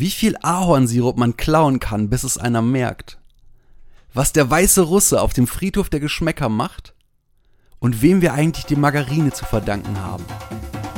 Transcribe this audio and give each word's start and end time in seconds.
wie 0.00 0.10
viel 0.10 0.36
Ahornsirup 0.42 1.16
man 1.16 1.36
klauen 1.36 1.80
kann, 1.80 2.08
bis 2.08 2.22
es 2.22 2.38
einer 2.38 2.62
merkt, 2.62 3.18
was 4.14 4.32
der 4.32 4.48
weiße 4.48 4.82
Russe 4.82 5.20
auf 5.20 5.32
dem 5.32 5.48
Friedhof 5.48 5.88
der 5.90 5.98
Geschmäcker 5.98 6.48
macht 6.48 6.94
und 7.80 8.00
wem 8.00 8.22
wir 8.22 8.32
eigentlich 8.32 8.64
die 8.64 8.76
Margarine 8.76 9.32
zu 9.32 9.44
verdanken 9.44 10.00
haben, 10.00 10.24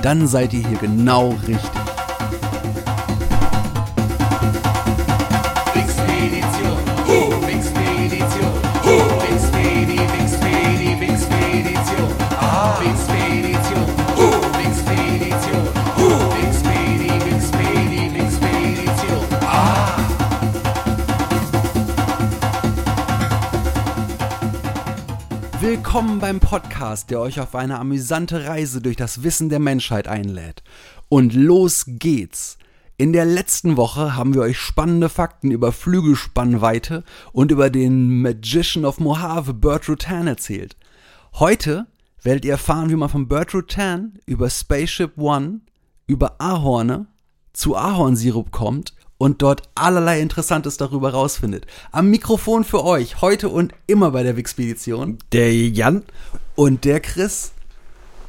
dann 0.02 0.28
seid 0.28 0.52
ihr 0.52 0.68
hier 0.68 0.76
genau 0.76 1.30
richtig. 1.48 1.99
Willkommen 25.70 26.18
beim 26.18 26.40
Podcast, 26.40 27.12
der 27.12 27.20
euch 27.20 27.38
auf 27.38 27.54
eine 27.54 27.78
amüsante 27.78 28.44
Reise 28.44 28.82
durch 28.82 28.96
das 28.96 29.22
Wissen 29.22 29.50
der 29.50 29.60
Menschheit 29.60 30.08
einlädt. 30.08 30.64
Und 31.08 31.32
los 31.32 31.84
geht's! 31.86 32.58
In 32.96 33.12
der 33.12 33.24
letzten 33.24 33.76
Woche 33.76 34.16
haben 34.16 34.34
wir 34.34 34.40
euch 34.40 34.58
spannende 34.58 35.08
Fakten 35.08 35.52
über 35.52 35.70
Flügelspannweite 35.70 37.04
und 37.30 37.52
über 37.52 37.70
den 37.70 38.20
Magician 38.20 38.84
of 38.84 38.98
Mojave, 38.98 39.54
Bert 39.54 39.88
Rutan, 39.88 40.26
erzählt. 40.26 40.76
Heute 41.34 41.86
werdet 42.20 42.44
ihr 42.44 42.50
erfahren, 42.54 42.90
wie 42.90 42.96
man 42.96 43.08
von 43.08 43.28
Bert 43.28 43.54
Rutan 43.54 44.18
über 44.26 44.50
Spaceship 44.50 45.16
One, 45.18 45.60
über 46.08 46.34
Ahorne 46.40 47.06
zu 47.52 47.76
Ahornsirup 47.76 48.50
kommt 48.50 48.92
und 49.20 49.42
dort 49.42 49.64
allerlei 49.74 50.18
Interessantes 50.18 50.78
darüber 50.78 51.10
rausfindet. 51.10 51.66
Am 51.92 52.08
Mikrofon 52.08 52.64
für 52.64 52.82
euch, 52.82 53.20
heute 53.20 53.50
und 53.50 53.74
immer 53.86 54.12
bei 54.12 54.22
der 54.22 54.38
Wixpedition, 54.38 55.18
Der 55.32 55.54
Jan, 55.54 56.04
und 56.56 56.86
der 56.86 57.00
Chris. 57.00 57.52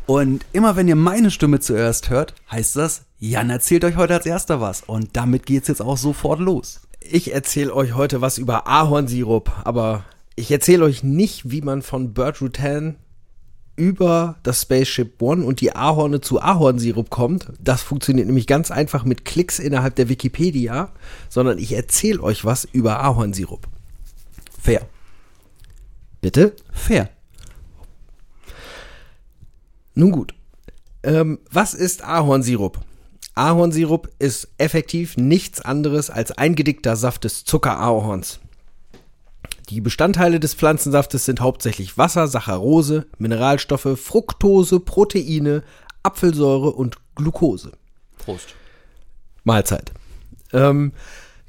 Und 0.05 0.45
immer 0.51 0.75
wenn 0.75 0.89
ihr 0.89 0.97
meine 0.97 1.31
Stimme 1.31 1.61
zuerst 1.61 2.09
hört, 2.09 2.33
heißt 2.51 2.75
das, 2.75 3.03
Jan 3.19 3.49
erzählt 3.49 3.85
euch 3.85 3.95
heute 3.95 4.15
als 4.15 4.25
erster 4.25 4.59
was. 4.59 4.81
Und 4.81 5.11
damit 5.13 5.45
geht's 5.45 5.69
jetzt 5.69 5.81
auch 5.81 5.95
sofort 5.95 6.41
los. 6.41 6.81
ich 6.99 7.33
erzähle 7.33 7.73
euch 7.73 7.95
heute 7.95 8.19
was 8.19 8.37
über 8.37 8.67
Ahornsirup, 8.67 9.49
aber 9.63 10.03
ich 10.35 10.51
erzähle 10.51 10.83
euch 10.83 11.03
nicht, 11.03 11.49
wie 11.49 11.61
man 11.61 11.83
von 11.83 12.13
Bert 12.13 12.41
Rutan 12.41 12.97
über 13.81 14.35
das 14.43 14.61
Spaceship 14.61 15.19
One 15.19 15.43
und 15.43 15.59
die 15.59 15.75
Ahorne 15.75 16.21
zu 16.21 16.39
Ahornsirup 16.39 17.09
kommt. 17.09 17.47
Das 17.59 17.81
funktioniert 17.81 18.27
nämlich 18.27 18.45
ganz 18.45 18.69
einfach 18.69 19.05
mit 19.05 19.25
Klicks 19.25 19.57
innerhalb 19.57 19.95
der 19.95 20.07
Wikipedia, 20.07 20.89
sondern 21.29 21.57
ich 21.57 21.73
erzähle 21.73 22.21
euch 22.21 22.45
was 22.45 22.63
über 22.63 23.03
Ahornsirup. 23.03 23.67
Fair. 24.61 24.85
Bitte? 26.21 26.55
Fair. 26.71 27.09
Nun 29.95 30.11
gut. 30.11 30.35
Ähm, 31.01 31.39
was 31.49 31.73
ist 31.73 32.03
Ahornsirup? 32.03 32.81
Ahornsirup 33.33 34.11
ist 34.19 34.49
effektiv 34.59 35.17
nichts 35.17 35.59
anderes 35.59 36.11
als 36.11 36.31
eingedickter 36.31 36.95
Saft 36.95 37.23
des 37.23 37.45
Zuckerahorns. 37.45 38.41
Die 39.71 39.79
Bestandteile 39.79 40.41
des 40.41 40.53
Pflanzensaftes 40.53 41.23
sind 41.23 41.39
hauptsächlich 41.39 41.97
Wasser, 41.97 42.27
Saccharose, 42.27 43.05
Mineralstoffe, 43.19 43.97
Fructose, 43.97 44.81
Proteine, 44.81 45.63
Apfelsäure 46.03 46.71
und 46.71 46.97
Glucose. 47.15 47.71
Prost. 48.17 48.53
Mahlzeit. 49.45 49.93
Ähm, 50.51 50.91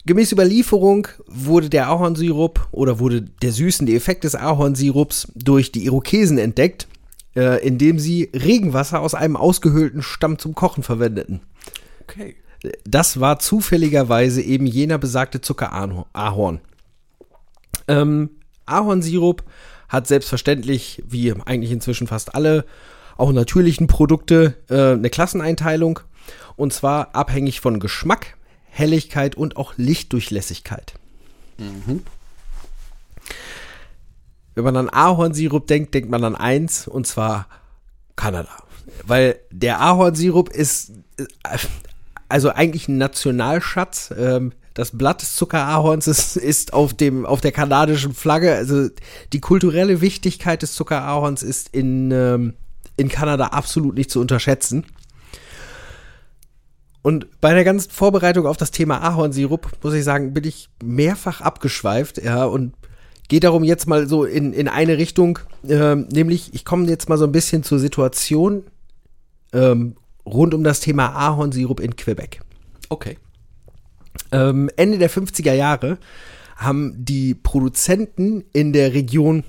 gemäß 0.06 0.30
Überlieferung 0.30 1.08
wurde 1.26 1.68
der 1.68 1.88
Ahornsirup 1.88 2.68
oder 2.70 3.00
wurde 3.00 3.22
der 3.22 3.50
süßende 3.50 3.92
Effekt 3.92 4.22
des 4.22 4.36
Ahornsirups 4.36 5.32
durch 5.34 5.72
die 5.72 5.84
Irokesen 5.84 6.38
entdeckt, 6.38 6.86
äh, 7.34 7.66
indem 7.66 7.98
sie 7.98 8.30
Regenwasser 8.32 9.00
aus 9.00 9.16
einem 9.16 9.36
ausgehöhlten 9.36 10.00
Stamm 10.00 10.38
zum 10.38 10.54
Kochen 10.54 10.84
verwendeten. 10.84 11.40
Okay. 12.02 12.36
Das 12.84 13.18
war 13.18 13.40
zufälligerweise 13.40 14.42
eben 14.42 14.66
jener 14.66 14.98
besagte 14.98 15.40
Zuckerahorn. 15.40 16.60
Ähm, 17.88 18.30
Ahornsirup 18.66 19.44
hat 19.88 20.06
selbstverständlich, 20.06 21.02
wie 21.06 21.32
eigentlich 21.32 21.70
inzwischen 21.70 22.06
fast 22.06 22.34
alle 22.34 22.64
auch 23.16 23.32
natürlichen 23.32 23.86
Produkte, 23.86 24.54
äh, 24.68 24.92
eine 24.92 25.10
Klasseneinteilung. 25.10 26.00
Und 26.56 26.72
zwar 26.72 27.14
abhängig 27.14 27.60
von 27.60 27.80
Geschmack, 27.80 28.36
Helligkeit 28.64 29.34
und 29.36 29.56
auch 29.56 29.74
Lichtdurchlässigkeit. 29.76 30.94
Wenn 34.54 34.64
man 34.64 34.76
an 34.76 34.90
Ahornsirup 34.90 35.66
denkt, 35.66 35.94
denkt 35.94 36.10
man 36.10 36.24
an 36.24 36.36
eins, 36.36 36.86
und 36.88 37.06
zwar 37.06 37.46
Kanada. 38.16 38.50
Weil 39.04 39.38
der 39.50 39.80
Ahornsirup 39.80 40.50
ist 40.50 40.92
äh, 41.18 41.24
also 42.28 42.50
eigentlich 42.50 42.88
ein 42.88 42.98
Nationalschatz. 42.98 44.12
Ähm, 44.16 44.52
das 44.74 44.96
Blatt 44.96 45.22
des 45.22 45.34
Zuckerahorns 45.36 46.06
ist, 46.06 46.36
ist 46.36 46.72
auf, 46.72 46.94
dem, 46.94 47.26
auf 47.26 47.40
der 47.40 47.52
kanadischen 47.52 48.14
Flagge. 48.14 48.54
Also 48.54 48.88
die 49.32 49.40
kulturelle 49.40 50.00
Wichtigkeit 50.00 50.62
des 50.62 50.74
Zuckerahorns 50.74 51.42
ist 51.42 51.68
in, 51.72 52.10
ähm, 52.10 52.54
in 52.96 53.08
Kanada 53.08 53.48
absolut 53.48 53.94
nicht 53.94 54.10
zu 54.10 54.20
unterschätzen. 54.20 54.84
Und 57.02 57.40
bei 57.40 57.52
der 57.52 57.64
ganzen 57.64 57.90
Vorbereitung 57.90 58.46
auf 58.46 58.56
das 58.56 58.70
Thema 58.70 59.02
Ahornsirup, 59.02 59.68
muss 59.82 59.94
ich 59.94 60.04
sagen, 60.04 60.32
bin 60.32 60.44
ich 60.44 60.68
mehrfach 60.82 61.40
abgeschweift, 61.40 62.22
ja, 62.22 62.44
und 62.44 62.74
geht 63.28 63.44
darum 63.44 63.64
jetzt 63.64 63.88
mal 63.88 64.06
so 64.06 64.24
in, 64.24 64.52
in 64.52 64.68
eine 64.68 64.98
Richtung, 64.98 65.40
ähm, 65.68 66.06
nämlich 66.12 66.54
ich 66.54 66.64
komme 66.64 66.86
jetzt 66.88 67.08
mal 67.08 67.18
so 67.18 67.24
ein 67.24 67.32
bisschen 67.32 67.64
zur 67.64 67.80
Situation 67.80 68.62
ähm, 69.52 69.96
rund 70.24 70.54
um 70.54 70.62
das 70.62 70.80
Thema 70.80 71.08
Ahornsirup 71.08 71.80
in 71.80 71.96
Quebec. 71.96 72.40
Okay. 72.88 73.18
Ähm, 74.30 74.70
Ende 74.76 74.98
der 74.98 75.10
50er 75.10 75.52
Jahre 75.52 75.98
haben 76.56 76.94
die 76.96 77.34
Produzenten 77.34 78.44
in 78.52 78.72
der 78.72 78.94
Region, 78.94 79.44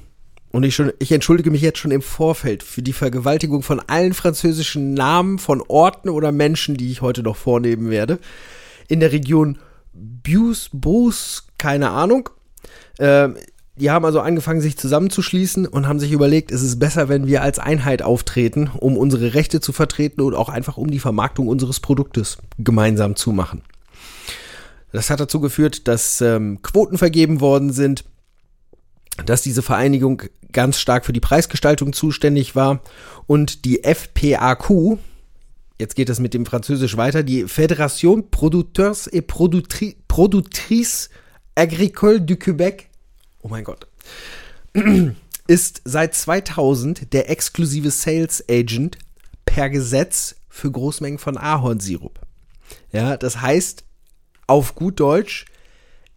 und 0.52 0.64
ich, 0.64 0.76
schon, 0.76 0.92
ich 1.00 1.12
entschuldige 1.12 1.52
mich 1.52 1.62
jetzt 1.62 1.80
schon 1.80 1.92
im 1.92 2.02
Vorfeld 2.02 2.64
für 2.64 2.82
die 2.82 2.94
Vergewaltigung 2.94 3.64
von 3.64 3.80
allen 3.80 4.14
französischen 4.14 4.94
Namen 4.94 5.40
von 5.40 5.62
Orten 5.68 6.10
oder 6.10 6.32
Menschen, 6.32 6.78
die 6.78 6.92
ich 6.92 7.02
heute 7.02 7.24
noch 7.24 7.36
vornehmen 7.36 7.90
werde, 7.90 8.20
in 8.88 9.00
der 9.00 9.12
Region 9.12 9.58
Bius, 9.94 10.70
Bus, 10.72 11.48
keine 11.58 11.92
Ahnung. 11.92 12.30
Ähm, 13.00 13.36
die 13.76 13.90
haben 13.90 14.06
also 14.06 14.20
angefangen, 14.20 14.62
sich 14.62 14.78
zusammenzuschließen 14.78 15.66
und 15.66 15.88
haben 15.88 16.00
sich 16.00 16.12
überlegt, 16.12 16.52
es 16.52 16.62
ist 16.62 16.78
besser, 16.78 17.10
wenn 17.10 17.26
wir 17.26 17.42
als 17.42 17.58
Einheit 17.58 18.04
auftreten, 18.04 18.70
um 18.80 18.98
unsere 18.98 19.34
Rechte 19.34 19.62
zu 19.62 19.72
vertreten 19.72 20.22
und 20.22 20.36
auch 20.36 20.50
einfach 20.50 20.78
um 20.78 20.92
die 20.92 21.00
Vermarktung 21.00 21.48
unseres 21.48 21.80
Produktes 21.80 22.38
gemeinsam 22.60 23.16
zu 23.16 23.32
machen. 23.32 23.64
Das 24.94 25.10
hat 25.10 25.20
dazu 25.20 25.42
geführt, 25.42 25.88
dass 25.88 26.22
ähm, 26.22 26.62
Quoten 26.62 27.00
vergeben 27.00 27.42
worden 27.42 27.74
sind, 27.74 28.06
dass 29.26 29.42
diese 29.42 29.64
Vereinigung 29.64 30.22
ganz 30.52 30.80
stark 30.80 31.06
für 31.06 31.14
die 31.14 31.20
Preisgestaltung 31.20 31.94
zuständig 31.94 32.56
war 32.56 32.80
und 33.26 33.66
die 33.66 33.84
FPAQ, 33.84 35.00
jetzt 35.80 35.96
geht 35.96 36.10
es 36.10 36.20
mit 36.20 36.36
dem 36.36 36.46
Französisch 36.46 36.96
weiter, 36.96 37.24
die 37.24 37.46
Fédération 37.46 38.30
Producteurs 38.30 39.08
et 39.08 39.26
Productri 39.26 39.98
Productrices 40.08 41.10
Agricoles 41.56 42.22
du 42.24 42.36
Québec, 42.36 42.86
oh 43.42 43.48
mein 43.48 43.64
Gott, 43.64 43.88
ist 45.48 45.82
seit 45.86 46.14
2000 46.14 47.12
der 47.14 47.32
exklusive 47.32 47.90
Sales 47.90 48.44
Agent 48.48 49.00
per 49.46 49.72
Gesetz 49.72 50.36
für 50.50 50.70
Großmengen 50.70 51.18
von 51.18 51.38
Ahornsirup. 51.38 52.20
Ja, 52.92 53.18
das 53.18 53.42
heißt, 53.42 53.84
auf 54.48 54.76
gut 54.76 55.00
Deutsch, 55.00 55.46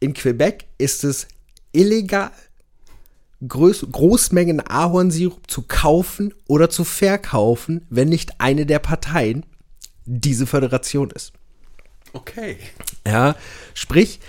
in 0.01 0.15
Quebec 0.15 0.67
ist 0.79 1.05
es 1.05 1.29
illegal, 1.73 2.31
Groß 3.47 3.87
Großmengen 3.93 4.67
Ahornsirup 4.67 5.51
zu 5.51 5.63
kaufen 5.63 6.33
oder 6.49 6.71
zu 6.71 6.85
verkaufen, 6.85 7.85
wenn 7.91 8.09
nicht 8.09 8.41
eine 8.41 8.65
der 8.65 8.79
Parteien 8.79 9.45
diese 10.07 10.47
Föderation 10.47 11.11
ist. 11.11 11.33
Okay. 12.15 12.57
Ja, 13.07 13.37
sprich, 13.75 14.21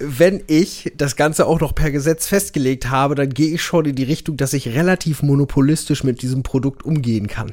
wenn 0.00 0.42
ich 0.48 0.92
das 0.96 1.14
Ganze 1.14 1.46
auch 1.46 1.60
noch 1.60 1.74
per 1.74 1.90
Gesetz 1.92 2.26
festgelegt 2.26 2.90
habe, 2.90 3.14
dann 3.14 3.30
gehe 3.30 3.54
ich 3.54 3.62
schon 3.62 3.84
in 3.84 3.94
die 3.94 4.04
Richtung, 4.04 4.36
dass 4.36 4.54
ich 4.54 4.68
relativ 4.68 5.22
monopolistisch 5.22 6.02
mit 6.02 6.22
diesem 6.22 6.42
Produkt 6.42 6.82
umgehen 6.82 7.28
kann. 7.28 7.52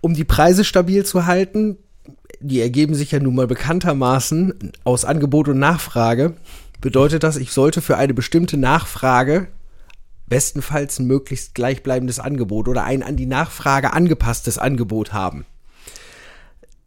Um 0.00 0.14
die 0.14 0.24
Preise 0.24 0.64
stabil 0.64 1.04
zu 1.04 1.26
halten, 1.26 1.76
die 2.40 2.60
ergeben 2.60 2.94
sich 2.94 3.12
ja 3.12 3.20
nun 3.20 3.34
mal 3.34 3.46
bekanntermaßen 3.46 4.72
aus 4.84 5.04
Angebot 5.04 5.48
und 5.48 5.58
Nachfrage, 5.58 6.34
bedeutet 6.80 7.22
das, 7.22 7.36
ich 7.36 7.52
sollte 7.52 7.80
für 7.80 7.96
eine 7.96 8.14
bestimmte 8.14 8.56
Nachfrage 8.56 9.48
bestenfalls 10.26 10.98
ein 10.98 11.06
möglichst 11.06 11.54
gleichbleibendes 11.54 12.18
Angebot 12.18 12.66
oder 12.66 12.84
ein 12.84 13.02
an 13.02 13.16
die 13.16 13.26
Nachfrage 13.26 13.92
angepasstes 13.92 14.56
Angebot 14.56 15.12
haben. 15.12 15.44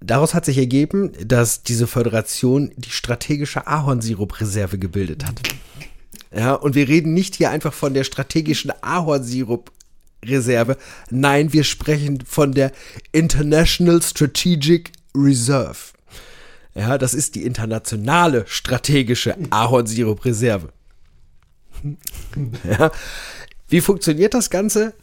Daraus 0.02 0.34
hat 0.34 0.46
sich 0.46 0.58
ergeben, 0.58 1.12
dass 1.24 1.62
diese 1.64 1.86
Föderation 1.88 2.72
die 2.76 2.90
strategische 2.90 3.68
Ahornsirup-Reserve 3.68 4.78
gebildet 4.78 5.26
hat. 5.26 5.42
Ja, 6.36 6.54
und 6.54 6.76
wir 6.76 6.88
reden 6.88 7.14
nicht 7.14 7.36
hier 7.36 7.52
einfach 7.52 7.74
von 7.74 7.94
der 7.94 8.04
strategischen 8.04 8.72
Ahornsirup-Reserve. 8.82 10.78
Nein, 11.12 11.54
wir 11.54 11.64
sprechen 11.64 12.24
von 12.26 12.52
der 12.52 12.72
International 13.12 14.02
Strategic 14.02 14.92
Reserve. 15.16 15.94
Ja, 16.76 16.98
das 16.98 17.14
ist 17.14 17.36
die 17.36 17.46
internationale 17.46 18.44
strategische 18.48 19.36
Ahornsirup-Reserve. 19.50 20.70
ja. 22.64 22.92
Wie 23.68 23.82
funktioniert 23.82 24.34
das 24.34 24.50
Ganze? 24.50 24.94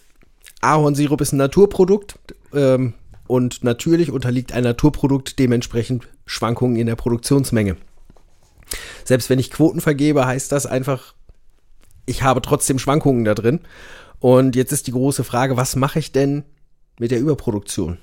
Ahornsirup 0.61 1.21
ist 1.21 1.33
ein 1.33 1.39
Naturprodukt 1.39 2.17
ähm, 2.53 2.95
und 3.27 3.65
natürlich 3.65 4.11
unterliegt 4.11 4.53
ein 4.53 4.63
Naturprodukt 4.63 5.39
dementsprechend 5.39 6.09
Schwankungen 6.27 6.77
in 6.77 6.87
der 6.87 6.95
Produktionsmenge. 6.95 7.77
Selbst 9.05 9.29
wenn 9.29 9.39
ich 9.39 9.51
Quoten 9.51 9.81
vergebe, 9.81 10.27
heißt 10.27 10.53
das 10.53 10.67
einfach, 10.67 11.15
ich 12.07 12.23
habe 12.23 12.43
trotzdem 12.43 12.79
Schwankungen 12.79 13.25
da 13.25 13.35
drin. 13.35 13.61
Und 14.21 14.55
jetzt 14.55 14.73
ist 14.73 14.87
die 14.87 14.93
große 14.93 15.25
Frage, 15.25 15.57
was 15.57 15.75
mache 15.75 15.99
ich 15.99 16.13
denn 16.13 16.45
mit 16.99 17.11
der 17.11 17.19
Überproduktion? 17.19 17.99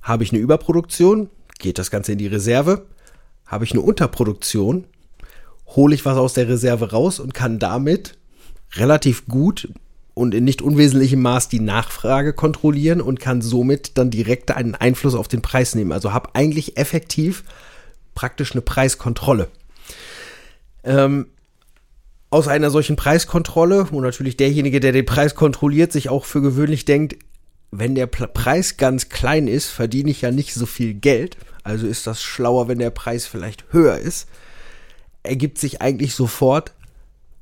Habe 0.00 0.24
ich 0.24 0.32
eine 0.32 0.40
Überproduktion? 0.40 1.28
Geht 1.60 1.78
das 1.78 1.90
Ganze 1.90 2.12
in 2.12 2.18
die 2.18 2.26
Reserve? 2.26 2.86
Habe 3.46 3.64
ich 3.64 3.72
eine 3.72 3.82
Unterproduktion? 3.82 4.86
Hole 5.66 5.94
ich 5.94 6.04
was 6.04 6.16
aus 6.16 6.32
der 6.32 6.48
Reserve 6.48 6.90
raus 6.90 7.20
und 7.20 7.34
kann 7.34 7.58
damit 7.58 8.16
relativ 8.72 9.26
gut 9.26 9.68
und 10.14 10.34
in 10.34 10.44
nicht 10.44 10.62
unwesentlichem 10.62 11.20
Maß 11.20 11.48
die 11.48 11.60
Nachfrage 11.60 12.32
kontrollieren 12.32 13.00
und 13.00 13.20
kann 13.20 13.42
somit 13.42 13.96
dann 13.98 14.10
direkt 14.10 14.50
einen 14.50 14.74
Einfluss 14.74 15.14
auf 15.14 15.28
den 15.28 15.42
Preis 15.42 15.74
nehmen. 15.74 15.92
Also 15.92 16.12
habe 16.12 16.30
eigentlich 16.34 16.76
effektiv 16.76 17.44
praktisch 18.14 18.52
eine 18.52 18.62
Preiskontrolle. 18.62 19.48
Ähm, 20.82 21.26
aus 22.30 22.48
einer 22.48 22.70
solchen 22.70 22.96
Preiskontrolle, 22.96 23.88
wo 23.90 24.00
natürlich 24.00 24.36
derjenige, 24.36 24.80
der 24.80 24.92
den 24.92 25.06
Preis 25.06 25.34
kontrolliert, 25.34 25.92
sich 25.92 26.08
auch 26.08 26.24
für 26.24 26.40
gewöhnlich 26.40 26.84
denkt, 26.84 27.16
wenn 27.70 27.94
der 27.94 28.06
Preis 28.06 28.76
ganz 28.76 29.08
klein 29.08 29.46
ist, 29.46 29.68
verdiene 29.68 30.10
ich 30.10 30.22
ja 30.22 30.30
nicht 30.30 30.54
so 30.54 30.66
viel 30.66 30.94
Geld. 30.94 31.36
Also 31.62 31.86
ist 31.86 32.06
das 32.06 32.22
schlauer, 32.22 32.68
wenn 32.68 32.78
der 32.78 32.90
Preis 32.90 33.26
vielleicht 33.26 33.72
höher 33.72 33.98
ist. 33.98 34.28
Ergibt 35.22 35.58
sich 35.58 35.80
eigentlich 35.80 36.14
sofort, 36.14 36.74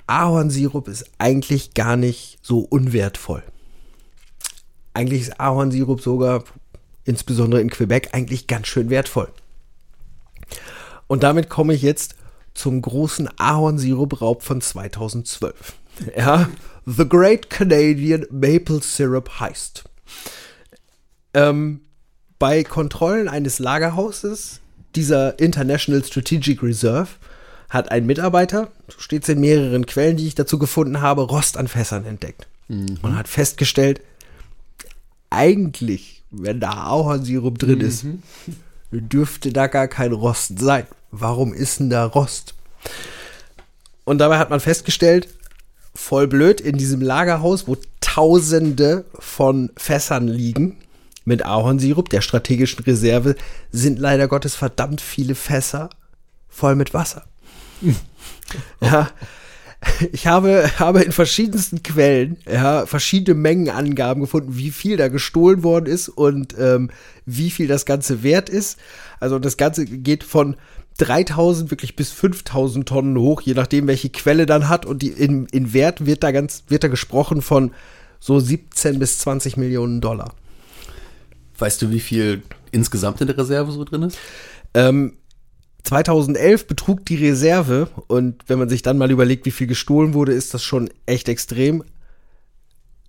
Ahornsirup 0.06 0.88
ist 0.88 1.04
eigentlich 1.19 1.75
gar 1.75 1.96
nicht 1.96 2.38
so 2.42 2.60
unwertvoll. 2.60 3.42
Eigentlich 4.94 5.22
ist 5.22 5.40
Ahornsirup 5.40 6.00
sogar, 6.00 6.44
insbesondere 7.04 7.60
in 7.60 7.70
Quebec, 7.70 8.10
eigentlich 8.12 8.46
ganz 8.46 8.66
schön 8.66 8.90
wertvoll. 8.90 9.28
Und 11.06 11.22
damit 11.22 11.48
komme 11.48 11.75
ich 11.75 11.82
jetzt 11.82 12.16
zum 12.54 12.82
großen 12.82 13.28
Ahornsirup-Raub 13.38 14.42
von 14.42 14.60
2012. 14.60 15.75
Ja, 16.16 16.48
The 16.86 17.08
Great 17.08 17.50
Canadian 17.50 18.25
Maple 18.30 18.80
Syrup 18.80 19.40
Heist. 19.40 19.82
Ähm, 21.34 21.81
bei 22.38 22.64
Kontrollen 22.64 23.28
eines 23.28 23.58
Lagerhauses 23.58 24.60
dieser 24.94 25.38
International 25.38 26.05
Strategic 26.05 26.62
Reserve 26.62 27.08
hat 27.69 27.90
ein 27.90 28.06
Mitarbeiter, 28.06 28.70
so 28.88 29.00
steht 29.00 29.25
es 29.25 29.28
in 29.28 29.40
mehreren 29.40 29.87
Quellen, 29.87 30.16
die 30.16 30.26
ich 30.26 30.34
dazu 30.34 30.58
gefunden 30.58 31.00
habe, 31.00 31.22
Rost 31.22 31.56
an 31.56 31.69
Fässern 31.69 32.06
entdeckt. 32.06 32.46
Mhm. 32.69 32.99
Und 33.02 33.16
hat 33.16 33.28
festgestellt, 33.28 34.00
eigentlich, 35.31 36.22
wenn 36.31 36.61
da 36.61 36.70
Ahornsirup 36.70 37.58
drin 37.58 37.78
mhm. 37.78 37.84
ist, 37.84 38.06
dürfte 38.90 39.52
da 39.52 39.66
gar 39.66 39.88
kein 39.88 40.12
Rost 40.12 40.58
sein. 40.58 40.87
Warum 41.11 41.52
ist 41.52 41.81
denn 41.81 41.90
da 41.90 42.04
Rost? 42.06 42.54
Und 44.04 44.19
dabei 44.19 44.38
hat 44.38 44.49
man 44.49 44.61
festgestellt, 44.61 45.28
voll 45.94 46.26
blöd, 46.26 46.61
in 46.61 46.78
diesem 46.78 47.02
Lagerhaus, 47.02 47.69
wo 47.69 47.76
Tausende 48.19 49.05
von 49.17 49.70
Fässern 49.76 50.26
liegen 50.26 50.79
mit 51.25 51.47
Ahornsirup, 51.47 52.09
der 52.09 52.20
strategischen 52.20 52.82
Reserve, 52.82 53.37
sind 53.70 54.00
leider 54.00 54.26
Gottes 54.26 54.56
verdammt 54.56 55.00
viele 55.00 55.37
Fässer 55.37 55.88
voll 56.49 56.75
mit 56.75 56.93
Wasser. 56.94 57.26
ja. 58.81 59.09
Ich 60.11 60.26
habe, 60.26 60.69
habe 60.81 61.03
in 61.03 61.12
verschiedensten 61.12 61.85
Quellen 61.85 62.38
ja, 62.50 62.87
verschiedene 62.87 63.38
Mengenangaben 63.38 64.23
gefunden, 64.23 64.56
wie 64.56 64.73
viel 64.73 64.97
da 64.97 65.06
gestohlen 65.06 65.62
worden 65.62 65.87
ist 65.87 66.09
und 66.09 66.56
ähm, 66.59 66.91
wie 67.25 67.53
viel 67.53 67.69
das 67.69 67.87
Ganze 67.87 68.25
wert 68.25 68.49
ist. 68.49 68.81
Also 69.21 69.38
das 69.38 69.56
Ganze 69.56 69.85
geht 69.85 70.25
von 70.25 70.56
3000 70.97 71.71
wirklich 71.71 71.94
bis 71.94 72.11
5000 72.11 72.88
Tonnen 72.88 73.17
hoch, 73.17 73.43
je 73.43 73.55
nachdem, 73.55 73.87
welche 73.87 74.11
Quelle 74.11 74.44
dann 74.44 74.69
hat. 74.69 74.87
Und 74.87 75.03
die, 75.03 75.11
in, 75.11 75.47
in 75.53 75.73
Wert 75.73 76.05
wird 76.05 76.25
da 76.25 76.32
ganz, 76.32 76.64
wird 76.67 76.82
da 76.82 76.88
gesprochen 76.88 77.43
von 77.43 77.71
so 78.20 78.38
17 78.38 78.99
bis 78.99 79.19
20 79.19 79.56
Millionen 79.56 80.00
Dollar. 80.00 80.35
Weißt 81.59 81.82
du, 81.82 81.91
wie 81.91 82.00
viel 82.00 82.43
insgesamt 82.70 83.20
in 83.20 83.26
der 83.26 83.38
Reserve 83.38 83.73
so 83.73 83.85
drin 83.85 84.03
ist? 84.03 84.19
Ähm, 84.75 85.17
2011 85.85 86.67
betrug 86.67 87.06
die 87.06 87.17
Reserve 87.17 87.88
und 88.09 88.44
wenn 88.47 88.59
man 88.59 88.69
sich 88.69 88.82
dann 88.82 88.99
mal 88.99 89.11
überlegt, 89.11 89.47
wie 89.47 89.50
viel 89.50 89.67
gestohlen 89.67 90.15
wurde, 90.15 90.32
ist 90.32 90.53
das 90.55 90.62
schon 90.62 90.91
echt 91.06 91.29
extrem. 91.29 91.85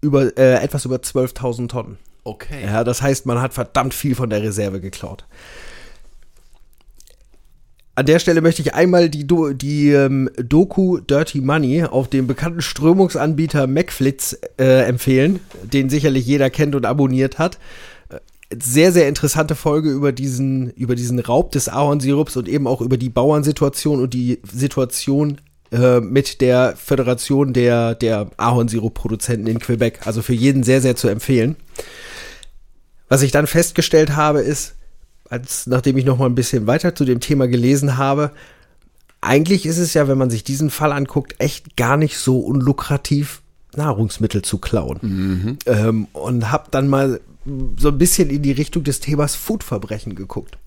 Über 0.01 0.37
äh, 0.37 0.63
etwas 0.63 0.85
über 0.85 0.95
12.000 0.95 1.67
Tonnen. 1.67 1.97
Okay. 2.23 2.63
Ja, 2.63 2.83
das 2.83 3.01
heißt, 3.01 3.25
man 3.25 3.41
hat 3.41 3.53
verdammt 3.53 3.93
viel 3.93 4.15
von 4.15 4.29
der 4.29 4.41
Reserve 4.41 4.79
geklaut. 4.79 5.25
An 7.95 8.05
der 8.05 8.19
Stelle 8.19 8.41
möchte 8.41 8.61
ich 8.61 8.73
einmal 8.73 9.09
die, 9.09 9.27
Do 9.27 9.51
die 9.51 9.89
ähm, 9.89 10.29
Doku 10.37 10.99
Dirty 10.99 11.41
Money 11.41 11.83
auf 11.83 12.07
dem 12.07 12.27
bekannten 12.27 12.61
Strömungsanbieter 12.61 13.67
MacFlitz 13.67 14.37
äh, 14.57 14.83
empfehlen, 14.83 15.41
den 15.63 15.89
sicherlich 15.89 16.25
jeder 16.25 16.49
kennt 16.49 16.75
und 16.75 16.85
abonniert 16.85 17.39
hat 17.39 17.57
sehr, 18.57 18.91
sehr 18.91 19.07
interessante 19.07 19.55
Folge 19.55 19.91
über 19.91 20.11
diesen, 20.11 20.71
über 20.71 20.95
diesen 20.95 21.19
Raub 21.19 21.51
des 21.51 21.69
Ahornsirups 21.69 22.35
und 22.35 22.47
eben 22.47 22.67
auch 22.67 22.81
über 22.81 22.97
die 22.97 23.09
Bauernsituation 23.09 24.01
und 24.01 24.13
die 24.13 24.39
Situation 24.51 25.39
äh, 25.71 25.99
mit 25.99 26.41
der 26.41 26.75
Föderation 26.75 27.53
der, 27.53 27.93
der 27.93 28.31
Ahornsirup-Produzenten 28.37 29.47
in 29.47 29.59
Quebec. 29.59 30.07
Also 30.07 30.21
für 30.21 30.33
jeden 30.33 30.63
sehr, 30.63 30.81
sehr 30.81 30.95
zu 30.95 31.07
empfehlen. 31.09 31.55
Was 33.07 33.21
ich 33.21 33.31
dann 33.31 33.47
festgestellt 33.47 34.15
habe, 34.15 34.41
ist, 34.41 34.75
als 35.29 35.67
nachdem 35.67 35.97
ich 35.97 36.05
noch 36.05 36.17
mal 36.17 36.25
ein 36.25 36.35
bisschen 36.35 36.67
weiter 36.67 36.95
zu 36.95 37.05
dem 37.05 37.19
Thema 37.19 37.47
gelesen 37.47 37.97
habe, 37.97 38.31
eigentlich 39.21 39.65
ist 39.65 39.77
es 39.77 39.93
ja, 39.93 40.07
wenn 40.07 40.17
man 40.17 40.29
sich 40.29 40.43
diesen 40.43 40.69
Fall 40.69 40.91
anguckt, 40.91 41.35
echt 41.39 41.75
gar 41.75 41.97
nicht 41.97 42.17
so 42.17 42.39
unlukrativ, 42.39 43.41
Nahrungsmittel 43.75 44.41
zu 44.41 44.57
klauen. 44.57 44.99
Mhm. 45.01 45.57
Ähm, 45.65 46.07
und 46.13 46.51
habe 46.51 46.69
dann 46.71 46.87
mal 46.87 47.19
so 47.77 47.89
ein 47.89 47.97
bisschen 47.97 48.29
in 48.29 48.41
die 48.41 48.51
Richtung 48.51 48.83
des 48.83 48.99
Themas 48.99 49.35
Foodverbrechen 49.35 50.15
geguckt. 50.15 50.57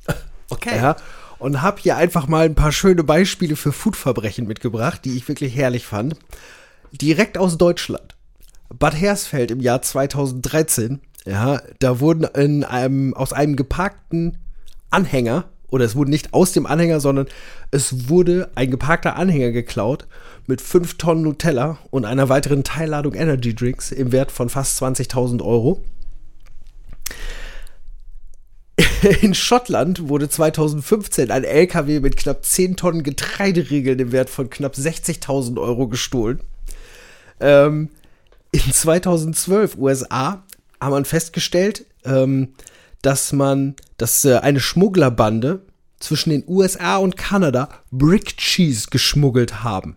Okay. 0.50 0.76
Ja, 0.76 0.97
und 1.38 1.62
habe 1.62 1.81
hier 1.81 1.97
einfach 1.97 2.28
mal 2.28 2.45
ein 2.45 2.54
paar 2.54 2.73
schöne 2.73 3.04
Beispiele 3.04 3.57
für 3.57 3.73
Foodverbrechen 3.73 4.47
mitgebracht, 4.47 5.00
die 5.04 5.16
ich 5.16 5.26
wirklich 5.26 5.57
herrlich 5.57 5.87
fand. 5.87 6.14
Direkt 6.92 7.38
aus 7.38 7.57
Deutschland. 7.57 8.14
Bad 8.69 8.95
Hersfeld 8.95 9.50
im 9.50 9.61
Jahr 9.61 9.81
2013. 9.81 11.00
Ja, 11.25 11.62
da 11.78 12.00
wurden 12.00 12.25
in 12.25 12.64
einem, 12.64 13.14
aus 13.14 13.33
einem 13.33 13.57
geparkten 13.57 14.38
Anhänger, 14.92 15.44
oder 15.68 15.84
es 15.84 15.96
wurde 15.96 16.11
nicht 16.11 16.34
aus 16.34 16.52
dem 16.52 16.66
Anhänger, 16.66 17.00
sondern 17.00 17.26
es 17.70 18.08
wurde 18.08 18.50
ein 18.54 18.70
geparkter 18.70 19.16
Anhänger 19.16 19.52
geklaut 19.52 20.06
mit 20.46 20.61
5 20.61 20.99
Tonnen 20.99 21.22
Nutella 21.22 21.78
und 21.90 22.04
einer 22.04 22.28
weiteren 22.28 22.62
Teilladung 22.62 23.14
Energy 23.14 23.54
Drinks 23.54 23.90
im 23.90 24.12
Wert 24.12 24.30
von 24.30 24.50
fast 24.50 24.82
20.000 24.82 25.42
Euro. 25.42 25.82
In 29.22 29.34
Schottland 29.34 30.08
wurde 30.08 30.28
2015 30.28 31.30
ein 31.30 31.44
LKW 31.44 32.00
mit 32.00 32.16
knapp 32.16 32.44
10 32.44 32.76
Tonnen 32.76 33.02
Getreideregeln 33.02 33.99
im 33.99 34.12
Wert 34.12 34.30
von 34.30 34.49
knapp 34.50 34.75
60.000 34.75 35.61
Euro 35.61 35.88
gestohlen. 35.88 36.40
Ähm, 37.40 37.88
in 38.52 38.72
2012 38.72 39.76
USA 39.76 40.42
haben 40.80 40.90
man 40.92 41.04
festgestellt, 41.04 41.87
ähm, 42.04 42.54
dass 43.02 43.32
man, 43.32 43.75
dass 44.02 44.25
äh, 44.25 44.38
eine 44.38 44.59
Schmugglerbande 44.59 45.62
zwischen 46.00 46.30
den 46.30 46.42
USA 46.49 46.97
und 46.97 47.16
Kanada 47.16 47.68
Brick 47.92 48.37
Cheese 48.37 48.88
geschmuggelt 48.90 49.62
haben. 49.62 49.97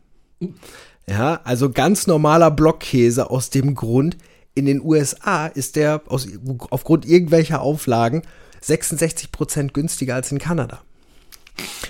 Ja, 1.09 1.41
also 1.43 1.71
ganz 1.71 2.05
normaler 2.05 2.51
Blockkäse 2.51 3.31
aus 3.31 3.49
dem 3.49 3.73
Grund, 3.73 4.15
in 4.53 4.67
den 4.67 4.79
USA 4.79 5.47
ist 5.47 5.75
der 5.75 6.03
aus, 6.05 6.27
aufgrund 6.69 7.07
irgendwelcher 7.07 7.61
Auflagen 7.61 8.21
66% 8.63 9.73
günstiger 9.73 10.13
als 10.13 10.31
in 10.31 10.37
Kanada. 10.37 10.83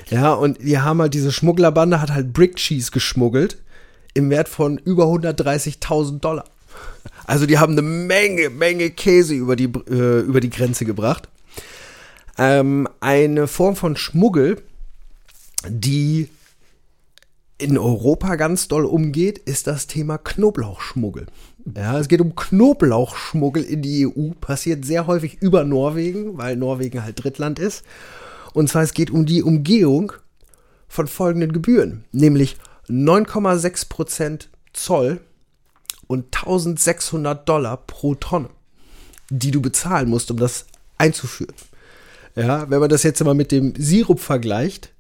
Ja, 0.10 0.32
und 0.36 0.62
die 0.62 0.80
haben 0.80 1.02
halt, 1.02 1.14
diese 1.14 1.34
Schmugglerbande 1.34 2.02
hat 2.02 2.12
halt 2.12 2.32
Brick 2.32 2.56
Cheese 2.56 2.92
geschmuggelt 2.92 3.62
im 4.14 4.30
Wert 4.30 4.48
von 4.48 4.78
über 4.78 5.04
130.000 5.08 6.20
Dollar. 6.22 6.46
Also 7.26 7.46
die 7.46 7.58
haben 7.58 7.74
eine 7.74 7.82
Menge, 7.82 8.50
Menge 8.50 8.90
Käse 8.92 9.34
über 9.34 9.58
die, 9.58 9.66
äh, 9.66 10.22
über 10.22 10.40
die 10.40 10.50
Grenze 10.50 10.86
gebracht. 10.86 11.28
Ähm, 12.38 12.88
eine 13.00 13.48
Form 13.48 13.76
von 13.76 13.96
Schmuggel, 13.96 14.62
die 15.68 16.30
in 17.58 17.78
Europa 17.78 18.36
ganz 18.36 18.68
doll 18.68 18.86
umgeht, 18.86 19.38
ist 19.38 19.68
das 19.68 19.88
Thema 19.88 20.18
Knoblauchschmuggel. 20.18 21.28
Ja, 21.76 21.98
es 21.98 22.10
geht 22.10 22.22
um 22.22 22.36
Knoblauchschmuggel 22.36 23.64
in 23.64 23.82
die 23.82 24.06
EU, 24.06 24.32
passiert 24.40 24.86
sehr 24.86 25.08
häufig 25.08 25.42
über 25.42 25.64
Norwegen, 25.64 26.38
weil 26.38 26.58
Norwegen 26.58 27.04
halt 27.04 27.24
Drittland 27.24 27.60
ist. 27.60 27.84
Und 28.54 28.70
zwar 28.70 28.84
es 28.84 28.94
geht 28.94 29.10
um 29.10 29.26
die 29.26 29.42
Umgehung 29.42 30.12
von 30.88 31.08
folgenden 31.08 31.54
Gebühren, 31.54 32.06
nämlich 32.12 32.58
9,6% 32.88 34.48
Zoll 34.74 35.22
und 36.08 36.26
1600 36.36 37.48
Dollar 37.48 37.78
pro 37.78 38.16
Tonne, 38.16 38.50
die 39.30 39.52
du 39.52 39.62
bezahlen 39.62 40.10
musst, 40.10 40.30
um 40.30 40.38
das 40.38 40.68
einzuführen. 40.98 41.56
Ja, 42.36 42.70
wenn 42.70 42.80
man 42.80 42.90
das 42.90 43.04
jetzt 43.04 43.24
mal 43.24 43.34
mit 43.34 43.52
dem 43.52 43.74
Sirup 43.78 44.20
vergleicht, 44.20 44.92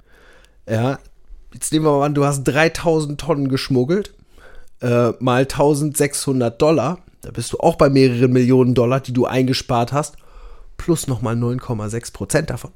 ja, 0.69 0.99
jetzt 1.53 1.73
nehmen 1.73 1.85
wir 1.85 1.99
mal 1.99 2.05
an, 2.05 2.13
du 2.13 2.25
hast 2.25 2.43
3000 2.43 3.19
Tonnen 3.19 3.49
geschmuggelt, 3.49 4.13
äh, 4.81 5.11
mal 5.19 5.41
1600 5.41 6.61
Dollar, 6.61 6.99
da 7.21 7.31
bist 7.31 7.53
du 7.53 7.59
auch 7.59 7.75
bei 7.75 7.89
mehreren 7.89 8.31
Millionen 8.31 8.73
Dollar, 8.73 9.01
die 9.01 9.13
du 9.13 9.25
eingespart 9.25 9.91
hast, 9.91 10.15
plus 10.77 11.07
nochmal 11.07 11.35
9,6 11.35 12.13
Prozent 12.13 12.49
davon. 12.49 12.71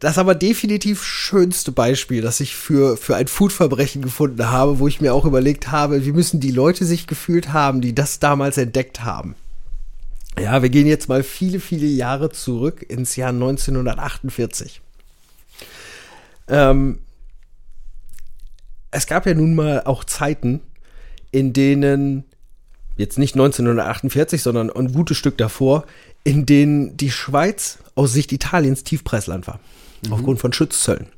Das 0.00 0.18
aber 0.18 0.34
definitiv 0.34 1.04
schönste 1.04 1.72
Beispiel, 1.72 2.20
das 2.20 2.40
ich 2.40 2.56
für, 2.56 2.96
für 2.96 3.16
ein 3.16 3.28
Foodverbrechen 3.28 4.02
gefunden 4.02 4.50
habe, 4.50 4.80
wo 4.80 4.88
ich 4.88 5.00
mir 5.00 5.14
auch 5.14 5.24
überlegt 5.24 5.70
habe, 5.70 6.04
wie 6.04 6.12
müssen 6.12 6.40
die 6.40 6.50
Leute 6.50 6.84
sich 6.84 7.06
gefühlt 7.06 7.52
haben, 7.52 7.80
die 7.80 7.94
das 7.94 8.18
damals 8.18 8.58
entdeckt 8.58 9.04
haben. 9.04 9.36
Ja, 10.40 10.62
wir 10.62 10.68
gehen 10.68 10.86
jetzt 10.86 11.08
mal 11.08 11.22
viele, 11.22 11.60
viele 11.60 11.86
Jahre 11.86 12.30
zurück 12.30 12.84
ins 12.88 13.16
Jahr 13.16 13.30
1948. 13.30 14.80
Ähm, 16.48 17.00
es 18.90 19.06
gab 19.06 19.26
ja 19.26 19.34
nun 19.34 19.54
mal 19.54 19.82
auch 19.84 20.04
Zeiten, 20.04 20.60
in 21.30 21.52
denen, 21.52 22.24
jetzt 22.96 23.18
nicht 23.18 23.34
1948, 23.34 24.42
sondern 24.42 24.70
ein 24.70 24.92
gutes 24.92 25.16
Stück 25.16 25.36
davor, 25.38 25.84
in 26.24 26.46
denen 26.46 26.96
die 26.96 27.10
Schweiz 27.10 27.78
aus 27.94 28.12
Sicht 28.12 28.32
Italiens 28.32 28.84
Tiefpreisland 28.84 29.46
war. 29.46 29.60
Aufgrund 30.10 30.38
von 30.38 30.52
Schutzzöllen. 30.52 31.08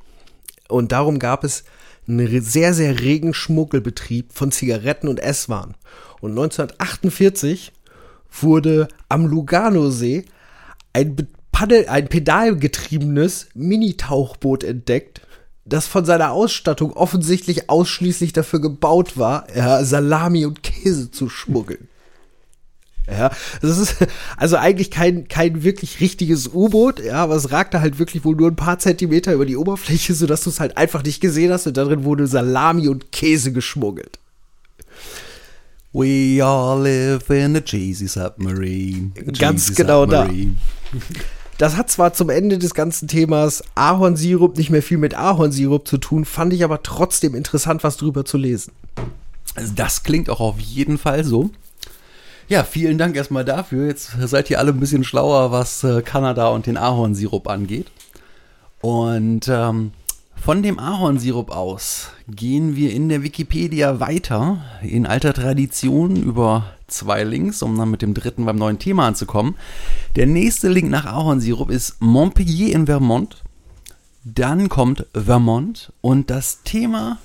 Und 0.67 0.91
darum 0.91 1.19
gab 1.19 1.43
es 1.43 1.63
einen 2.07 2.41
sehr, 2.41 2.73
sehr 2.73 2.99
regen 2.99 3.33
Schmuggelbetrieb 3.33 4.33
von 4.33 4.51
Zigaretten 4.51 5.07
und 5.07 5.19
Esswaren. 5.19 5.75
Und 6.19 6.31
1948 6.31 7.71
wurde 8.31 8.87
am 9.09 9.25
Luganosee 9.25 10.25
ein, 10.93 11.27
ein 11.87 12.07
pedalgetriebenes 12.07 13.49
Mini-Tauchboot 13.53 14.63
entdeckt, 14.63 15.21
das 15.65 15.87
von 15.87 16.05
seiner 16.05 16.31
Ausstattung 16.31 16.93
offensichtlich 16.93 17.69
ausschließlich 17.69 18.33
dafür 18.33 18.61
gebaut 18.61 19.17
war, 19.17 19.47
ja, 19.55 19.83
Salami 19.83 20.45
und 20.45 20.63
Käse 20.63 21.11
zu 21.11 21.29
schmuggeln. 21.29 21.87
Ja, 23.09 23.31
das 23.61 23.77
ist 23.77 23.95
also 24.37 24.55
eigentlich 24.57 24.89
kein, 24.89 25.27
kein 25.27 25.63
wirklich 25.63 25.99
richtiges 25.99 26.47
U-Boot, 26.47 27.03
ja, 27.03 27.15
aber 27.15 27.35
es 27.35 27.51
ragte 27.51 27.81
halt 27.81 27.99
wirklich 27.99 28.23
wohl 28.23 28.35
nur 28.35 28.49
ein 28.49 28.55
paar 28.55 28.79
Zentimeter 28.79 29.33
über 29.33 29.45
die 29.45 29.57
Oberfläche, 29.57 30.13
sodass 30.13 30.43
du 30.43 30.49
es 30.49 30.59
halt 30.59 30.77
einfach 30.77 31.03
nicht 31.03 31.19
gesehen 31.19 31.51
hast 31.51 31.67
und 31.67 31.75
darin 31.75 32.05
wurde 32.05 32.27
Salami 32.27 32.87
und 32.87 33.11
Käse 33.11 33.51
geschmuggelt. 33.51 34.20
We 35.93 36.41
all 36.43 36.81
live 36.81 37.29
in 37.29 37.55
a 37.55 37.61
cheesy 37.61 38.07
submarine. 38.07 39.11
A 39.17 39.31
Ganz 39.31 39.65
cheesy 39.67 39.75
genau 39.83 40.05
da. 40.05 40.23
submarine. 40.23 40.55
Das 41.57 41.75
hat 41.77 41.91
zwar 41.91 42.13
zum 42.13 42.29
Ende 42.29 42.57
des 42.57 42.73
ganzen 42.73 43.07
Themas 43.07 43.63
Ahornsirup 43.75 44.57
nicht 44.57 44.69
mehr 44.69 44.81
viel 44.81 44.97
mit 44.97 45.13
Ahornsirup 45.13 45.87
zu 45.87 45.97
tun, 45.97 46.25
fand 46.25 46.53
ich 46.53 46.63
aber 46.63 46.81
trotzdem 46.81 47.35
interessant, 47.35 47.83
was 47.83 47.97
drüber 47.97 48.25
zu 48.25 48.37
lesen. 48.37 48.71
Also 49.55 49.73
das 49.75 50.03
klingt 50.03 50.29
auch 50.29 50.39
auf 50.39 50.59
jeden 50.59 50.97
Fall 50.97 51.23
so. 51.23 51.51
Ja, 52.47 52.63
vielen 52.63 52.97
Dank 52.97 53.15
erstmal 53.15 53.45
dafür. 53.45 53.85
Jetzt 53.87 54.11
seid 54.25 54.49
ihr 54.49 54.59
alle 54.59 54.71
ein 54.71 54.79
bisschen 54.79 55.03
schlauer, 55.03 55.51
was 55.51 55.83
äh, 55.83 56.01
Kanada 56.01 56.47
und 56.47 56.65
den 56.65 56.77
Ahornsirup 56.77 57.47
angeht. 57.47 57.91
Und 58.81 59.47
ähm, 59.47 59.91
von 60.41 60.63
dem 60.63 60.79
Ahornsirup 60.79 61.51
aus 61.51 62.09
gehen 62.27 62.75
wir 62.75 62.91
in 62.91 63.09
der 63.09 63.21
Wikipedia 63.21 63.99
weiter 63.99 64.65
in 64.81 65.05
alter 65.05 65.33
Tradition 65.33 66.15
über 66.15 66.73
zwei 66.87 67.23
Links, 67.23 67.61
um 67.61 67.77
dann 67.77 67.91
mit 67.91 68.01
dem 68.01 68.15
dritten 68.15 68.45
beim 68.45 68.55
neuen 68.55 68.79
Thema 68.79 69.05
anzukommen. 69.05 69.55
Der 70.15 70.25
nächste 70.25 70.67
Link 70.67 70.89
nach 70.89 71.05
Ahornsirup 71.05 71.69
ist 71.69 72.01
Montpellier 72.01 72.73
in 72.73 72.87
Vermont. 72.87 73.43
Dann 74.23 74.67
kommt 74.67 75.05
Vermont 75.13 75.93
und 76.01 76.31
das 76.31 76.63
Thema, 76.63 77.19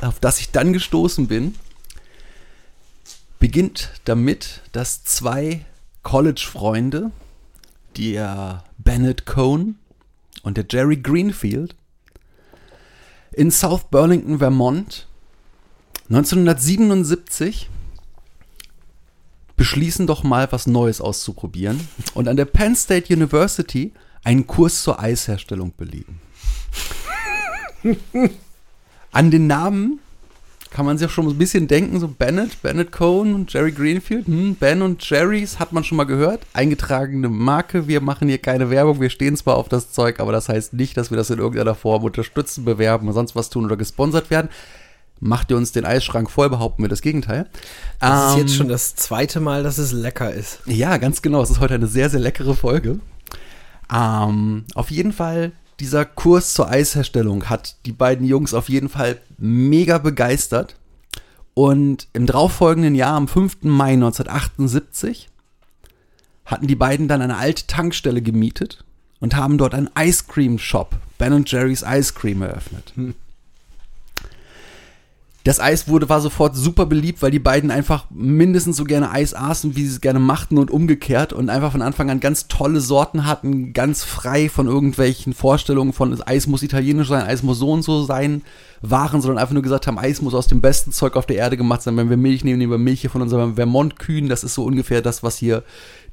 auf 0.00 0.20
das 0.20 0.38
ich 0.38 0.52
dann 0.52 0.72
gestoßen 0.72 1.26
bin, 1.26 1.56
beginnt 3.40 3.90
damit, 4.04 4.62
dass 4.70 5.02
zwei 5.02 5.64
College-Freunde, 6.04 7.10
der 7.96 8.62
Bennett 8.78 9.26
Cohn 9.26 9.74
und 10.44 10.56
der 10.56 10.66
Jerry 10.70 10.98
Greenfield, 10.98 11.74
in 13.38 13.52
South 13.52 13.84
Burlington, 13.92 14.38
Vermont, 14.38 15.06
1977 16.08 17.70
beschließen 19.56 20.08
doch 20.08 20.24
mal 20.24 20.50
was 20.50 20.66
Neues 20.66 21.00
auszuprobieren 21.00 21.78
und 22.14 22.26
an 22.26 22.36
der 22.36 22.46
Penn 22.46 22.74
State 22.74 23.14
University 23.14 23.92
einen 24.24 24.48
Kurs 24.48 24.82
zur 24.82 24.98
Eisherstellung 24.98 25.72
belegen. 25.76 26.20
An 29.12 29.30
den 29.30 29.46
Namen 29.46 30.00
kann 30.70 30.84
man 30.86 30.98
sich 30.98 31.06
auch 31.08 31.10
schon 31.12 31.26
ein 31.28 31.38
bisschen 31.38 31.66
denken, 31.68 31.98
so 32.00 32.08
Bennett, 32.08 32.60
Bennett 32.62 32.92
Cohn 32.92 33.34
und 33.34 33.52
Jerry 33.52 33.72
Greenfield. 33.72 34.26
Hm, 34.26 34.56
ben 34.56 34.82
und 34.82 35.08
Jerry's 35.08 35.58
hat 35.58 35.72
man 35.72 35.84
schon 35.84 35.96
mal 35.96 36.04
gehört. 36.04 36.42
Eingetragene 36.52 37.28
Marke. 37.28 37.88
Wir 37.88 38.00
machen 38.00 38.28
hier 38.28 38.38
keine 38.38 38.70
Werbung. 38.70 39.00
Wir 39.00 39.10
stehen 39.10 39.36
zwar 39.36 39.56
auf 39.56 39.68
das 39.68 39.92
Zeug, 39.92 40.20
aber 40.20 40.32
das 40.32 40.48
heißt 40.48 40.74
nicht, 40.74 40.96
dass 40.96 41.10
wir 41.10 41.16
das 41.16 41.30
in 41.30 41.38
irgendeiner 41.38 41.74
Form 41.74 42.04
unterstützen, 42.04 42.64
bewerben 42.64 43.06
oder 43.06 43.14
sonst 43.14 43.34
was 43.34 43.50
tun 43.50 43.64
oder 43.64 43.76
gesponsert 43.76 44.30
werden. 44.30 44.48
Macht 45.20 45.50
ihr 45.50 45.56
uns 45.56 45.72
den 45.72 45.84
Eisschrank 45.84 46.30
voll, 46.30 46.48
behaupten 46.48 46.82
wir 46.82 46.88
das 46.88 47.02
Gegenteil. 47.02 47.46
Das 47.98 48.30
ist 48.30 48.34
Ähm, 48.36 48.42
jetzt 48.42 48.54
schon 48.54 48.68
das 48.68 48.94
zweite 48.94 49.40
Mal, 49.40 49.64
dass 49.64 49.78
es 49.78 49.90
lecker 49.92 50.32
ist. 50.32 50.60
ja, 50.66 50.96
ganz 50.98 51.22
genau. 51.22 51.42
Es 51.42 51.50
ist 51.50 51.58
heute 51.60 51.74
eine 51.74 51.88
sehr, 51.88 52.08
sehr 52.08 52.20
leckere 52.20 52.54
Folge. 52.54 53.00
Ähm, 53.92 54.64
auf 54.74 54.90
jeden 54.90 55.12
Fall, 55.12 55.52
dieser 55.80 56.04
Kurs 56.04 56.54
zur 56.54 56.68
Eisherstellung 56.68 57.48
hat 57.48 57.76
die 57.86 57.92
beiden 57.92 58.26
Jungs 58.26 58.54
auf 58.54 58.68
jeden 58.68 58.88
Fall 58.88 59.18
mega 59.38 59.98
begeistert. 59.98 60.76
Und 61.54 62.08
im 62.12 62.26
darauffolgenden 62.26 62.94
Jahr, 62.94 63.14
am 63.14 63.26
5. 63.26 63.62
Mai 63.62 63.94
1978, 63.94 65.28
hatten 66.44 66.66
die 66.66 66.76
beiden 66.76 67.08
dann 67.08 67.20
eine 67.20 67.36
alte 67.36 67.66
Tankstelle 67.66 68.22
gemietet 68.22 68.84
und 69.20 69.36
haben 69.36 69.58
dort 69.58 69.74
einen 69.74 69.90
Ice 69.98 70.24
Cream 70.28 70.58
Shop, 70.58 70.96
Ben 71.18 71.44
Jerry's 71.46 71.84
Ice 71.86 72.14
Cream, 72.14 72.42
eröffnet. 72.42 72.92
Das 75.48 75.60
Eis 75.60 75.88
wurde, 75.88 76.10
war 76.10 76.20
sofort 76.20 76.54
super 76.56 76.84
beliebt, 76.84 77.22
weil 77.22 77.30
die 77.30 77.38
beiden 77.38 77.70
einfach 77.70 78.04
mindestens 78.10 78.76
so 78.76 78.84
gerne 78.84 79.10
Eis 79.10 79.32
aßen, 79.32 79.76
wie 79.76 79.86
sie 79.86 79.94
es 79.94 80.02
gerne 80.02 80.18
machten 80.18 80.58
und 80.58 80.70
umgekehrt 80.70 81.32
und 81.32 81.48
einfach 81.48 81.72
von 81.72 81.80
Anfang 81.80 82.10
an 82.10 82.20
ganz 82.20 82.48
tolle 82.48 82.82
Sorten 82.82 83.24
hatten, 83.24 83.72
ganz 83.72 84.04
frei 84.04 84.50
von 84.50 84.66
irgendwelchen 84.66 85.32
Vorstellungen 85.32 85.94
von 85.94 86.20
Eis 86.20 86.48
muss 86.48 86.62
italienisch 86.62 87.08
sein, 87.08 87.24
Eis 87.24 87.42
muss 87.42 87.60
so 87.60 87.70
und 87.70 87.80
so 87.80 88.02
sein, 88.04 88.42
waren, 88.82 89.22
sondern 89.22 89.38
einfach 89.38 89.54
nur 89.54 89.62
gesagt 89.62 89.86
haben, 89.86 89.98
Eis 89.98 90.20
muss 90.20 90.34
aus 90.34 90.48
dem 90.48 90.60
besten 90.60 90.92
Zeug 90.92 91.16
auf 91.16 91.24
der 91.24 91.36
Erde 91.36 91.56
gemacht 91.56 91.80
sein. 91.80 91.96
Wenn 91.96 92.10
wir 92.10 92.18
Milch 92.18 92.44
nehmen, 92.44 92.58
nehmen 92.58 92.72
wir 92.72 92.76
Milch 92.76 93.00
hier 93.00 93.08
von 93.08 93.22
unseren 93.22 93.54
Vermont-Kühen. 93.54 94.28
Das 94.28 94.44
ist 94.44 94.52
so 94.52 94.64
ungefähr 94.64 95.00
das, 95.00 95.22
was 95.22 95.38
hier 95.38 95.64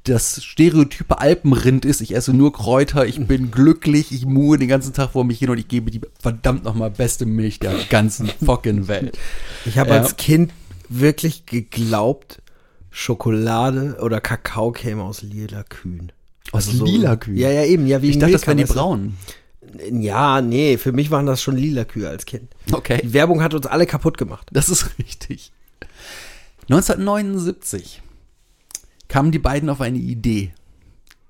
das 0.05 0.43
stereotype 0.43 1.19
Alpenrind 1.19 1.83
ist. 1.85 1.99
Ich 2.01 2.15
esse 2.15 2.33
nur 2.33 2.53
Kräuter, 2.53 3.05
ich 3.05 3.25
bin 3.27 3.51
glücklich, 3.51 4.11
ich 4.11 4.25
muhe 4.25 4.57
den 4.57 4.67
ganzen 4.67 4.93
Tag 4.93 5.11
vor 5.11 5.23
mich 5.25 5.39
hin 5.39 5.49
und 5.49 5.57
ich 5.57 5.67
gebe 5.67 5.91
die 5.91 6.01
verdammt 6.19 6.63
nochmal 6.63 6.91
beste 6.91 7.25
Milch 7.25 7.59
der 7.59 7.73
ganzen 7.89 8.27
fucking 8.45 8.87
Welt. 8.87 9.17
Ich 9.65 9.77
habe 9.77 9.89
Ja. 9.91 10.01
als 10.01 10.15
Kind 10.17 10.51
wirklich 10.89 11.45
geglaubt, 11.45 12.41
Schokolade 12.91 13.97
oder 14.01 14.21
Kakao 14.21 14.71
käme 14.71 15.03
aus 15.03 15.21
lila 15.21 15.63
Kühen. 15.63 16.11
Was, 16.51 16.67
Also 16.67 16.79
so- 16.79 16.85
lila 16.85 17.15
Kühe? 17.17 17.35
Ja, 17.39 17.49
ja, 17.51 17.65
eben. 17.65 17.87
Ja, 17.87 18.01
wie 18.01 18.09
Ich 18.11 18.19
dachte, 18.19 18.31
das 18.33 18.47
wären 18.47 18.57
die 18.57 18.63
braunen. 18.65 19.17
Ja, 19.91 20.41
nee, 20.41 20.77
für 20.77 20.91
mich 20.93 21.09
waren 21.11 21.25
das 21.25 21.41
schon 21.41 21.57
lila 21.57 21.83
Kühe 21.83 22.07
als 22.07 22.25
Kind. 22.25 22.49
Okay. 22.71 23.01
Die 23.03 23.11
Werbung 23.13 23.41
hat 23.41 23.53
uns 23.53 23.65
alle 23.65 23.85
kaputt 23.85 24.17
gemacht. 24.17 24.47
Das 24.53 24.69
ist 24.69 24.91
richtig. 24.99 25.51
1979 26.69 28.01
kamen 29.07 29.31
die 29.31 29.39
beiden 29.39 29.69
auf 29.69 29.81
eine 29.81 29.97
Idee. 29.97 30.53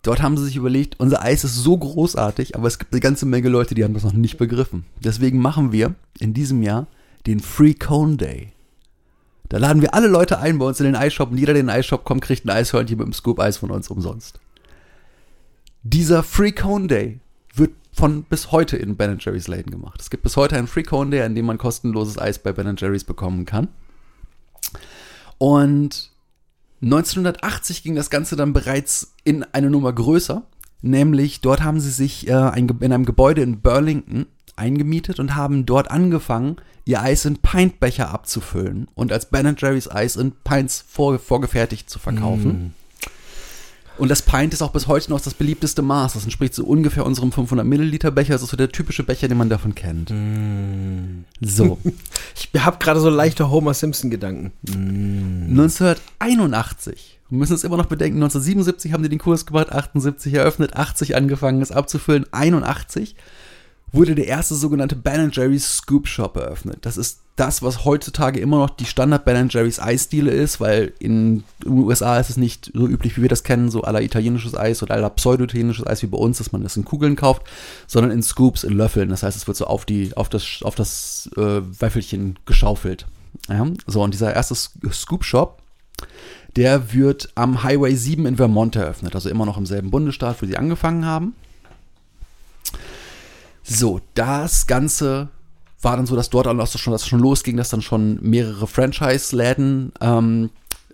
Dort 0.02 0.22
haben 0.22 0.38
sie 0.38 0.46
sich 0.46 0.56
überlegt, 0.56 1.00
unser 1.00 1.24
Eis 1.24 1.44
ist 1.44 1.56
so 1.56 1.76
großartig, 1.76 2.56
aber 2.56 2.68
es 2.68 2.78
gibt 2.78 2.94
eine 2.94 3.02
ganze 3.02 3.26
Menge 3.26 3.50
Leute, 3.50 3.74
die 3.74 3.84
haben 3.84 3.96
das 3.96 4.04
noch 4.04 4.14
nicht 4.14 4.38
begriffen. 4.38 4.86
Deswegen 5.04 5.40
machen 5.40 5.72
wir 5.72 5.96
in 6.20 6.34
diesem 6.34 6.62
Jahr 6.62 6.88
den 7.26 7.40
Free 7.40 7.74
Cone 7.74 8.18
Day. 8.18 8.54
Da 9.50 9.58
laden 9.58 9.82
wir 9.82 9.94
alle 9.94 10.08
Leute 10.08 10.40
ein 10.40 10.60
bei 10.60 10.66
uns 10.66 10.80
in 10.80 10.86
den 10.86 10.96
Eisshop 10.96 11.32
und 11.32 11.38
jeder, 11.38 11.54
der 11.54 11.62
in 11.62 11.68
den 11.68 11.76
Eisshop 11.76 12.04
kommt, 12.04 12.24
kriegt 12.24 12.46
ein 12.46 12.52
Eishörnchen 12.52 12.98
mit 12.98 13.08
dem 13.08 13.14
Scoop-Eis 13.14 13.58
von 13.58 13.72
uns 13.72 13.90
umsonst. 13.90 14.40
Dieser 15.82 16.24
Free 16.24 16.52
Cone 16.52 16.88
Day 16.88 17.20
wird 17.54 17.72
von 17.92 18.24
bis 18.24 18.52
heute 18.52 18.78
in 18.78 18.98
Ben 18.98 19.18
Jerry's 19.20 19.48
Läden 19.48 19.72
gemacht. 19.72 20.02
Es 20.02 20.10
gibt 20.10 20.24
bis 20.24 20.36
heute 20.36 20.58
einen 20.58 20.68
Free 20.68 20.84
Cone 20.84 21.12
Day, 21.12 21.22
an 21.22 21.34
dem 21.34 21.46
man 21.46 21.58
kostenloses 21.58 22.20
Eis 22.20 22.40
bei 22.40 22.52
Ben 22.52 22.76
Jerry's 22.78 23.04
bekommen 23.04 23.46
kann. 23.46 23.70
Und 25.38 26.12
1980 26.86 27.84
ging 27.84 27.96
das 27.96 28.10
Ganze 28.10 28.36
dann 28.36 28.54
bereits 28.54 29.14
in 29.24 29.44
eine 29.52 29.70
Nummer 29.70 29.92
größer, 29.92 30.44
nämlich 30.82 31.42
dort 31.42 31.64
haben 31.64 31.80
sie 31.80 31.90
sich 31.90 32.28
äh, 32.28 32.34
ein, 32.34 32.70
in 32.80 32.94
einem 32.94 33.06
Gebäude 33.06 33.42
in 33.42 33.62
Burlington 33.62 34.28
eingemietet 34.56 35.20
und 35.20 35.36
haben 35.36 35.66
dort 35.66 35.90
angefangen, 35.90 36.58
ihr 36.86 37.02
Eis 37.02 37.26
in 37.26 37.38
Pintbecher 37.38 38.12
abzufüllen 38.12 38.88
und 38.94 39.12
als 39.12 39.26
Ben 39.26 39.56
Jerry's 39.58 39.90
Eis 39.90 40.16
in 40.16 40.34
Pints 40.44 40.86
vor, 40.88 41.18
vorgefertigt 41.18 41.90
zu 41.90 41.98
verkaufen. 41.98 42.74
Und 43.98 44.10
das 44.10 44.22
Pint 44.22 44.54
ist 44.54 44.62
auch 44.62 44.72
bis 44.72 44.88
heute 44.88 45.10
noch 45.10 45.22
das 45.22 45.34
beliebteste 45.34 45.82
Maß. 45.82 46.14
Das 46.14 46.24
entspricht 46.24 46.54
so 46.54 46.66
ungefähr 46.66 47.06
unserem 47.06 47.32
500 47.32 47.66
Milliliter 47.66 48.12
Becher. 48.12 48.34
Das 48.34 48.42
ist 48.42 48.50
so 48.50 48.58
der 48.58 48.70
typische 48.70 49.04
Becher, 49.04 49.28
den 49.28 49.38
man 49.38 49.50
davon 49.50 49.76
kennt. 49.76 50.14
So. 51.42 51.78
Ich 52.38 52.50
habe 52.62 52.78
gerade 52.80 53.00
so 53.00 53.10
leichte 53.10 53.50
Homer 53.50 53.74
Simpson-Gedanken. 53.74 54.52
1981. 54.68 57.20
Wir 57.30 57.38
müssen 57.40 57.54
es 57.54 57.64
immer 57.64 57.78
noch 57.78 57.86
bedenken, 57.88 58.18
1977 58.18 58.94
haben 58.94 59.04
die 59.04 59.10
den 59.10 59.20
Kurs 59.20 59.46
gemacht, 59.46 59.72
78 59.72 60.34
eröffnet, 60.34 60.76
80 60.76 61.16
angefangen, 61.16 61.62
es 61.62 61.72
abzufüllen, 61.72 62.26
81 62.32 63.16
wurde 63.92 64.16
der 64.16 64.28
erste 64.28 64.56
sogenannte 64.56 64.96
Ben 64.96 65.32
Jerry's 65.32 65.78
Scoop 65.78 66.08
Shop 66.08 66.36
eröffnet. 66.36 66.80
Das 66.82 66.98
ist 66.98 67.20
das, 67.36 67.62
was 67.62 67.84
heutzutage 67.84 68.40
immer 68.40 68.60
noch 68.60 68.70
die 68.70 68.86
Standard 68.86 69.26
Ben 69.26 69.50
Jerry's 69.50 69.80
Eisdiele 69.80 70.32
ist, 70.32 70.62
weil 70.62 70.94
in 71.00 71.44
den 71.64 71.72
USA 71.72 72.18
ist 72.18 72.30
es 72.30 72.38
nicht 72.38 72.72
so 72.74 72.88
üblich, 72.88 73.18
wie 73.18 73.24
wir 73.24 73.30
das 73.30 73.44
kennen, 73.44 73.70
so 73.70 73.82
aller 73.82 74.02
italienisches 74.02 74.56
Eis 74.56 74.82
oder 74.82 74.96
aller 74.96 75.10
pseudo-italienisches 75.10 75.86
Eis 75.86 76.02
wie 76.02 76.08
bei 76.08 76.18
uns, 76.18 76.38
dass 76.38 76.52
man 76.52 76.64
das 76.64 76.78
in 76.78 76.86
Kugeln 76.86 77.16
kauft, 77.16 77.44
sondern 77.88 78.12
in 78.12 78.24
Scoops, 78.24 78.64
in 78.64 78.74
Löffeln. 78.74 79.10
Das 79.10 79.24
heißt, 79.24 79.36
es 79.36 79.48
wird 79.48 79.58
so 79.58 79.66
auf 79.66 79.86
die, 79.86 80.16
auf 80.16 80.30
das, 80.30 80.60
auf 80.62 80.76
das 80.76 81.30
äh, 81.36 81.62
Wäffelchen 81.80 82.40
geschaufelt. 82.46 83.06
Ja? 83.50 83.68
So, 83.86 84.02
und 84.02 84.14
dieser 84.14 84.34
erste 84.34 84.56
Scoop 84.56 85.26
Shop, 85.26 85.62
der 86.56 86.94
wird 86.94 87.30
am 87.36 87.64
Highway 87.64 87.96
7 87.96 88.26
in 88.26 88.38
Vermont 88.38 88.78
eröffnet, 88.78 89.14
also 89.14 89.30
immer 89.30 89.46
noch 89.46 89.58
im 89.58 89.66
selben 89.66 89.92
Bundesstaat, 89.92 90.42
wo 90.42 90.46
sie 90.46 90.58
angefangen 90.58 91.06
haben. 91.06 91.36
So, 93.68 94.00
das 94.14 94.68
Ganze 94.68 95.30
war 95.82 95.98
dann 95.98 96.06
so, 96.06 96.16
dass 96.16 96.30
dort 96.30 96.48
auch 96.48 96.68
so 96.68 96.78
schon, 96.78 96.94
dass 96.94 97.02
es 97.02 97.08
schon 97.08 97.20
losging, 97.20 97.58
dass 97.58 97.70
dann 97.70 97.82
schon 97.82 98.20
mehrere 98.22 98.68
Franchise-Läden 98.68 99.92
ähm, 100.02 100.52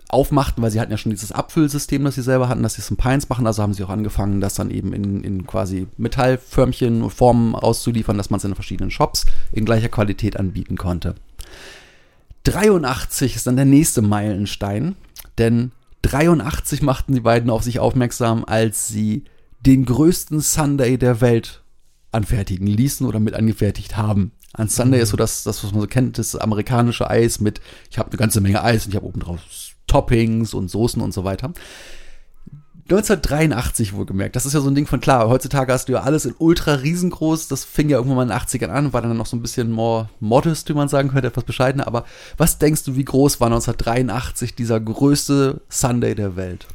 aufmachten, 0.08 0.62
weil 0.62 0.70
sie 0.70 0.80
hatten 0.80 0.90
ja 0.90 0.96
schon 0.96 1.10
dieses 1.10 1.32
Abfüllsystem, 1.32 2.02
das 2.04 2.14
sie 2.14 2.22
selber 2.22 2.48
hatten, 2.48 2.62
dass 2.62 2.74
sie 2.74 2.80
es 2.80 2.90
in 2.90 2.96
Pines 2.96 3.28
machen. 3.28 3.46
Also 3.46 3.62
haben 3.62 3.74
sie 3.74 3.84
auch 3.84 3.90
angefangen, 3.90 4.40
das 4.40 4.54
dann 4.54 4.70
eben 4.70 4.94
in, 4.94 5.22
in 5.22 5.46
quasi 5.46 5.86
Metallförmchen 5.98 7.02
und 7.02 7.10
Formen 7.10 7.54
auszuliefern, 7.54 8.16
dass 8.16 8.30
man 8.30 8.38
es 8.38 8.44
in 8.44 8.54
verschiedenen 8.54 8.90
Shops 8.90 9.26
in 9.52 9.66
gleicher 9.66 9.88
Qualität 9.88 10.38
anbieten 10.38 10.76
konnte. 10.76 11.14
83 12.44 13.36
ist 13.36 13.46
dann 13.46 13.56
der 13.56 13.66
nächste 13.66 14.00
Meilenstein, 14.00 14.96
denn 15.36 15.72
83 16.02 16.80
machten 16.80 17.14
die 17.14 17.20
beiden 17.20 17.50
auf 17.50 17.62
sich 17.62 17.78
aufmerksam, 17.78 18.44
als 18.46 18.88
sie 18.88 19.24
den 19.60 19.84
größten 19.84 20.40
Sunday 20.40 20.98
der 20.98 21.20
Welt 21.20 21.61
anfertigen 22.12 22.66
ließen 22.66 23.06
oder 23.06 23.20
mit 23.20 23.34
angefertigt 23.34 23.96
haben. 23.96 24.32
Ein 24.54 24.68
Sunday 24.68 25.00
ist 25.00 25.10
so 25.10 25.16
das, 25.16 25.44
das, 25.44 25.64
was 25.64 25.72
man 25.72 25.80
so 25.80 25.86
kennt, 25.86 26.18
das 26.18 26.36
amerikanische 26.36 27.08
Eis 27.08 27.40
mit, 27.40 27.60
ich 27.90 27.98
habe 27.98 28.10
eine 28.10 28.18
ganze 28.18 28.40
Menge 28.40 28.62
Eis 28.62 28.84
und 28.84 28.90
ich 28.90 28.96
habe 28.96 29.06
oben 29.06 29.20
drauf 29.20 29.40
Toppings 29.86 30.54
und 30.54 30.70
Soßen 30.70 31.02
und 31.02 31.12
so 31.12 31.24
weiter. 31.24 31.52
1983 32.84 33.94
wohlgemerkt. 33.94 34.36
Das 34.36 34.44
ist 34.44 34.52
ja 34.52 34.60
so 34.60 34.68
ein 34.68 34.74
Ding 34.74 34.86
von 34.86 35.00
klar, 35.00 35.28
heutzutage 35.28 35.72
hast 35.72 35.88
du 35.88 35.92
ja 35.92 36.02
alles 36.02 36.26
in 36.26 36.34
ultra 36.36 36.74
riesengroß. 36.74 37.48
Das 37.48 37.64
fing 37.64 37.88
ja 37.88 37.96
irgendwann 37.96 38.16
mal 38.16 38.22
in 38.24 38.28
den 38.28 38.38
80ern 38.38 38.70
an, 38.70 38.92
war 38.92 39.00
dann 39.00 39.16
noch 39.16 39.26
so 39.26 39.36
ein 39.36 39.42
bisschen 39.42 39.70
more 39.70 40.08
modest, 40.20 40.68
wie 40.68 40.74
man 40.74 40.88
sagen 40.88 41.10
könnte, 41.10 41.28
etwas 41.28 41.44
bescheidener. 41.44 41.86
Aber 41.86 42.04
was 42.36 42.58
denkst 42.58 42.84
du, 42.84 42.96
wie 42.96 43.04
groß 43.04 43.40
war 43.40 43.46
1983 43.46 44.54
dieser 44.54 44.80
größte 44.80 45.62
Sunday 45.68 46.14
der 46.14 46.36
Welt? 46.36 46.66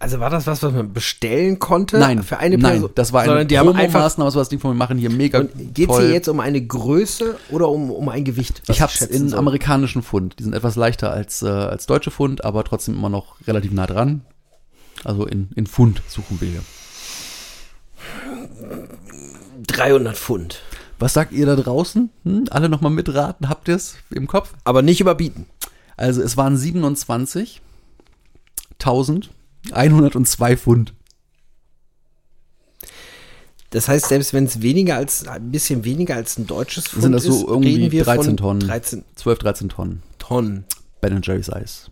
Also 0.00 0.20
war 0.20 0.30
das 0.30 0.46
was, 0.46 0.62
was 0.62 0.72
man 0.72 0.92
bestellen 0.92 1.58
konnte? 1.58 1.98
Nein, 1.98 2.22
für 2.22 2.38
eine 2.38 2.56
nein, 2.56 2.74
Person? 2.74 2.90
das 2.94 3.12
war 3.12 3.22
eine 3.22 3.46
die 3.46 3.58
haben 3.58 3.68
einfach. 3.70 3.98
Promo-Maßnahme, 4.00 4.30
so 4.30 4.38
was 4.38 4.48
Ding 4.48 4.60
von 4.60 4.70
wir 4.70 4.76
machen 4.76 4.96
hier 4.96 5.10
mega 5.10 5.42
Geht 5.42 5.90
es 5.90 5.98
hier 5.98 6.10
jetzt 6.10 6.28
um 6.28 6.38
eine 6.38 6.64
Größe 6.64 7.36
oder 7.50 7.68
um, 7.68 7.90
um 7.90 8.08
ein 8.08 8.22
Gewicht? 8.22 8.62
ich 8.68 8.80
habe 8.80 8.92
es 8.94 9.02
in 9.02 9.30
soll? 9.30 9.38
amerikanischen 9.40 10.02
Pfund. 10.02 10.38
Die 10.38 10.44
sind 10.44 10.54
etwas 10.54 10.76
leichter 10.76 11.10
als, 11.10 11.42
äh, 11.42 11.48
als 11.48 11.86
deutsche 11.86 12.12
Pfund, 12.12 12.44
aber 12.44 12.62
trotzdem 12.62 12.94
immer 12.94 13.08
noch 13.08 13.36
relativ 13.48 13.72
nah 13.72 13.86
dran. 13.86 14.22
Also 15.04 15.26
in, 15.26 15.48
in 15.56 15.66
Pfund 15.66 16.02
suchen 16.06 16.40
wir 16.40 16.48
hier. 16.48 16.62
300 19.66 20.16
Pfund. 20.16 20.62
Was 21.00 21.12
sagt 21.12 21.32
ihr 21.32 21.46
da 21.46 21.56
draußen? 21.56 22.10
Hm? 22.24 22.44
Alle 22.50 22.68
nochmal 22.68 22.92
mitraten? 22.92 23.48
Habt 23.48 23.68
ihr 23.68 23.74
es 23.74 23.96
im 24.10 24.28
Kopf? 24.28 24.54
Aber 24.62 24.82
nicht 24.82 25.00
überbieten. 25.00 25.46
Also 25.96 26.22
es 26.22 26.36
waren 26.36 26.56
27.102 29.66 30.56
Pfund. 30.56 30.94
Das 33.70 33.88
heißt, 33.88 34.08
selbst 34.08 34.32
wenn 34.32 34.44
es 34.44 34.62
weniger 34.62 34.96
als 34.96 35.26
ein 35.26 35.50
bisschen 35.50 35.84
weniger 35.84 36.14
als 36.14 36.38
ein 36.38 36.46
deutsches 36.46 36.88
Pfund 36.88 37.02
Sind 37.02 37.12
das 37.12 37.24
so 37.24 37.32
ist, 37.32 37.42
irgendwie 37.42 37.74
reden 37.74 37.92
wir 37.92 38.04
13 38.04 38.24
von 38.24 38.36
Tonnen? 38.36 38.60
13 38.60 39.04
12, 39.14 39.38
13 39.38 39.68
Tonnen. 39.68 40.02
Tonnen. 40.18 40.64
Ben 41.00 41.20
Jerry's 41.22 41.50
Eis. 41.50 41.90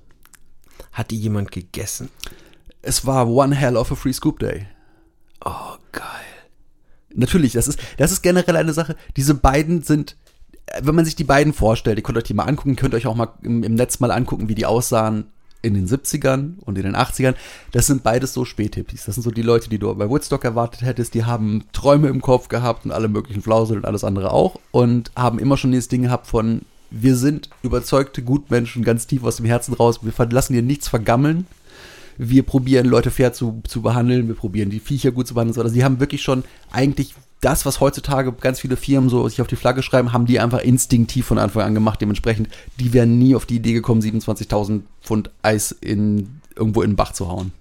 Hat 0.93 1.11
die 1.11 1.19
jemand 1.19 1.53
gegessen? 1.53 2.09
Es 2.81 3.05
war 3.05 3.29
one 3.29 3.55
hell 3.55 3.77
of 3.77 3.93
a 3.93 3.95
free 3.95 4.13
scoop 4.13 4.39
day. 4.39 4.67
Oh, 5.45 5.77
geil. 5.93 6.05
Natürlich, 7.15 7.53
das 7.53 7.69
ist, 7.69 7.79
das 7.99 8.13
ist 8.13 8.23
generell 8.23 8.57
eine 8.57 8.73
Sache. 8.73 8.97
Diese 9.17 9.35
beiden 9.35 9.83
sind, 9.83 10.17
äh, 10.67 10.81
wenn 10.83 10.95
man 10.95 11.05
sich 11.05 11.17
die 11.17 11.25
beiden 11.25 11.53
vorstellt, 11.53 11.99
ihr 11.99 12.03
könnt 12.03 12.17
euch 12.17 12.25
die 12.25 12.35
mal 12.35 12.45
angucken, 12.45 12.77
könnt 12.77 12.95
euch 12.95 13.07
auch 13.07 13.15
mal 13.15 13.35
im, 13.43 13.63
im 13.63 13.75
Netz 13.75 14.01
mal 14.01 14.11
angucken, 14.11 14.49
wie 14.49 14.55
die 14.55 14.67
aussahen 14.67 15.33
in 15.63 15.75
den 15.75 15.87
70ern 15.87 16.55
und 16.65 16.79
in 16.79 16.85
den 16.85 16.97
80ern. 16.97 17.35
Das 17.73 17.87
sind 17.87 18.03
beides 18.03 18.33
so 18.33 18.45
Späthippies. 18.45 19.05
Das 19.05 19.17
sind 19.17 19.25
so 19.25 19.31
die 19.31 19.43
Leute, 19.43 19.69
die 19.69 19.79
du 19.79 19.95
bei 19.95 20.09
Woodstock 20.09 20.45
erwartet 20.45 20.83
hättest. 20.83 21.15
Die 21.15 21.25
haben 21.25 21.65
Träume 21.73 22.09
im 22.09 22.21
Kopf 22.21 22.49
gehabt 22.49 22.85
und 22.85 22.93
alle 22.93 23.09
möglichen 23.09 23.43
Flausel 23.43 23.79
und 23.79 23.85
alles 23.85 24.05
andere 24.05 24.33
auch 24.33 24.59
und 24.71 25.11
haben 25.17 25.39
immer 25.39 25.57
schon 25.57 25.73
dieses 25.73 25.89
Ding 25.89 26.03
gehabt 26.03 26.27
von, 26.27 26.63
wir 26.91 27.17
sind 27.17 27.51
überzeugte 27.63 28.23
Gutmenschen 28.23 28.85
ganz 28.85 29.07
tief 29.07 29.25
aus 29.25 29.37
dem 29.37 29.47
Herzen 29.47 29.75
raus. 29.75 30.01
Wir 30.03 30.27
lassen 30.31 30.53
dir 30.53 30.63
nichts 30.63 30.89
vergammeln 30.89 31.47
wir 32.19 32.45
probieren 32.45 32.87
Leute 32.87 33.11
fair 33.11 33.33
zu, 33.33 33.61
zu 33.67 33.83
behandeln, 33.83 34.29
wir 34.29 34.35
probieren 34.35 34.71
die 34.71 34.81
Viecher 34.81 35.13
gut 35.13 35.27
zu 35.27 35.35
behandeln. 35.35 35.61
Also 35.61 35.75
die 35.75 35.85
haben 35.85 36.01
wirklich 36.01 36.23
schon 36.23 36.45
eigentlich 36.71 37.15
das, 37.41 37.67
was 37.67 37.81
heutzutage 37.81 38.33
ganz 38.33 38.61
viele 38.61 38.77
Firmen 38.77 39.11
so 39.11 39.29
sich 39.29 39.41
auf 39.41 39.47
die 39.47 39.57
Flagge 39.57 39.83
schreiben, 39.83 40.13
haben 40.13 40.27
die 40.27 40.41
einfach 40.41 40.61
instinktiv 40.61 41.27
von 41.27 41.39
Anfang 41.39 41.63
an 41.63 41.75
gemacht. 41.75 42.01
Dementsprechend, 42.01 42.49
die 42.81 42.93
wären 42.93 43.19
nie 43.19 43.35
auf 43.35 43.47
die 43.47 43.57
Idee 43.57 43.75
gekommen, 43.75 44.01
27.000 44.01 44.83
Pfund 45.03 45.31
Eis 45.43 45.73
in, 45.73 46.41
irgendwo 46.55 46.83
in 46.83 46.93
den 46.93 46.97
Bach 46.97 47.13
zu 47.13 47.29
hauen. 47.29 47.53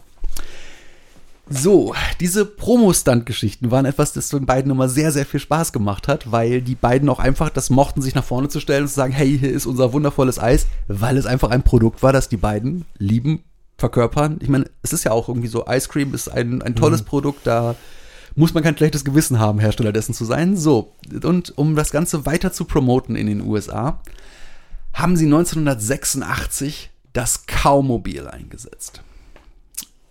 So, 1.48 1.94
diese 2.20 2.44
Promo-Stunt-Geschichten 2.44 3.70
waren 3.70 3.86
etwas, 3.86 4.14
das 4.14 4.30
den 4.30 4.48
beiden 4.48 4.72
immer 4.72 4.90
sehr, 4.90 5.12
sehr 5.12 5.28
viel 5.28 5.40
Spaß 5.40 5.74
gemacht 5.74 6.08
hat, 6.08 6.32
weil 6.32 6.62
die 6.62 6.74
beiden 6.74 7.08
auch 7.08 7.20
einfach 7.20 7.50
das 7.50 7.70
mochten, 7.70 8.02
sich 8.02 8.16
nach 8.16 8.24
vorne 8.24 8.50
zu 8.50 8.60
stellen 8.60 8.84
und 8.84 8.88
zu 8.88 8.96
sagen, 8.96 9.14
hey, 9.14 9.38
hier 9.38 9.52
ist 9.52 9.68
unser 9.68 9.94
wundervolles 9.94 10.40
Eis, 10.40 10.66
weil 10.88 11.18
es 11.18 11.28
einfach 11.28 11.52
ein 11.52 11.62
Produkt 11.62 12.02
war, 12.02 12.14
das 12.14 12.30
die 12.30 12.38
beiden 12.38 12.86
lieben, 12.98 13.44
verkörpern. 13.78 14.40
Ich 14.42 14.50
meine, 14.50 14.66
es 14.82 14.92
ist 14.92 15.04
ja 15.04 15.12
auch 15.12 15.28
irgendwie 15.28 15.48
so, 15.48 15.66
Ice 15.68 15.88
Cream 15.88 16.16
ist 16.16 16.30
ein, 16.30 16.64
ein 16.64 16.76
tolles 16.76 17.04
Produkt, 17.04 17.46
da 17.46 17.76
muss 18.36 18.54
man 18.54 18.64
kein 18.64 18.78
schlechtes 18.78 19.06
Gewissen 19.06 19.40
haben, 19.40 19.60
Hersteller 19.60 19.94
dessen 19.94 20.14
zu 20.14 20.26
sein. 20.26 20.58
So, 20.58 20.94
und 21.24 21.58
um 21.58 21.76
das 21.76 21.92
Ganze 21.92 22.26
weiter 22.26 22.52
zu 22.52 22.66
promoten 22.66 23.16
in 23.16 23.28
den 23.28 23.42
USA, 23.42 24.02
haben 24.94 25.16
sie 25.16 25.26
1986 25.26 26.90
das 27.14 27.46
Kaumobil 27.48 28.28
eingesetzt. 28.28 29.02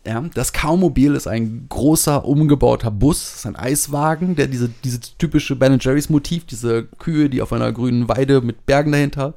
Ja, 0.06 0.22
das 0.34 0.52
Kaumobil 0.52 1.14
ist 1.14 1.26
ein 1.26 1.66
großer, 1.70 2.26
umgebauter 2.26 2.90
Bus, 2.90 3.36
ist 3.36 3.46
ein 3.46 3.56
Eiswagen, 3.56 4.36
der 4.36 4.48
diese, 4.48 4.68
diese 4.84 5.00
typische 5.00 5.56
Ben 5.56 5.78
Jerry's 5.80 6.10
Motiv, 6.10 6.44
diese 6.44 6.84
Kühe, 6.98 7.30
die 7.30 7.40
auf 7.40 7.54
einer 7.54 7.72
grünen 7.72 8.06
Weide 8.08 8.42
mit 8.42 8.66
Bergen 8.66 8.92
dahinter 8.92 9.32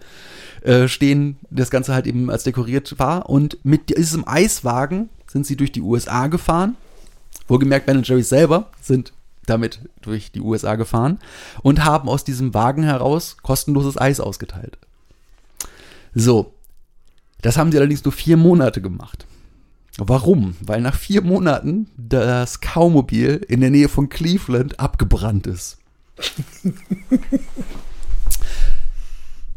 äh, 0.64 0.90
stehen, 0.90 1.38
das 1.50 1.72
Ganze 1.72 1.94
halt 1.94 2.06
eben 2.06 2.30
als 2.30 2.44
dekoriert 2.44 3.00
war. 3.00 3.30
Und 3.30 3.58
mit 3.64 3.98
diesem 3.98 4.28
Eiswagen 4.28 5.10
sind 5.28 5.46
sie 5.46 5.56
durch 5.56 5.72
die 5.72 5.82
USA 5.82 6.28
gefahren 6.28 6.76
Wohlgemerkt, 7.48 7.86
Ben 7.86 8.04
Jerry's 8.04 8.30
selber 8.30 8.72
sind 8.82 9.14
damit 9.46 9.80
durch 10.02 10.32
die 10.32 10.42
USA 10.42 10.76
gefahren 10.76 11.20
und 11.62 11.86
haben 11.86 12.10
aus 12.10 12.24
diesem 12.24 12.54
Wagen 12.54 12.84
heraus 12.84 13.38
kostenloses 13.42 13.98
Eis 13.98 14.20
ausgeteilt. 14.20 14.78
So, 16.14 16.54
das 17.42 17.58
haben 17.58 17.72
sie 17.72 17.78
allerdings 17.78 18.04
nur 18.04 18.12
vier 18.12 18.38
Monate 18.38 18.82
gemacht. 18.82 19.26
Warum? 19.98 20.56
Weil 20.62 20.82
nach 20.82 20.96
vier 20.96 21.22
Monaten 21.22 21.90
das 21.98 22.62
Kaumobil 22.62 23.42
in 23.48 23.62
der 23.62 23.72
Nähe 23.72 23.90
von 23.90 24.10
Cleveland 24.10 24.80
abgebrannt 24.80 25.48
ist. 25.48 25.78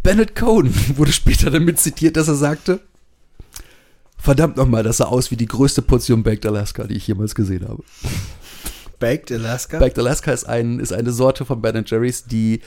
Bennett 0.02 0.34
Cohen 0.34 0.74
wurde 0.96 1.12
später 1.12 1.50
damit 1.50 1.78
zitiert, 1.78 2.16
dass 2.16 2.28
er 2.28 2.36
sagte, 2.36 2.80
verdammt 4.20 4.56
nochmal, 4.56 4.82
das 4.82 4.98
sah 4.98 5.04
aus 5.04 5.30
wie 5.30 5.36
die 5.36 5.46
größte 5.46 5.82
Portion 5.82 6.22
Baked 6.22 6.46
Alaska, 6.46 6.84
die 6.84 6.94
ich 6.94 7.06
jemals 7.06 7.34
gesehen 7.34 7.66
habe. 7.68 7.82
Baked 9.00 9.32
Alaska? 9.32 9.78
Baked 9.78 9.98
Alaska 9.98 10.30
ist, 10.30 10.44
ein, 10.44 10.78
ist 10.78 10.92
eine 10.92 11.10
Sorte 11.10 11.44
von 11.44 11.60
Ben 11.60 11.84
Jerry's, 11.86 12.24
die, 12.24 12.60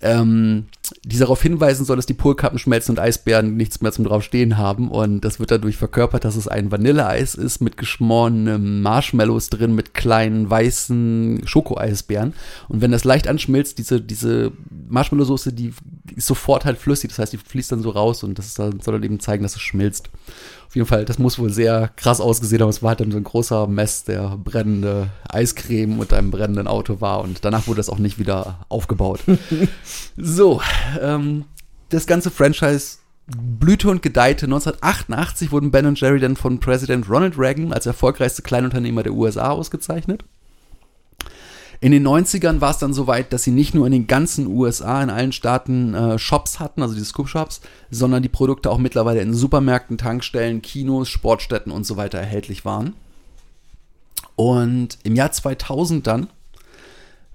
ähm, 0.00 0.66
die 1.04 1.18
darauf 1.18 1.42
hinweisen 1.42 1.84
soll, 1.84 1.96
dass 1.96 2.06
die 2.06 2.14
Polkappen 2.14 2.58
schmelzen 2.58 2.92
und 2.92 3.00
Eisbären 3.00 3.56
nichts 3.56 3.80
mehr 3.80 3.90
zum 3.90 4.04
draufstehen 4.04 4.56
haben. 4.56 4.90
Und 4.90 5.22
das 5.22 5.40
wird 5.40 5.50
dadurch 5.50 5.76
verkörpert, 5.76 6.24
dass 6.24 6.36
es 6.36 6.46
ein 6.46 6.70
Vanilleeis 6.70 7.34
ist 7.34 7.60
mit 7.60 7.76
geschmorenen 7.76 8.80
Marshmallows 8.82 9.50
drin, 9.50 9.74
mit 9.74 9.92
kleinen 9.92 10.48
weißen 10.48 11.42
Schokoeisbären. 11.44 12.34
Und 12.68 12.80
wenn 12.80 12.92
das 12.92 13.04
leicht 13.04 13.26
anschmilzt, 13.26 13.78
diese, 13.78 14.00
diese 14.00 14.52
Marshmallow-Soße, 14.88 15.52
die 15.52 15.72
ist 16.14 16.26
sofort 16.26 16.64
halt 16.64 16.78
flüssig. 16.78 17.10
Das 17.10 17.18
heißt, 17.18 17.32
die 17.32 17.38
fließt 17.38 17.72
dann 17.72 17.82
so 17.82 17.90
raus 17.90 18.22
und 18.22 18.38
das 18.38 18.46
ist 18.46 18.56
soll 18.56 18.72
dann 18.84 19.02
eben 19.02 19.18
zeigen, 19.18 19.42
dass 19.42 19.56
es 19.56 19.62
schmilzt. 19.62 20.10
Auf 20.66 20.74
jeden 20.74 20.86
Fall, 20.86 21.04
das 21.04 21.18
muss 21.18 21.38
wohl 21.38 21.52
sehr 21.52 21.90
krass 21.96 22.20
ausgesehen 22.20 22.62
haben. 22.62 22.68
Es 22.68 22.82
war 22.82 22.90
halt 22.90 23.00
dann 23.00 23.10
so 23.10 23.16
ein 23.16 23.24
großer 23.24 23.66
Mess, 23.66 24.04
der 24.04 24.36
brennende 24.36 25.10
Eiscreme 25.28 25.98
mit 25.98 26.12
einem 26.12 26.30
brennenden 26.30 26.66
Auto 26.66 27.00
war. 27.00 27.20
Und 27.22 27.44
danach 27.44 27.66
wurde 27.66 27.78
das 27.78 27.88
auch 27.88 27.98
nicht 27.98 28.18
wieder 28.18 28.66
aufgebaut. 28.68 29.20
so, 30.16 30.60
ähm, 31.00 31.44
das 31.88 32.06
ganze 32.06 32.30
Franchise 32.30 32.98
blühte 33.26 33.88
und 33.90 34.02
gedeihte. 34.02 34.46
1988 34.46 35.52
wurden 35.52 35.70
Ben 35.70 35.86
und 35.86 36.00
Jerry 36.00 36.20
dann 36.20 36.36
von 36.36 36.60
Präsident 36.60 37.08
Ronald 37.08 37.38
Reagan 37.38 37.72
als 37.72 37.86
erfolgreichste 37.86 38.42
Kleinunternehmer 38.42 39.02
der 39.02 39.14
USA 39.14 39.50
ausgezeichnet. 39.50 40.24
In 41.80 41.92
den 41.92 42.06
90ern 42.06 42.60
war 42.60 42.70
es 42.70 42.78
dann 42.78 42.94
so 42.94 43.06
weit, 43.06 43.32
dass 43.32 43.42
sie 43.44 43.50
nicht 43.50 43.74
nur 43.74 43.86
in 43.86 43.92
den 43.92 44.06
ganzen 44.06 44.46
USA, 44.46 45.02
in 45.02 45.10
allen 45.10 45.32
Staaten 45.32 45.94
äh, 45.94 46.18
Shops 46.18 46.58
hatten, 46.58 46.82
also 46.82 46.94
die 46.94 47.04
Scoop-Shops, 47.04 47.60
sondern 47.90 48.22
die 48.22 48.28
Produkte 48.28 48.70
auch 48.70 48.78
mittlerweile 48.78 49.20
in 49.20 49.34
Supermärkten, 49.34 49.98
Tankstellen, 49.98 50.62
Kinos, 50.62 51.08
Sportstätten 51.08 51.72
und 51.72 51.84
so 51.84 51.96
weiter 51.96 52.18
erhältlich 52.18 52.64
waren. 52.64 52.94
Und 54.36 54.98
im 55.02 55.14
Jahr 55.14 55.32
2000 55.32 56.06
dann 56.06 56.28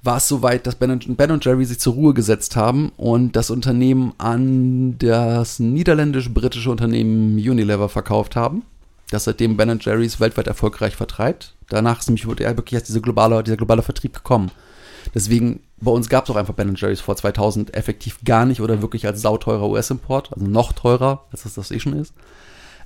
war 0.04 0.18
es 0.18 0.28
soweit, 0.28 0.66
dass 0.66 0.76
Ben 0.76 0.92
und, 0.92 1.18
ben 1.18 1.32
und 1.32 1.46
Jerry 1.46 1.66
sich 1.66 1.80
zur 1.80 1.94
Ruhe 1.94 2.14
gesetzt 2.14 2.56
haben 2.56 2.92
und 2.98 3.36
das 3.36 3.52
Unternehmen 3.52 4.14
an 4.18 4.98
das 4.98 5.60
niederländisch-britische 5.60 6.72
Unternehmen 6.72 7.36
Unilever 7.36 7.90
verkauft 7.90 8.36
haben, 8.36 8.64
das 9.12 9.26
seitdem 9.26 9.58
Ben 9.58 9.80
Jerry's 9.80 10.20
weltweit 10.20 10.48
erfolgreich 10.48 10.96
vertreibt. 10.96 11.54
Danach 11.70 12.00
ist 12.00 12.08
nämlich 12.08 12.26
wirklich 12.26 12.74
erst 12.74 12.88
diese 12.88 13.02
globale, 13.02 13.44
dieser 13.44 13.58
globale 13.58 13.84
Vertrieb 13.84 14.14
gekommen. 14.14 14.52
Deswegen, 15.14 15.62
bei 15.78 15.92
uns 15.92 16.10
gab 16.10 16.24
es 16.24 16.30
auch 16.30 16.38
einfach 16.38 16.54
Ben 16.54 16.76
Jerry's 16.76 17.02
vor 17.02 17.18
2000 17.18 17.74
effektiv 17.76 18.20
gar 18.24 18.46
nicht 18.46 18.62
oder 18.62 18.82
wirklich 18.82 19.06
als 19.06 19.22
sauteurer 19.22 19.68
US-Import, 19.68 20.32
also 20.34 20.46
noch 20.46 20.72
teurer, 20.72 21.26
als 21.32 21.44
das 21.44 21.56
das 21.56 21.72
eh 21.72 21.80
schon 21.80 21.94
ist. 21.94 22.14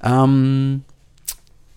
Ähm, 0.04 0.84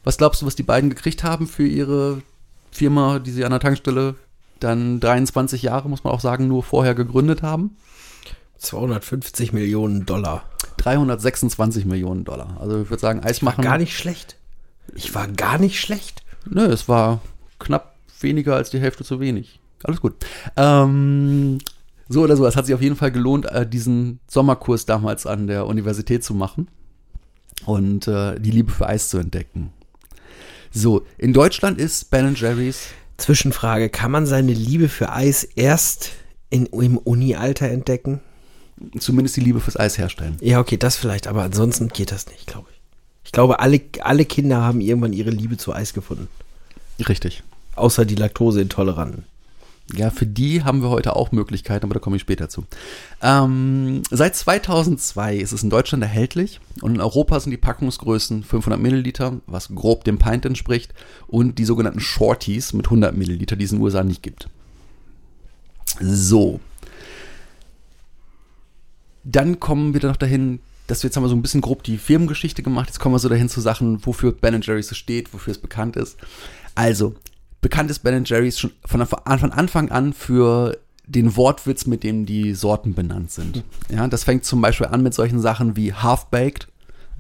was 0.03 0.17
glaubst 0.17 0.41
du, 0.41 0.47
was 0.47 0.57
die 0.57 0.63
beiden 0.63 0.89
gekriegt 0.89 1.25
haben 1.25 1.47
für 1.47 1.67
ihre 1.67 2.23
Firma, 2.71 3.19
die 3.19 3.33
sie 3.33 3.45
an 3.45 3.51
der 3.51 3.61
Tankstelle 3.61 4.15
dann 4.61 4.99
23 4.99 5.63
Jahre, 5.63 5.91
muss 5.91 6.05
man 6.05 6.13
auch 6.15 6.21
sagen, 6.21 6.49
nur 6.49 6.63
vorher 6.63 6.95
gegründet 6.95 7.43
haben? 7.43 7.77
250 8.57 9.53
Millionen 9.53 10.07
Dollar. 10.07 10.45
326 10.79 11.85
Millionen 11.85 12.25
Dollar. 12.25 12.57
Also 12.61 12.81
ich 12.81 12.91
würde 12.91 13.01
sagen, 13.01 13.21
Eis 13.21 13.43
machen. 13.43 13.63
Gar 13.63 13.79
nicht 13.79 13.97
schlecht. 13.97 14.38
Ich 14.95 15.15
war 15.15 15.29
gar 15.29 15.59
nicht 15.59 15.81
schlecht. 15.81 16.23
Nö, 16.49 16.65
es 16.65 16.89
war 16.89 17.21
knapp 17.59 17.97
weniger 18.21 18.57
als 18.57 18.71
die 18.71 18.81
Hälfte 18.81 19.05
zu 19.05 19.21
wenig. 19.21 19.61
Alles 19.83 20.01
gut. 20.01 20.15
Ähm, 20.57 21.59
so 22.09 22.23
oder 22.23 22.37
so, 22.37 22.47
es 22.47 22.57
hat 22.57 22.67
sich 22.67 22.75
auf 22.75 22.83
jeden 22.83 22.97
Fall 22.97 23.13
gelohnt, 23.13 23.47
äh, 23.47 23.67
diesen 23.67 24.21
Sommerkurs 24.29 24.87
damals 24.87 25.27
an 25.27 25.47
der 25.47 25.67
Universität 25.67 26.25
zu 26.25 26.35
machen 26.35 26.69
und 27.65 28.09
äh, 28.09 28.39
die 28.41 28.51
Liebe 28.51 28.73
für 28.73 28.89
Eis 28.89 29.09
zu 29.09 29.19
entdecken. 29.19 29.73
So, 30.71 31.07
in 31.17 31.33
Deutschland 31.33 31.79
ist 31.79 32.11
Ben 32.11 32.35
Jerry's. 32.35 32.89
Zwischenfrage, 33.17 33.89
kann 33.89 34.13
man 34.13 34.27
seine 34.27 34.53
Liebe 34.53 34.89
für 34.89 35.13
Eis 35.13 35.43
erst 35.43 36.13
in, 36.51 36.67
im 36.67 36.99
Uni-Alter 36.99 37.69
entdecken? 37.69 38.21
Zumindest 38.99 39.37
die 39.37 39.41
Liebe 39.41 39.61
fürs 39.61 39.77
Eis 39.77 39.99
herstellen. 39.99 40.37
Ja, 40.41 40.61
okay, 40.61 40.77
das 40.77 40.97
vielleicht, 40.97 41.27
aber 41.27 41.43
ansonsten 41.43 41.89
geht 41.89 42.13
das 42.13 42.29
nicht, 42.29 42.47
glaube 42.47 42.69
ich. 42.71 42.78
Ich 43.29 43.33
glaube, 43.33 43.61
alle, 43.61 43.83
alle 44.01 44.25
Kinder 44.25 44.63
haben 44.63 44.81
irgendwann 44.81 45.13
ihre 45.13 45.29
Liebe 45.29 45.59
zu 45.59 45.75
Eis 45.75 45.93
gefunden. 45.93 46.29
Richtig. 46.99 47.43
Außer 47.77 48.07
die 48.07 48.15
Laktoseintoleranten. 48.15 49.25
Ja, 49.95 50.09
für 50.09 50.25
die 50.25 50.65
haben 50.65 50.81
wir 50.81 50.89
heute 50.89 51.15
auch 51.15 51.31
Möglichkeiten, 51.31 51.85
aber 51.85 51.93
da 51.93 52.01
komme 52.01 52.17
ich 52.17 52.23
später 52.23 52.49
zu. 52.49 52.65
Ähm, 53.21 54.03
seit 54.11 54.35
2002 54.35 55.37
ist 55.37 55.53
es 55.53 55.63
in 55.63 55.69
Deutschland 55.69 56.03
erhältlich 56.03 56.59
und 56.81 56.95
in 56.95 57.03
Europa 57.03 57.39
sind 57.39 57.51
die 57.51 57.59
Packungsgrößen 57.59 58.45
500 58.45 58.81
Milliliter, 58.81 59.43
was 59.47 59.75
grob 59.75 60.05
dem 60.05 60.19
Pint 60.19 60.47
entspricht, 60.47 60.95
und 61.27 61.59
die 61.59 61.67
sogenannten 61.67 62.01
Shorties 62.01 62.73
mit 62.73 62.87
100 62.87 63.15
Milliliter, 63.15 63.57
die 63.57 63.67
es 63.67 63.73
in 63.73 63.79
den 63.79 63.85
USA 63.85 64.05
nicht 64.05 64.23
gibt. 64.23 64.49
So. 66.01 66.61
Dann 69.23 69.61
kommen 69.61 69.93
wir 69.93 70.01
noch 70.07 70.17
dahin, 70.17 70.61
dass 70.89 71.03
wir 71.03 71.09
jetzt 71.09 71.17
haben 71.17 71.23
wir 71.23 71.29
so 71.29 71.37
ein 71.37 71.43
bisschen 71.43 71.61
grob 71.61 71.85
die 71.85 71.99
Firmengeschichte 71.99 72.63
gemacht. 72.63 72.89
Jetzt 72.89 72.99
kommen 72.99 73.15
wir 73.15 73.19
so 73.21 73.29
dahin 73.29 73.49
zu 73.49 73.61
Sachen, 73.61 74.05
wofür 74.05 74.33
Ben 74.33 74.61
Jerry's 74.61 74.89
so 74.89 74.95
steht, 74.95 75.33
wofür 75.33 75.53
es 75.53 75.59
bekannt 75.59 75.97
ist. 75.97 76.17
Also, 76.75 77.15
bekannt 77.61 77.91
ist 77.91 78.01
Ben 78.01 78.25
Jerry's 78.25 78.59
schon 78.59 78.73
von, 78.85 79.03
Anfang 79.03 79.91
an 79.91 80.13
für 80.15 80.79
den 81.07 81.37
Wortwitz, 81.37 81.87
mit 81.87 82.03
dem 82.05 82.27
die 82.27 82.55
Sorten 82.55 82.95
benannt 82.95 83.31
sind. 83.31 83.65
Ja, 83.91 84.09
das 84.09 84.25
fängt 84.25 84.45
zum 84.45 84.61
Beispiel 84.63 84.87
an 84.87 85.03
mit 85.03 85.15
solchen 85.15 85.41
Sachen 85.41 85.77
wie 85.77 85.93
Half-Baked, 85.93 86.69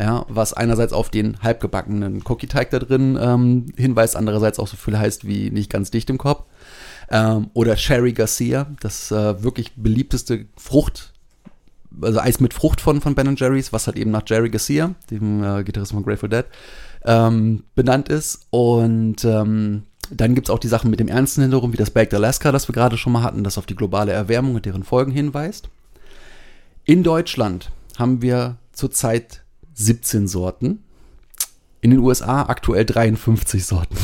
ja, 0.00 0.24
was 0.28 0.54
einerseits 0.54 0.92
auf 0.94 1.10
den 1.10 1.42
halbgebackenen 1.42 2.22
Cookie-Teig 2.24 2.70
da 2.70 2.78
drin 2.78 3.18
ähm, 3.20 3.66
hinweist, 3.76 4.16
andererseits 4.16 4.58
auch 4.58 4.68
so 4.68 4.76
viel 4.76 4.98
heißt 4.98 5.26
wie 5.26 5.50
nicht 5.50 5.70
ganz 5.70 5.90
dicht 5.90 6.08
im 6.08 6.18
Kopf. 6.18 6.44
Ähm, 7.10 7.50
oder 7.52 7.76
Sherry 7.76 8.12
Garcia, 8.12 8.68
das 8.80 9.10
äh, 9.10 9.42
wirklich 9.42 9.72
beliebteste 9.76 10.46
Frucht, 10.56 11.12
also 12.00 12.20
Eis 12.20 12.40
mit 12.40 12.54
Frucht 12.54 12.80
von, 12.80 13.00
von 13.00 13.14
Ben 13.14 13.36
Jerry's, 13.36 13.72
was 13.72 13.86
halt 13.86 13.96
eben 13.96 14.10
nach 14.10 14.22
Jerry 14.26 14.50
Garcia, 14.50 14.94
dem 15.10 15.42
äh, 15.42 15.64
Gitarristen 15.64 15.96
von 15.96 16.04
Grateful 16.04 16.28
Dead, 16.28 16.44
ähm, 17.04 17.64
benannt 17.74 18.08
ist. 18.08 18.46
Und 18.50 19.24
ähm, 19.24 19.84
dann 20.10 20.34
gibt 20.34 20.48
es 20.48 20.54
auch 20.54 20.58
die 20.58 20.68
Sachen 20.68 20.90
mit 20.90 21.00
dem 21.00 21.08
ernsten 21.08 21.42
Hintergrund, 21.42 21.72
wie 21.72 21.78
das 21.78 21.90
Baked 21.90 22.14
Alaska, 22.14 22.52
das 22.52 22.68
wir 22.68 22.72
gerade 22.72 22.96
schon 22.96 23.12
mal 23.12 23.22
hatten, 23.22 23.44
das 23.44 23.58
auf 23.58 23.66
die 23.66 23.76
globale 23.76 24.12
Erwärmung 24.12 24.54
und 24.54 24.66
deren 24.66 24.84
Folgen 24.84 25.12
hinweist. 25.12 25.68
In 26.84 27.02
Deutschland 27.02 27.70
haben 27.98 28.22
wir 28.22 28.56
zurzeit 28.72 29.42
17 29.74 30.28
Sorten. 30.28 30.84
In 31.80 31.90
den 31.90 32.00
USA 32.00 32.42
aktuell 32.42 32.84
53 32.84 33.64
Sorten. 33.64 33.96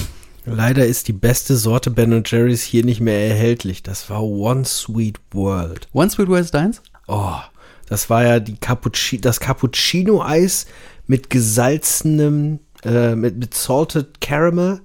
Leider 0.46 0.86
ist 0.86 1.08
die 1.08 1.14
beste 1.14 1.56
Sorte 1.56 1.90
Ben 1.90 2.22
Jerry's 2.24 2.62
hier 2.62 2.84
nicht 2.84 3.00
mehr 3.00 3.28
erhältlich. 3.28 3.82
Das 3.82 4.10
war 4.10 4.22
One 4.22 4.64
Sweet 4.64 5.18
World. 5.32 5.88
One 5.92 6.10
Sweet 6.10 6.28
World 6.28 6.44
ist 6.44 6.54
deins? 6.54 6.82
Oh, 7.08 7.38
das 7.88 8.10
war 8.10 8.24
ja 8.24 8.40
die 8.40 8.56
Cappucci 8.56 9.20
das 9.20 9.40
Cappuccino-Eis 9.40 10.66
mit 11.06 11.30
gesalzenem, 11.30 12.60
äh, 12.84 13.14
mit, 13.14 13.36
mit 13.36 13.54
Salted 13.54 14.20
Caramel 14.20 14.80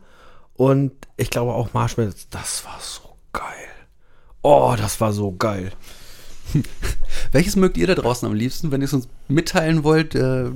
und 0.54 0.92
ich 1.18 1.30
glaube 1.30 1.54
auch 1.54 1.74
Marshmallows. 1.74 2.28
Das 2.30 2.66
war 2.66 2.80
so 2.82 3.16
geil. 3.32 3.44
Oh, 4.42 4.76
das 4.78 5.00
war 5.00 5.14
so 5.14 5.32
geil. 5.34 5.72
Welches 7.32 7.56
mögt 7.56 7.78
ihr 7.78 7.88
da 7.88 7.96
draußen 7.96 8.28
am 8.28 8.34
liebsten? 8.34 8.72
Wenn 8.72 8.82
ihr 8.82 8.86
es 8.86 8.94
uns 8.94 9.08
mitteilen 9.28 9.84
wollt, 9.84 10.16
äh, 10.16 10.52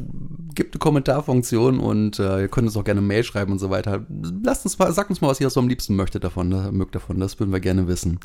gebt 0.55 0.73
eine 0.73 0.79
Kommentarfunktion 0.79 1.79
und 1.79 2.19
äh, 2.19 2.41
ihr 2.41 2.47
könnt 2.47 2.67
uns 2.67 2.77
auch 2.77 2.83
gerne 2.83 3.01
Mail 3.01 3.23
schreiben 3.23 3.51
und 3.51 3.59
so 3.59 3.69
weiter. 3.69 4.05
Lasst 4.43 4.65
uns 4.65 4.79
mal, 4.79 4.91
sagt 4.91 5.09
uns 5.09 5.21
mal, 5.21 5.27
was 5.27 5.39
ihr 5.39 5.49
so 5.49 5.59
am 5.59 5.67
liebsten 5.67 5.95
möchtet 5.95 6.23
davon, 6.23 6.49
mögt 6.75 6.95
davon. 6.95 7.19
Das 7.19 7.39
würden 7.39 7.51
wir 7.51 7.59
gerne 7.59 7.87
wissen. 7.87 8.19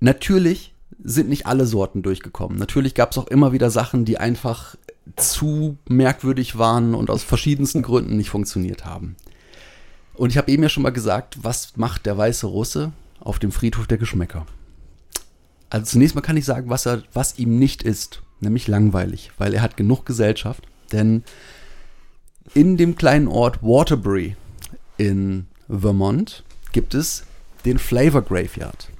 Natürlich 0.00 0.74
sind 1.02 1.28
nicht 1.28 1.46
alle 1.46 1.66
Sorten 1.66 2.02
durchgekommen. 2.02 2.58
Natürlich 2.58 2.94
gab 2.94 3.12
es 3.12 3.18
auch 3.18 3.28
immer 3.28 3.52
wieder 3.52 3.70
Sachen, 3.70 4.04
die 4.04 4.18
einfach 4.18 4.76
zu 5.16 5.78
merkwürdig 5.88 6.58
waren 6.58 6.94
und 6.94 7.10
aus 7.10 7.22
verschiedensten 7.22 7.82
Gründen 7.82 8.16
nicht 8.16 8.30
funktioniert 8.30 8.84
haben. 8.84 9.16
Und 10.14 10.30
ich 10.30 10.38
habe 10.38 10.50
eben 10.50 10.62
ja 10.62 10.68
schon 10.68 10.82
mal 10.82 10.90
gesagt, 10.90 11.38
was 11.42 11.76
macht 11.76 12.06
der 12.06 12.16
weiße 12.18 12.46
Russe 12.46 12.92
auf 13.20 13.38
dem 13.38 13.52
Friedhof 13.52 13.86
der 13.86 13.98
Geschmäcker? 13.98 14.46
Also 15.70 15.86
zunächst 15.86 16.14
mal 16.14 16.20
kann 16.20 16.36
ich 16.36 16.44
sagen, 16.44 16.68
was 16.68 16.86
er, 16.86 17.02
was 17.12 17.38
ihm 17.38 17.58
nicht 17.58 17.82
ist, 17.82 18.22
nämlich 18.40 18.68
langweilig, 18.68 19.30
weil 19.38 19.54
er 19.54 19.62
hat 19.62 19.76
genug 19.76 20.04
Gesellschaft. 20.04 20.66
Denn 20.92 21.22
in 22.54 22.76
dem 22.76 22.96
kleinen 22.96 23.28
Ort 23.28 23.62
Waterbury 23.62 24.36
in 24.96 25.46
Vermont 25.68 26.44
gibt 26.72 26.94
es 26.94 27.24
den 27.64 27.78
Flavor 27.78 28.22
Graveyard. 28.22 28.90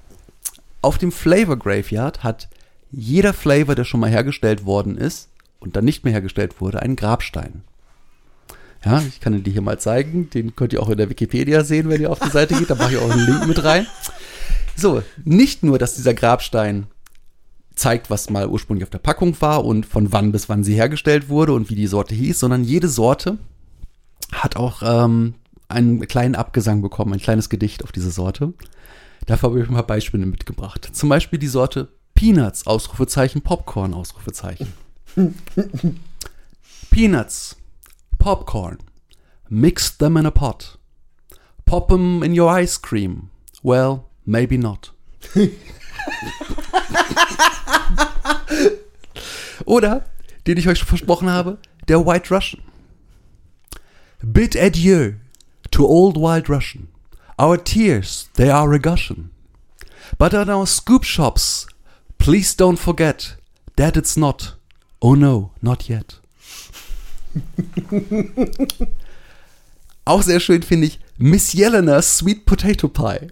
Auf 0.82 0.98
dem 0.98 1.12
Flavor 1.12 1.56
Graveyard 1.56 2.22
hat 2.22 2.48
jeder 2.90 3.32
Flavor, 3.32 3.74
der 3.74 3.84
schon 3.84 4.00
mal 4.00 4.10
hergestellt 4.10 4.64
worden 4.64 4.96
ist 4.96 5.28
und 5.60 5.76
dann 5.76 5.84
nicht 5.84 6.04
mehr 6.04 6.12
hergestellt 6.12 6.60
wurde, 6.60 6.80
einen 6.80 6.96
Grabstein. 6.96 7.62
Ja, 8.84 9.02
ich 9.06 9.20
kann 9.20 9.34
ihn 9.34 9.42
dir 9.42 9.52
hier 9.52 9.62
mal 9.62 9.78
zeigen. 9.78 10.30
Den 10.30 10.56
könnt 10.56 10.72
ihr 10.72 10.82
auch 10.82 10.88
in 10.88 10.96
der 10.96 11.10
Wikipedia 11.10 11.64
sehen, 11.64 11.88
wenn 11.90 12.00
ihr 12.00 12.10
auf 12.10 12.18
die 12.18 12.30
Seite 12.30 12.54
geht. 12.54 12.70
Da 12.70 12.74
mache 12.74 12.94
ich 12.94 12.98
auch 12.98 13.10
einen 13.10 13.26
Link 13.26 13.46
mit 13.46 13.62
rein. 13.62 13.86
So, 14.74 15.02
nicht 15.24 15.62
nur, 15.62 15.78
dass 15.78 15.96
dieser 15.96 16.14
Grabstein 16.14 16.86
zeigt, 17.74 18.08
was 18.08 18.30
mal 18.30 18.48
ursprünglich 18.48 18.84
auf 18.84 18.90
der 18.90 18.98
Packung 18.98 19.38
war 19.40 19.64
und 19.64 19.84
von 19.84 20.12
wann 20.12 20.32
bis 20.32 20.48
wann 20.48 20.64
sie 20.64 20.74
hergestellt 20.74 21.28
wurde 21.28 21.52
und 21.52 21.68
wie 21.68 21.74
die 21.74 21.86
Sorte 21.86 22.14
hieß, 22.14 22.40
sondern 22.40 22.64
jede 22.64 22.88
Sorte 22.88 23.38
hat 24.32 24.56
auch 24.56 24.82
ähm, 24.82 25.34
einen 25.68 26.06
kleinen 26.06 26.34
Abgesang 26.34 26.82
bekommen, 26.82 27.12
ein 27.12 27.20
kleines 27.20 27.50
Gedicht 27.50 27.84
auf 27.84 27.92
diese 27.92 28.10
Sorte. 28.10 28.54
Dafür 29.26 29.50
habe 29.50 29.62
ich 29.62 29.68
mal 29.68 29.83
Beispiele 29.83 30.26
mitgebracht. 30.26 30.88
Zum 30.92 31.09
Beispiel 31.09 31.38
die 31.38 31.46
Sorte 31.46 31.88
Peanuts, 32.14 32.66
Ausrufezeichen, 32.66 33.42
Popcorn, 33.42 33.94
Ausrufezeichen. 33.94 34.72
Peanuts, 36.90 37.56
Popcorn, 38.18 38.78
mix 39.48 39.96
them 39.96 40.16
in 40.16 40.26
a 40.26 40.30
pot. 40.30 40.78
Pop 41.64 41.88
them 41.88 42.22
in 42.22 42.38
your 42.38 42.50
ice 42.50 42.80
cream. 42.80 43.30
Well, 43.62 44.04
maybe 44.24 44.59
not. 44.59 44.92
Oder, 49.64 50.04
den 50.46 50.56
ich 50.59 50.68
euch 50.68 50.78
schon 50.78 50.88
versprochen 50.88 51.30
habe, 51.30 51.59
der 51.88 52.04
White 52.04 52.35
Russian. 52.35 52.62
Bid 54.22 54.56
adieu 54.56 55.12
to 55.70 55.87
old 55.87 56.16
Wild 56.16 56.50
Russian. 56.50 56.88
Our 57.40 57.57
tears, 57.57 58.29
they 58.35 58.50
are 58.50 58.70
a 58.74 58.79
gushing. 58.79 59.31
But 60.18 60.35
at 60.35 60.50
our 60.50 60.66
scoop 60.66 61.05
shops, 61.05 61.66
please 62.18 62.55
don't 62.55 62.76
forget 62.79 63.35
that 63.76 63.96
it's 63.96 64.14
not. 64.14 64.53
Oh 65.00 65.14
no, 65.14 65.53
not 65.62 65.88
yet. 65.88 66.20
Auch 70.05 70.22
sehr 70.22 70.38
schön 70.40 70.62
finde 70.62 70.88
ich 70.88 70.98
Miss 71.16 71.55
Yelena's 71.55 72.14
Sweet 72.14 72.44
Potato 72.44 72.88
Pie. 72.88 73.29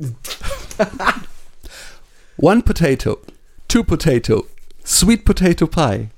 One 2.39 2.63
potato, 2.63 3.19
two 3.69 3.85
potato, 3.85 4.47
sweet 4.85 5.27
potato 5.27 5.67
pie. 5.67 6.09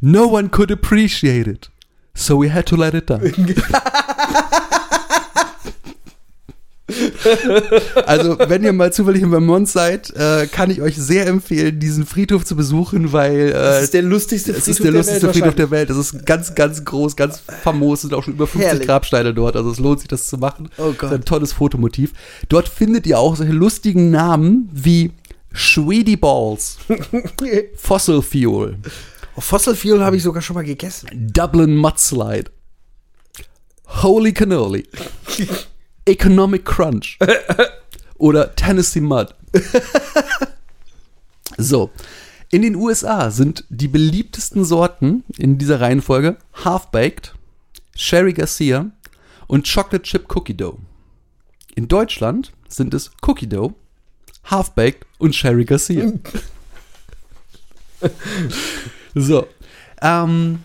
No 0.00 0.28
one 0.28 0.48
could 0.48 0.70
appreciate 0.70 1.48
it, 1.48 1.70
so 2.14 2.36
we 2.36 2.50
had 2.50 2.66
to 2.66 2.76
let 2.76 2.94
it 2.94 3.06
die. 3.08 3.32
Also, 8.06 8.38
wenn 8.38 8.62
ihr 8.62 8.72
mal 8.72 8.92
zufällig 8.92 9.22
in 9.22 9.30
Vermont 9.30 9.68
seid, 9.68 10.10
äh, 10.14 10.46
kann 10.46 10.70
ich 10.70 10.80
euch 10.82 10.96
sehr 10.96 11.26
empfehlen, 11.26 11.78
diesen 11.80 12.06
Friedhof 12.06 12.44
zu 12.44 12.54
besuchen, 12.56 13.12
weil 13.12 13.48
äh, 13.48 13.52
Das 13.52 13.82
ist 13.84 13.94
der 13.94 14.02
lustigste 14.02 14.52
es 14.52 14.68
ist 14.68 14.82
der 14.84 14.92
lustigste 14.92 15.32
Friedhof 15.32 15.54
der 15.54 15.70
Welt. 15.70 15.90
Das 15.90 15.96
ist 15.96 16.24
ganz, 16.24 16.54
ganz 16.54 16.84
groß, 16.84 17.16
ganz 17.16 17.40
famos. 17.62 17.98
Es 17.98 18.02
sind 18.02 18.14
auch 18.14 18.22
schon 18.22 18.34
über 18.34 18.46
50 18.46 18.68
Herrlich. 18.70 18.86
Grabsteine 18.86 19.34
dort. 19.34 19.56
Also 19.56 19.70
es 19.70 19.78
lohnt 19.80 20.00
sich, 20.00 20.08
das 20.08 20.28
zu 20.28 20.38
machen. 20.38 20.68
Oh 20.78 20.90
Das 20.90 20.98
Gott. 20.98 21.10
ist 21.10 21.14
ein 21.16 21.24
tolles 21.24 21.52
Fotomotiv. 21.52 22.12
Dort 22.48 22.68
findet 22.68 23.06
ihr 23.06 23.18
auch 23.18 23.34
solche 23.36 23.52
lustigen 23.52 24.10
Namen 24.10 24.68
wie 24.72 25.10
Sweetie 25.54 26.16
Balls, 26.16 26.76
Fossil 27.76 28.22
Fuel, 28.22 28.76
Oh, 29.36 29.40
Fossil 29.40 29.74
Fuel 29.74 30.02
habe 30.04 30.16
ich 30.16 30.22
sogar 30.22 30.40
schon 30.42 30.54
mal 30.54 30.64
gegessen. 30.64 31.08
Dublin 31.12 31.76
Mudslide, 31.76 32.50
Holy 34.02 34.32
Cannoli, 34.32 34.86
Economic 36.06 36.64
Crunch 36.64 37.18
oder 38.18 38.54
Tennessee 38.54 39.00
Mud. 39.00 39.34
So, 41.58 41.90
in 42.50 42.62
den 42.62 42.76
USA 42.76 43.30
sind 43.30 43.64
die 43.70 43.88
beliebtesten 43.88 44.64
Sorten 44.64 45.24
in 45.38 45.58
dieser 45.58 45.80
Reihenfolge 45.80 46.36
Half-Baked, 46.64 47.34
Sherry 47.94 48.32
Garcia 48.32 48.90
und 49.46 49.72
Chocolate 49.72 50.02
Chip 50.02 50.34
Cookie 50.34 50.56
Dough. 50.56 50.78
In 51.74 51.88
Deutschland 51.88 52.52
sind 52.68 52.94
es 52.94 53.10
Cookie 53.26 53.48
Dough, 53.48 53.74
Half-Baked 54.44 55.06
und 55.18 55.34
Sherry 55.34 55.64
Garcia. 55.64 56.12
so, 59.14 59.46
ähm, 60.02 60.60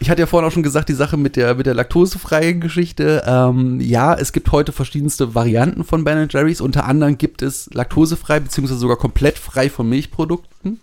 ich 0.00 0.08
hatte 0.08 0.20
ja 0.20 0.26
vorhin 0.26 0.48
auch 0.48 0.52
schon 0.52 0.62
gesagt, 0.62 0.88
die 0.88 0.94
Sache 0.94 1.18
mit 1.18 1.36
der, 1.36 1.54
mit 1.54 1.66
der 1.66 1.74
laktosefreien 1.74 2.60
Geschichte. 2.60 3.22
Ähm, 3.26 3.80
ja, 3.80 4.14
es 4.14 4.32
gibt 4.32 4.50
heute 4.50 4.72
verschiedenste 4.72 5.34
Varianten 5.34 5.84
von 5.84 6.04
Ben 6.04 6.26
Jerry's. 6.30 6.62
Unter 6.62 6.86
anderem 6.86 7.18
gibt 7.18 7.42
es 7.42 7.68
laktosefrei, 7.72 8.40
beziehungsweise 8.40 8.80
sogar 8.80 8.96
komplett 8.96 9.38
frei 9.38 9.68
von 9.68 9.88
Milchprodukten. 9.88 10.80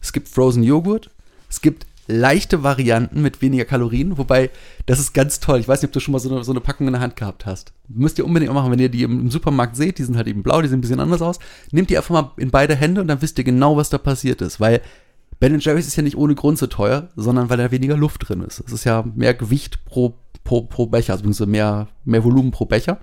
Es 0.00 0.12
gibt 0.12 0.28
Frozen 0.28 0.62
Joghurt. 0.62 1.10
Es 1.48 1.60
gibt 1.60 1.84
leichte 2.06 2.62
Varianten 2.62 3.22
mit 3.22 3.42
weniger 3.42 3.64
Kalorien. 3.64 4.18
Wobei, 4.18 4.50
das 4.86 5.00
ist 5.00 5.14
ganz 5.14 5.40
toll. 5.40 5.58
Ich 5.58 5.68
weiß 5.68 5.82
nicht, 5.82 5.88
ob 5.88 5.92
du 5.92 6.00
schon 6.00 6.12
mal 6.12 6.20
so 6.20 6.32
eine, 6.32 6.44
so 6.44 6.52
eine 6.52 6.60
Packung 6.60 6.86
in 6.86 6.92
der 6.92 7.02
Hand 7.02 7.16
gehabt 7.16 7.46
hast. 7.46 7.72
Müsst 7.88 8.18
ihr 8.18 8.24
unbedingt 8.24 8.50
auch 8.50 8.54
machen, 8.54 8.70
wenn 8.70 8.78
ihr 8.78 8.88
die 8.88 9.02
im, 9.02 9.30
Supermarkt 9.30 9.74
seht. 9.74 9.98
Die 9.98 10.04
sind 10.04 10.16
halt 10.16 10.28
eben 10.28 10.44
blau, 10.44 10.62
die 10.62 10.68
sehen 10.68 10.78
ein 10.78 10.82
bisschen 10.82 11.00
anders 11.00 11.22
aus. 11.22 11.40
Nehmt 11.72 11.90
die 11.90 11.96
einfach 11.96 12.10
mal 12.14 12.30
in 12.36 12.50
beide 12.50 12.76
Hände 12.76 13.00
und 13.00 13.08
dann 13.08 13.20
wisst 13.20 13.38
ihr 13.38 13.44
genau, 13.44 13.76
was 13.76 13.90
da 13.90 13.98
passiert 13.98 14.42
ist. 14.42 14.60
Weil 14.60 14.80
Ben 15.40 15.58
Jerry's 15.58 15.86
ist 15.86 15.96
ja 15.96 16.02
nicht 16.02 16.16
ohne 16.16 16.34
Grund 16.34 16.58
so 16.58 16.66
teuer, 16.66 17.08
sondern 17.16 17.48
weil 17.48 17.56
da 17.56 17.70
weniger 17.70 17.96
Luft 17.96 18.28
drin 18.28 18.42
ist. 18.42 18.60
Es 18.60 18.72
ist 18.72 18.84
ja 18.84 19.04
mehr 19.14 19.32
Gewicht 19.32 19.84
pro, 19.86 20.14
pro, 20.44 20.62
pro 20.62 20.86
Becher, 20.86 21.14
also 21.14 21.46
mehr, 21.46 21.88
mehr 22.04 22.22
Volumen 22.22 22.50
pro 22.50 22.66
Becher. 22.66 22.98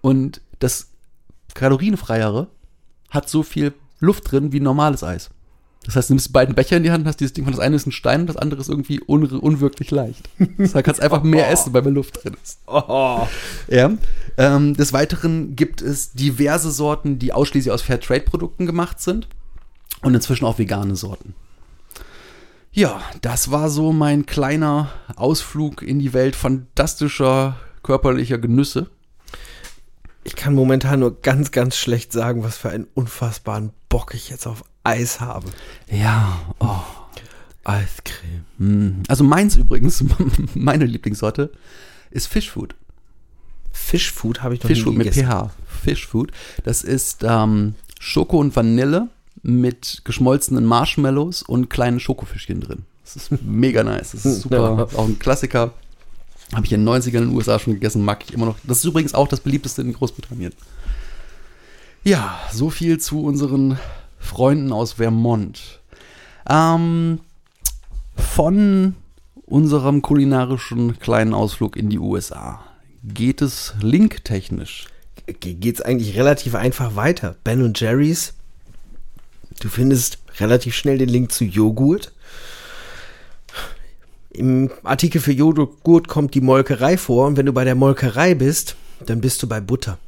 Und 0.00 0.40
das 0.58 0.88
kalorienfreiere 1.54 2.48
hat 3.08 3.28
so 3.28 3.44
viel 3.44 3.72
Luft 4.00 4.30
drin 4.30 4.52
wie 4.52 4.60
normales 4.60 5.04
Eis. 5.04 5.30
Das 5.84 5.96
heißt, 5.96 6.10
du 6.10 6.14
nimmst 6.14 6.32
beiden 6.32 6.54
Becher 6.54 6.76
in 6.76 6.82
die 6.82 6.90
Hand 6.90 7.06
hast 7.06 7.20
dieses 7.20 7.32
Ding 7.32 7.44
von 7.44 7.52
das 7.52 7.60
eine 7.60 7.76
ist 7.76 7.86
ein 7.86 7.92
Stein, 7.92 8.26
das 8.26 8.36
andere 8.36 8.60
ist 8.60 8.68
irgendwie 8.68 9.00
un 9.06 9.24
unwirklich 9.24 9.90
leicht. 9.90 10.28
Das 10.58 10.74
heißt, 10.74 10.84
kannst 10.84 11.00
einfach 11.00 11.22
mehr 11.22 11.48
essen, 11.50 11.72
weil 11.72 11.82
mehr 11.82 11.92
Luft 11.92 12.22
drin 12.22 12.36
ist. 12.42 12.58
Oh. 12.66 13.26
Ja. 13.68 13.90
Ähm, 14.36 14.74
des 14.74 14.92
Weiteren 14.92 15.56
gibt 15.56 15.80
es 15.80 16.12
diverse 16.12 16.70
Sorten, 16.70 17.18
die 17.18 17.32
ausschließlich 17.32 17.72
aus 17.72 17.82
Fairtrade-Produkten 17.82 18.66
gemacht 18.66 19.00
sind. 19.00 19.28
Und 20.02 20.14
inzwischen 20.14 20.46
auch 20.46 20.58
vegane 20.58 20.96
Sorten. 20.96 21.34
Ja, 22.72 23.02
das 23.20 23.50
war 23.50 23.68
so 23.68 23.92
mein 23.92 24.26
kleiner 24.26 24.90
Ausflug 25.16 25.82
in 25.82 25.98
die 25.98 26.12
Welt 26.12 26.36
fantastischer 26.36 27.56
körperlicher 27.82 28.38
Genüsse. 28.38 28.90
Ich 30.22 30.36
kann 30.36 30.54
momentan 30.54 31.00
nur 31.00 31.20
ganz, 31.20 31.50
ganz 31.50 31.76
schlecht 31.76 32.12
sagen, 32.12 32.44
was 32.44 32.58
für 32.58 32.70
einen 32.70 32.86
unfassbaren 32.94 33.72
Bock 33.88 34.14
ich 34.14 34.28
jetzt 34.28 34.46
auf 34.46 34.64
Eis 34.84 35.20
habe. 35.20 35.48
Ja, 35.90 36.40
oh. 36.60 36.82
Eiscreme. 37.64 38.44
Mm. 38.58 39.02
Also 39.08 39.24
meins 39.24 39.56
übrigens, 39.56 40.04
meine 40.54 40.86
Lieblingssorte, 40.86 41.52
ist 42.10 42.26
Fishfood. 42.26 42.74
Fischfood 43.72 44.42
habe 44.42 44.54
ich 44.54 44.62
noch 44.62 44.68
Fishfood 44.68 44.92
nie 44.92 44.98
mit 44.98 45.12
gegessen. 45.12 45.26
pH. 45.26 45.50
Fishfood. 45.82 46.32
Das 46.64 46.82
ist 46.82 47.24
ähm, 47.26 47.74
Schoko 47.98 48.38
und 48.38 48.54
Vanille 48.54 49.08
mit 49.42 50.02
geschmolzenen 50.04 50.64
Marshmallows 50.64 51.42
und 51.42 51.70
kleinen 51.70 52.00
Schokofischchen 52.00 52.60
drin. 52.60 52.84
Das 53.04 53.16
ist 53.16 53.42
mega 53.42 53.82
nice. 53.82 54.12
Das 54.12 54.24
ist 54.24 54.42
super. 54.42 54.86
Ja. 54.90 54.98
Auch 54.98 55.06
ein 55.08 55.18
Klassiker. 55.18 55.72
Habe 56.54 56.66
ich 56.66 56.72
in 56.72 56.84
den 56.84 56.88
90ern 56.94 57.06
in 57.18 57.28
den 57.28 57.36
USA 57.36 57.58
schon 57.58 57.74
gegessen, 57.74 58.04
mag 58.04 58.24
ich 58.26 58.34
immer 58.34 58.46
noch. 58.46 58.56
Das 58.64 58.78
ist 58.78 58.84
übrigens 58.84 59.14
auch 59.14 59.28
das 59.28 59.40
beliebteste 59.40 59.82
in 59.82 59.92
Großbritannien. 59.92 60.52
Ja, 62.04 62.38
so 62.52 62.70
viel 62.70 62.98
zu 62.98 63.22
unseren 63.22 63.78
Freunden 64.18 64.72
aus 64.72 64.94
Vermont. 64.94 65.80
Ähm, 66.48 67.20
von 68.16 68.94
unserem 69.46 70.02
kulinarischen 70.02 70.98
kleinen 70.98 71.34
Ausflug 71.34 71.76
in 71.76 71.90
die 71.90 71.98
USA 71.98 72.60
geht 73.02 73.42
es 73.42 73.74
linktechnisch. 73.80 74.86
Ge- 75.26 75.54
Geht's 75.54 75.80
eigentlich 75.80 76.16
relativ 76.16 76.54
einfach 76.54 76.96
weiter. 76.96 77.36
Ben 77.44 77.62
und 77.62 77.78
Jerry's. 77.80 78.34
Du 79.60 79.68
findest 79.68 80.18
relativ 80.38 80.74
schnell 80.74 80.98
den 80.98 81.08
Link 81.08 81.32
zu 81.32 81.44
Joghurt. 81.44 82.12
Im 84.30 84.70
Artikel 84.84 85.20
für 85.20 85.32
Joghurt 85.32 86.08
kommt 86.08 86.34
die 86.34 86.40
Molkerei 86.40 86.96
vor 86.96 87.26
und 87.26 87.36
wenn 87.36 87.46
du 87.46 87.52
bei 87.52 87.64
der 87.64 87.74
Molkerei 87.74 88.34
bist, 88.34 88.76
dann 89.04 89.20
bist 89.20 89.42
du 89.42 89.46
bei 89.48 89.60
Butter. 89.60 89.98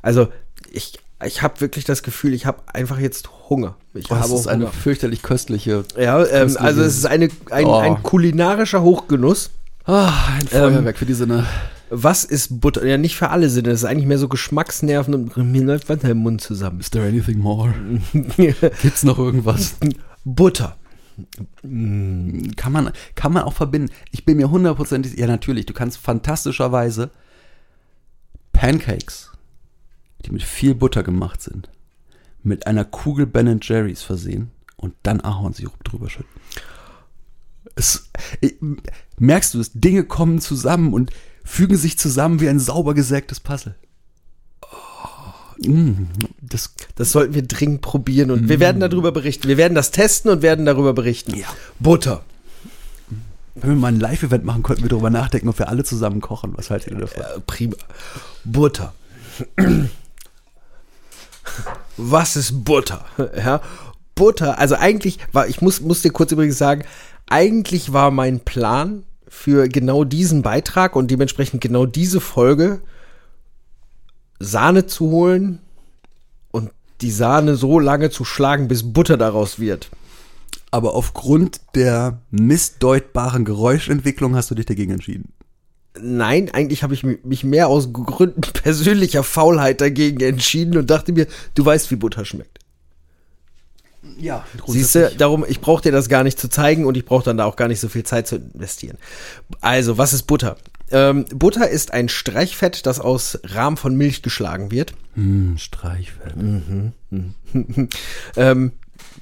Also 0.00 0.28
ich, 0.72 0.98
ich 1.24 1.42
habe 1.42 1.60
wirklich 1.60 1.84
das 1.84 2.02
Gefühl, 2.02 2.32
ich 2.32 2.46
habe 2.46 2.62
einfach 2.72 2.98
jetzt 2.98 3.28
Hunger. 3.48 3.76
Ich 3.94 4.10
Oh, 4.10 4.14
das 4.14 4.24
habe 4.24 4.34
ist 4.34 4.46
eine 4.48 4.64
Hunger. 4.64 4.72
fürchterlich 4.72 5.22
köstliche. 5.22 5.84
Ja, 5.96 6.24
ähm, 6.26 6.56
also 6.58 6.82
es 6.82 6.96
ist 6.96 7.06
eine, 7.06 7.28
ein, 7.50 7.66
Oh. 7.66 7.76
ein 7.76 8.02
kulinarischer 8.02 8.82
Hochgenuss. 8.82 9.50
Ah, 9.84 10.12
ein 10.38 10.48
Feuerwerk 10.48 10.96
für 10.96 11.06
die 11.06 11.14
Sinne. 11.14 11.46
Was 11.94 12.24
ist 12.24 12.62
Butter? 12.62 12.86
Ja, 12.86 12.96
nicht 12.96 13.16
für 13.16 13.28
alle 13.28 13.50
Sinne. 13.50 13.68
Das 13.68 13.80
ist 13.80 13.84
eigentlich 13.84 14.06
mehr 14.06 14.16
so 14.16 14.26
Geschmacksnerven 14.26 15.12
und 15.12 15.36
mir 15.36 15.62
läuft 15.62 15.90
Wasser 15.90 16.08
im 16.08 16.18
Mund 16.18 16.40
zusammen. 16.40 16.80
Is 16.80 16.90
there 16.90 17.06
anything 17.06 17.38
more? 17.38 17.74
Gibt's 18.82 19.02
noch 19.02 19.18
irgendwas? 19.18 19.76
Butter. 20.24 20.78
Kann 21.62 22.72
man, 22.72 22.92
kann 23.14 23.34
man 23.34 23.42
auch 23.42 23.52
verbinden. 23.52 23.92
Ich 24.10 24.24
bin 24.24 24.38
mir 24.38 24.50
hundertprozentig, 24.50 25.18
ja 25.18 25.26
natürlich, 25.26 25.66
du 25.66 25.74
kannst 25.74 25.98
fantastischerweise 25.98 27.10
Pancakes, 28.54 29.30
die 30.24 30.30
mit 30.30 30.42
viel 30.42 30.74
Butter 30.74 31.02
gemacht 31.02 31.42
sind, 31.42 31.68
mit 32.42 32.66
einer 32.66 32.86
Kugel 32.86 33.26
Ben 33.26 33.60
Jerry's 33.62 34.02
versehen 34.02 34.50
und 34.76 34.94
dann 35.02 35.20
Ahornsirup 35.20 35.84
drüber 35.84 36.08
schütten. 36.08 36.40
Es, 37.74 38.10
ich, 38.40 38.56
merkst 39.18 39.52
du 39.52 39.60
es? 39.60 39.72
Dinge 39.74 40.04
kommen 40.04 40.40
zusammen 40.40 40.94
und 40.94 41.12
fügen 41.44 41.76
sich 41.76 41.98
zusammen 41.98 42.40
wie 42.40 42.48
ein 42.48 42.58
sauber 42.58 42.94
gesägtes 42.94 43.40
Puzzle. 43.40 43.74
Oh, 44.62 45.68
mm, 45.68 46.08
das, 46.40 46.74
Das 46.96 47.12
sollten 47.12 47.34
wir 47.34 47.42
dringend 47.42 47.80
probieren 47.80 48.30
und 48.30 48.48
wir 48.48 48.60
werden 48.60 48.80
darüber 48.80 49.12
berichten. 49.12 49.48
Wir 49.48 49.56
werden 49.56 49.74
das 49.74 49.90
testen 49.90 50.30
und 50.30 50.42
werden 50.42 50.66
darüber 50.66 50.92
berichten. 50.92 51.34
Ja. 51.34 51.48
Butter. 51.78 52.22
wenn 53.54 53.70
wir 53.70 53.76
mal 53.76 53.88
ein 53.88 54.00
Live-Event 54.00 54.44
machen, 54.44 54.62
könnten 54.62 54.82
wir 54.82 54.88
darüber 54.88 55.10
nachdenken, 55.10 55.48
ob 55.48 55.58
wir 55.58 55.68
alle 55.68 55.84
zusammen 55.84 56.20
kochen. 56.20 56.52
Was 56.56 56.70
haltet 56.70 56.92
ihr 56.92 56.98
davon? 56.98 57.22
Äh, 57.22 57.40
prima. 57.46 57.76
Butter. 58.44 58.94
Was 61.96 62.36
ist 62.36 62.64
Butter? 62.64 63.04
Ja, 63.36 63.60
Butter, 64.14 64.58
also 64.58 64.76
eigentlich 64.76 65.18
war, 65.32 65.48
ich 65.48 65.60
muss, 65.60 65.80
muss 65.80 66.02
dir 66.02 66.10
kurz 66.10 66.32
übrigens 66.32 66.58
sagen, 66.58 66.84
eigentlich 67.28 67.92
war 67.92 68.10
mein 68.10 68.40
Plan 68.40 69.04
für 69.34 69.66
genau 69.66 70.04
diesen 70.04 70.42
Beitrag 70.42 70.94
und 70.94 71.10
dementsprechend 71.10 71.62
genau 71.62 71.86
diese 71.86 72.20
Folge 72.20 72.82
Sahne 74.38 74.86
zu 74.86 75.06
holen 75.10 75.58
und 76.50 76.70
die 77.00 77.10
Sahne 77.10 77.56
so 77.56 77.78
lange 77.78 78.10
zu 78.10 78.26
schlagen, 78.26 78.68
bis 78.68 78.92
Butter 78.92 79.16
daraus 79.16 79.58
wird. 79.58 79.88
Aber 80.70 80.94
aufgrund 80.94 81.62
der 81.74 82.18
missdeutbaren 82.30 83.46
Geräuschentwicklung 83.46 84.36
hast 84.36 84.50
du 84.50 84.54
dich 84.54 84.66
dagegen 84.66 84.92
entschieden. 84.92 85.32
Nein, 85.98 86.50
eigentlich 86.52 86.82
habe 86.82 86.92
ich 86.94 87.02
mi- 87.02 87.18
mich 87.24 87.42
mehr 87.42 87.68
aus 87.68 87.92
Gründen 87.92 88.40
persönlicher 88.52 89.22
Faulheit 89.22 89.80
dagegen 89.80 90.20
entschieden 90.20 90.76
und 90.76 90.90
dachte 90.90 91.12
mir, 91.12 91.26
du 91.54 91.64
weißt, 91.64 91.90
wie 91.90 91.96
Butter 91.96 92.26
schmeckt. 92.26 92.58
Ja, 94.18 94.44
Siehst 94.66 94.94
du, 94.94 95.10
darum, 95.16 95.44
ich 95.48 95.60
brauche 95.60 95.82
dir 95.82 95.92
das 95.92 96.08
gar 96.08 96.24
nicht 96.24 96.38
zu 96.38 96.48
zeigen 96.48 96.84
und 96.86 96.96
ich 96.96 97.04
brauche 97.04 97.24
dann 97.24 97.36
da 97.36 97.44
auch 97.44 97.56
gar 97.56 97.68
nicht 97.68 97.80
so 97.80 97.88
viel 97.88 98.04
Zeit 98.04 98.26
zu 98.26 98.36
investieren. 98.36 98.98
Also, 99.60 99.98
was 99.98 100.12
ist 100.12 100.24
Butter? 100.24 100.56
Ähm, 100.90 101.24
Butter 101.34 101.68
ist 101.68 101.92
ein 101.92 102.08
Streichfett, 102.08 102.86
das 102.86 103.00
aus 103.00 103.38
Rahm 103.44 103.76
von 103.76 103.96
Milch 103.96 104.22
geschlagen 104.22 104.70
wird. 104.70 104.92
Hm, 105.14 105.56
Streichfett. 105.58 106.34
Ähm, 108.36 108.72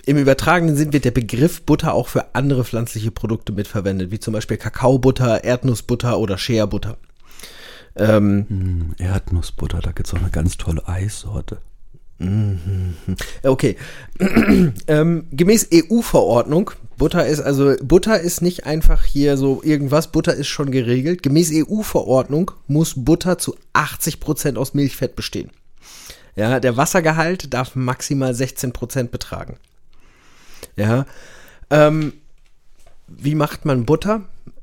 Im 0.07 0.16
übertragenen 0.16 0.76
Sinn 0.76 0.92
wird 0.92 1.05
der 1.05 1.11
Begriff 1.11 1.62
Butter 1.62 1.94
auch 1.94 2.09
für 2.09 2.35
andere 2.35 2.64
pflanzliche 2.64 3.11
Produkte 3.11 3.53
mitverwendet, 3.53 4.11
wie 4.11 4.20
zum 4.20 4.33
Beispiel 4.33 4.57
Kakaobutter, 4.57 5.44
Erdnussbutter 5.44 6.18
oder 6.18 6.38
Shea-Butter. 6.38 6.96
Ähm, 7.96 8.46
Hm, 8.48 8.94
Erdnussbutter, 8.98 9.81
da 9.81 9.92
gibt's 9.92 10.14
auch 10.14 10.18
eine 10.18 10.31
ganz 10.31 10.57
tolle 10.57 10.87
Eissorte. 10.88 11.59
Okay. 13.43 13.77
ähm, 14.89 15.27
gemäß 15.31 15.69
EU-Verordnung, 15.73 16.73
Butter 16.99 17.27
ist 17.27 17.41
also, 17.41 17.75
Butter 17.83 18.21
ist 18.21 18.43
nicht 18.43 18.67
einfach 18.67 19.05
hier 19.05 19.39
so 19.39 19.63
irgendwas, 19.63 20.13
Butter 20.13 20.35
ist 20.35 20.49
schon 20.49 20.71
geregelt. 20.71 21.23
Gemäß 21.23 21.51
EU-Verordnung 21.51 22.51
muss 22.67 22.93
Butter 22.95 23.39
zu 23.39 23.57
80% 23.73 24.57
aus 24.59 24.75
Milchfett 24.75 25.17
bestehen. 25.17 25.51
Ja, 26.37 26.61
der 26.61 26.77
Wassergehalt 26.77 27.55
darf 27.55 27.75
maximal 27.75 28.33
16% 28.33 29.05
betragen. 29.05 29.57
Ja. 30.77 31.07
Ähm, 31.71 32.13
wie 33.09 33.35
macht 33.35 33.65
man 33.65 33.87
Butter? 33.87 34.23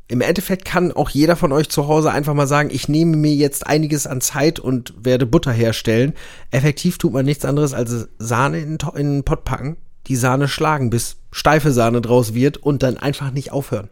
Im 0.10 0.22
Endeffekt 0.22 0.64
kann 0.64 0.94
auch 0.94 1.10
jeder 1.10 1.36
von 1.36 1.52
euch 1.52 1.68
zu 1.68 1.88
Hause 1.88 2.12
einfach 2.12 2.34
mal 2.34 2.48
sagen, 2.48 2.70
ich 2.72 2.88
nehme 2.88 3.18
mir 3.18 3.34
jetzt 3.34 3.68
einiges 3.68 4.08
an 4.08 4.22
Zeit 4.22 4.60
und 4.60 4.94
werde 4.98 5.26
Butter 5.26 5.52
herstellen. 5.52 6.14
Effektiv 6.50 6.98
tut 6.98 7.12
man 7.12 7.26
nichts 7.26 7.44
anderes 7.44 7.74
als 7.74 8.08
Sahne 8.18 8.60
in, 8.60 8.78
in 8.96 9.14
den 9.14 9.24
Pott 9.24 9.44
packen, 9.44 9.76
die 10.08 10.16
Sahne 10.16 10.48
schlagen, 10.48 10.90
bis 10.90 11.18
steife 11.32 11.74
Sahne 11.74 12.02
draus 12.02 12.34
wird 12.34 12.58
und 12.58 12.84
dann 12.84 12.98
einfach 12.98 13.32
nicht 13.32 13.52
aufhören. 13.52 13.90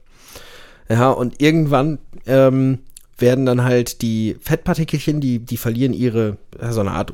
Ja, 0.87 1.09
und 1.09 1.41
irgendwann 1.41 1.99
ähm, 2.25 2.79
werden 3.17 3.45
dann 3.45 3.63
halt 3.63 4.01
die 4.01 4.37
Fettpartikelchen, 4.39 5.19
die, 5.19 5.39
die 5.39 5.57
verlieren 5.57 5.93
ihre, 5.93 6.37
so 6.69 6.79
eine 6.81 6.91
Art 6.91 7.13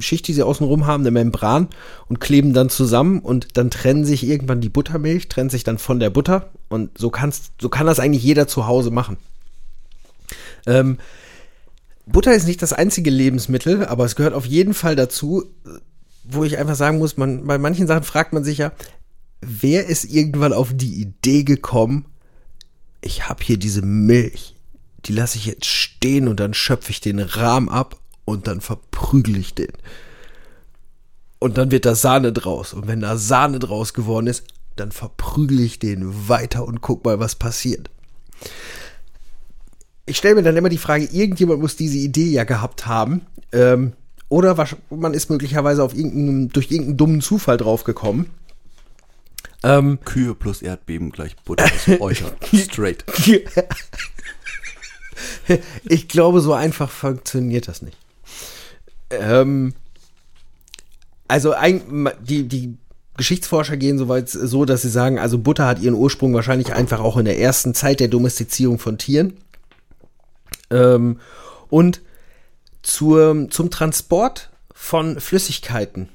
Schicht, 0.00 0.28
die 0.28 0.32
sie 0.32 0.42
außenrum 0.42 0.86
haben, 0.86 1.02
eine 1.02 1.10
Membran 1.10 1.68
und 2.08 2.20
kleben 2.20 2.52
dann 2.52 2.70
zusammen 2.70 3.20
und 3.20 3.56
dann 3.56 3.70
trennen 3.70 4.04
sich 4.04 4.26
irgendwann 4.26 4.60
die 4.60 4.68
Buttermilch, 4.68 5.28
trennt 5.28 5.50
sich 5.50 5.64
dann 5.64 5.78
von 5.78 6.00
der 6.00 6.10
Butter 6.10 6.50
und 6.68 6.96
so 6.98 7.10
kannst, 7.10 7.52
so 7.60 7.68
kann 7.68 7.86
das 7.86 8.00
eigentlich 8.00 8.22
jeder 8.22 8.48
zu 8.48 8.66
Hause 8.66 8.90
machen. 8.90 9.16
Ähm, 10.66 10.98
Butter 12.06 12.34
ist 12.34 12.46
nicht 12.46 12.62
das 12.62 12.72
einzige 12.72 13.10
Lebensmittel, 13.10 13.84
aber 13.86 14.04
es 14.04 14.16
gehört 14.16 14.34
auf 14.34 14.46
jeden 14.46 14.74
Fall 14.74 14.96
dazu, 14.96 15.44
wo 16.24 16.44
ich 16.44 16.58
einfach 16.58 16.76
sagen 16.76 16.98
muss, 16.98 17.16
man, 17.16 17.46
bei 17.46 17.58
manchen 17.58 17.86
Sachen 17.86 18.04
fragt 18.04 18.32
man 18.32 18.44
sich 18.44 18.58
ja, 18.58 18.72
wer 19.40 19.86
ist 19.86 20.04
irgendwann 20.04 20.52
auf 20.52 20.70
die 20.74 21.00
Idee 21.00 21.44
gekommen, 21.44 22.06
ich 23.00 23.28
habe 23.28 23.44
hier 23.44 23.56
diese 23.56 23.82
Milch, 23.82 24.54
die 25.04 25.12
lasse 25.12 25.38
ich 25.38 25.46
jetzt 25.46 25.66
stehen 25.66 26.28
und 26.28 26.40
dann 26.40 26.54
schöpfe 26.54 26.90
ich 26.90 27.00
den 27.00 27.20
Rahm 27.20 27.68
ab 27.68 28.00
und 28.26 28.46
dann 28.46 28.60
verprügel 28.60 29.38
ich 29.38 29.54
den. 29.54 29.72
Und 31.38 31.56
dann 31.56 31.70
wird 31.70 31.86
da 31.86 31.94
Sahne 31.94 32.32
draus. 32.32 32.74
Und 32.74 32.86
wenn 32.86 33.00
da 33.00 33.16
Sahne 33.16 33.58
draus 33.58 33.94
geworden 33.94 34.26
ist, 34.26 34.44
dann 34.74 34.92
verprügel 34.92 35.60
ich 35.60 35.78
den 35.78 36.28
weiter 36.28 36.66
und 36.66 36.82
guck 36.82 37.04
mal, 37.04 37.18
was 37.18 37.34
passiert. 37.36 37.88
Ich 40.04 40.16
stelle 40.18 40.34
mir 40.36 40.42
dann 40.42 40.56
immer 40.56 40.68
die 40.68 40.78
Frage, 40.78 41.04
irgendjemand 41.04 41.60
muss 41.60 41.76
diese 41.76 41.98
Idee 41.98 42.30
ja 42.30 42.44
gehabt 42.44 42.86
haben. 42.86 43.22
Ähm, 43.52 43.92
oder 44.28 44.52
wasch- 44.58 44.76
man 44.90 45.14
ist 45.14 45.30
möglicherweise 45.30 45.82
auf 45.82 45.94
irgendeinen, 45.94 46.48
durch 46.50 46.70
irgendeinen 46.70 46.96
dummen 46.96 47.20
Zufall 47.20 47.56
draufgekommen. 47.56 48.26
Ähm, 49.62 49.98
Kühe 50.04 50.34
plus 50.34 50.62
Erdbeben 50.62 51.10
gleich 51.10 51.36
Butter 51.36 51.64
ist 51.72 51.88
Eucher. 52.00 52.32
Straight. 52.54 53.04
ich 55.84 56.08
glaube, 56.08 56.40
so 56.40 56.52
einfach 56.52 56.90
funktioniert 56.90 57.68
das 57.68 57.82
nicht. 57.82 57.96
Ähm, 59.10 59.74
also 61.28 61.52
ein, 61.52 62.10
die, 62.20 62.48
die 62.48 62.76
Geschichtsforscher 63.16 63.76
gehen 63.76 63.98
soweit 63.98 64.28
so, 64.28 64.64
dass 64.64 64.82
sie 64.82 64.90
sagen, 64.90 65.18
also 65.18 65.38
Butter 65.38 65.66
hat 65.66 65.80
ihren 65.80 65.94
Ursprung 65.94 66.34
wahrscheinlich 66.34 66.74
einfach 66.74 67.00
auch 67.00 67.16
in 67.16 67.24
der 67.24 67.38
ersten 67.38 67.74
Zeit 67.74 68.00
der 68.00 68.08
Domestizierung 68.08 68.78
von 68.78 68.98
Tieren. 68.98 69.34
Ähm, 70.70 71.20
und 71.68 72.00
zur, 72.82 73.48
zum 73.50 73.70
Transport 73.70 74.50
von 74.72 75.18
Flüssigkeiten 75.20 76.08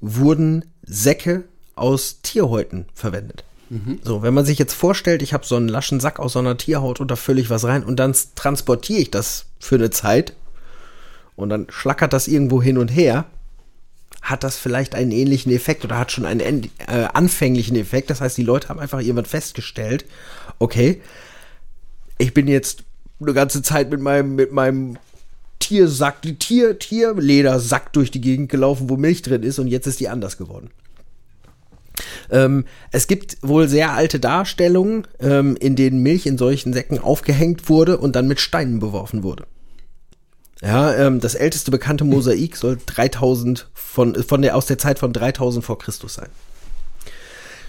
wurden 0.00 0.64
Säcke 0.82 1.44
aus 1.76 2.20
Tierhäuten 2.22 2.86
verwendet. 2.94 3.44
So, 4.02 4.22
wenn 4.22 4.34
man 4.34 4.44
sich 4.44 4.58
jetzt 4.58 4.74
vorstellt, 4.74 5.22
ich 5.22 5.32
habe 5.32 5.46
so 5.46 5.54
einen 5.54 5.68
laschen 5.68 6.00
Sack 6.00 6.18
aus 6.18 6.32
so 6.32 6.40
einer 6.40 6.56
Tierhaut 6.56 7.00
und 7.00 7.10
da 7.10 7.16
fülle 7.16 7.40
ich 7.40 7.50
was 7.50 7.64
rein 7.64 7.84
und 7.84 7.96
dann 7.96 8.14
transportiere 8.34 9.00
ich 9.00 9.10
das 9.12 9.46
für 9.60 9.76
eine 9.76 9.90
Zeit 9.90 10.34
und 11.42 11.48
dann 11.48 11.66
schlackert 11.68 12.12
das 12.12 12.28
irgendwo 12.28 12.62
hin 12.62 12.78
und 12.78 12.88
her, 12.88 13.26
hat 14.22 14.44
das 14.44 14.58
vielleicht 14.58 14.94
einen 14.94 15.12
ähnlichen 15.12 15.52
Effekt 15.52 15.84
oder 15.84 15.98
hat 15.98 16.12
schon 16.12 16.26
einen 16.26 16.40
end- 16.40 16.70
äh, 16.86 17.08
anfänglichen 17.12 17.76
Effekt. 17.76 18.10
Das 18.10 18.20
heißt, 18.20 18.36
die 18.36 18.42
Leute 18.42 18.68
haben 18.68 18.80
einfach 18.80 19.00
irgendwann 19.00 19.24
festgestellt, 19.24 20.04
okay, 20.58 21.00
ich 22.18 22.34
bin 22.34 22.46
jetzt 22.48 22.84
eine 23.20 23.32
ganze 23.32 23.62
Zeit 23.62 23.90
mit 23.90 24.00
meinem, 24.00 24.34
mit 24.34 24.52
meinem 24.52 24.98
Tiersack, 25.58 26.22
die 26.22 26.38
Tier, 26.38 26.78
Tierledersack 26.78 27.92
durch 27.92 28.10
die 28.10 28.20
Gegend 28.20 28.50
gelaufen, 28.50 28.90
wo 28.90 28.96
Milch 28.96 29.22
drin 29.22 29.42
ist 29.42 29.58
und 29.58 29.68
jetzt 29.68 29.86
ist 29.86 30.00
die 30.00 30.08
anders 30.08 30.36
geworden. 30.36 30.70
Ähm, 32.30 32.64
es 32.92 33.06
gibt 33.06 33.38
wohl 33.42 33.68
sehr 33.68 33.92
alte 33.92 34.20
Darstellungen, 34.20 35.06
ähm, 35.20 35.56
in 35.60 35.76
denen 35.76 36.02
Milch 36.02 36.26
in 36.26 36.38
solchen 36.38 36.72
Säcken 36.72 36.98
aufgehängt 36.98 37.68
wurde 37.68 37.98
und 37.98 38.16
dann 38.16 38.28
mit 38.28 38.40
Steinen 38.40 38.80
beworfen 38.80 39.22
wurde. 39.22 39.46
Ja, 40.62 40.94
ähm, 40.94 41.20
das 41.20 41.34
älteste 41.34 41.70
bekannte 41.70 42.04
Mosaik 42.04 42.56
soll 42.56 42.78
3000 42.84 43.68
von, 43.72 44.14
von 44.22 44.42
der, 44.42 44.56
aus 44.56 44.66
der 44.66 44.78
Zeit 44.78 44.98
von 44.98 45.12
3000 45.12 45.64
vor 45.64 45.78
Christus 45.78 46.14
sein. 46.14 46.28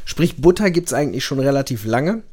Sprich, 0.04 0.42
Butter 0.42 0.72
gibt's 0.72 0.94
eigentlich 0.94 1.24
schon 1.24 1.40
relativ 1.40 1.86
lange. 1.86 2.24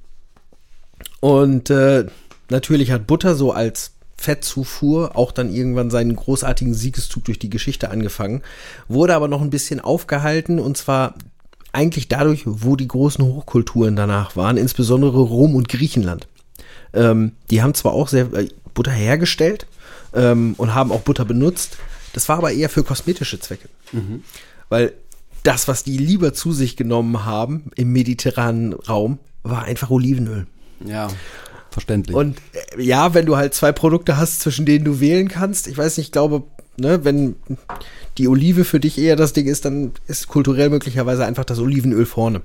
Und 1.21 1.71
äh, 1.71 2.07
natürlich 2.51 2.91
hat 2.91 3.07
Butter 3.07 3.37
so 3.37 3.53
als 3.53 3.93
Fettzufuhr 4.17 5.17
auch 5.17 5.31
dann 5.31 5.55
irgendwann 5.55 5.91
seinen 5.91 6.17
großartigen 6.17 6.75
Siegeszug 6.75 7.25
durch 7.25 7.39
die 7.39 7.51
Geschichte 7.51 7.91
angefangen, 7.91 8.43
wurde 8.89 9.15
aber 9.15 9.29
noch 9.29 9.43
ein 9.43 9.51
bisschen 9.51 9.79
aufgehalten 9.81 10.59
und 10.59 10.77
zwar 10.77 11.15
eigentlich 11.73 12.09
dadurch, 12.09 12.43
wo 12.45 12.75
die 12.75 12.89
großen 12.89 13.25
Hochkulturen 13.25 13.95
danach 13.95 14.35
waren, 14.35 14.57
insbesondere 14.57 15.21
Rom 15.21 15.55
und 15.55 15.69
Griechenland. 15.69 16.27
Ähm, 16.93 17.33
die 17.51 17.63
haben 17.63 17.75
zwar 17.75 17.93
auch 17.93 18.09
sehr 18.09 18.33
äh, 18.33 18.49
Butter 18.75 18.91
hergestellt 18.91 19.69
ähm, 20.15 20.55
und 20.57 20.75
haben 20.75 20.93
auch 20.93 21.01
Butter 21.01 21.25
benutzt, 21.25 21.79
das 22.13 22.29
war 22.29 22.39
aber 22.39 22.53
eher 22.53 22.69
für 22.69 22.83
kosmetische 22.83 23.39
Zwecke. 23.39 23.69
Weil 24.69 24.93
das, 25.43 25.69
was 25.69 25.85
die 25.85 25.99
lieber 25.99 26.35
zu 26.35 26.53
sich 26.53 26.77
genommen 26.77 27.25
haben 27.25 27.71
im 27.77 27.93
mediterranen 27.93 28.73
Raum, 28.73 29.19
war 29.43 29.65
einfach 29.65 29.91
Olivenöl. 29.91 30.47
Ja, 30.85 31.09
verständlich. 31.71 32.17
Und 32.17 32.39
äh, 32.53 32.83
ja, 32.83 33.15
wenn 33.15 33.27
du 33.27 33.37
halt 33.37 33.55
zwei 33.55 33.73
Produkte 33.73 34.17
hast, 34.17 34.41
zwischen 34.41 34.67
denen 34.67 34.85
du 34.85 35.01
wählen 35.01 35.29
kannst. 35.29 35.67
Ich 35.69 35.79
weiß 35.79 35.97
nicht, 35.97 36.09
ich 36.09 36.13
glaube, 36.13 36.45
ne, 36.77 37.05
wenn 37.05 37.37
die 38.19 38.29
Olive 38.29 38.65
für 38.65 38.81
dich 38.81 38.99
eher 38.99 39.17
das 39.17 39.33
Ding 39.33 39.47
ist, 39.47 39.65
dann 39.65 39.93
ist 40.07 40.29
kulturell 40.29 40.71
möglicherweise 40.71 41.25
einfach 41.25 41.45
das 41.45 41.59
Olivenöl 41.59 42.07
vorne. 42.07 42.43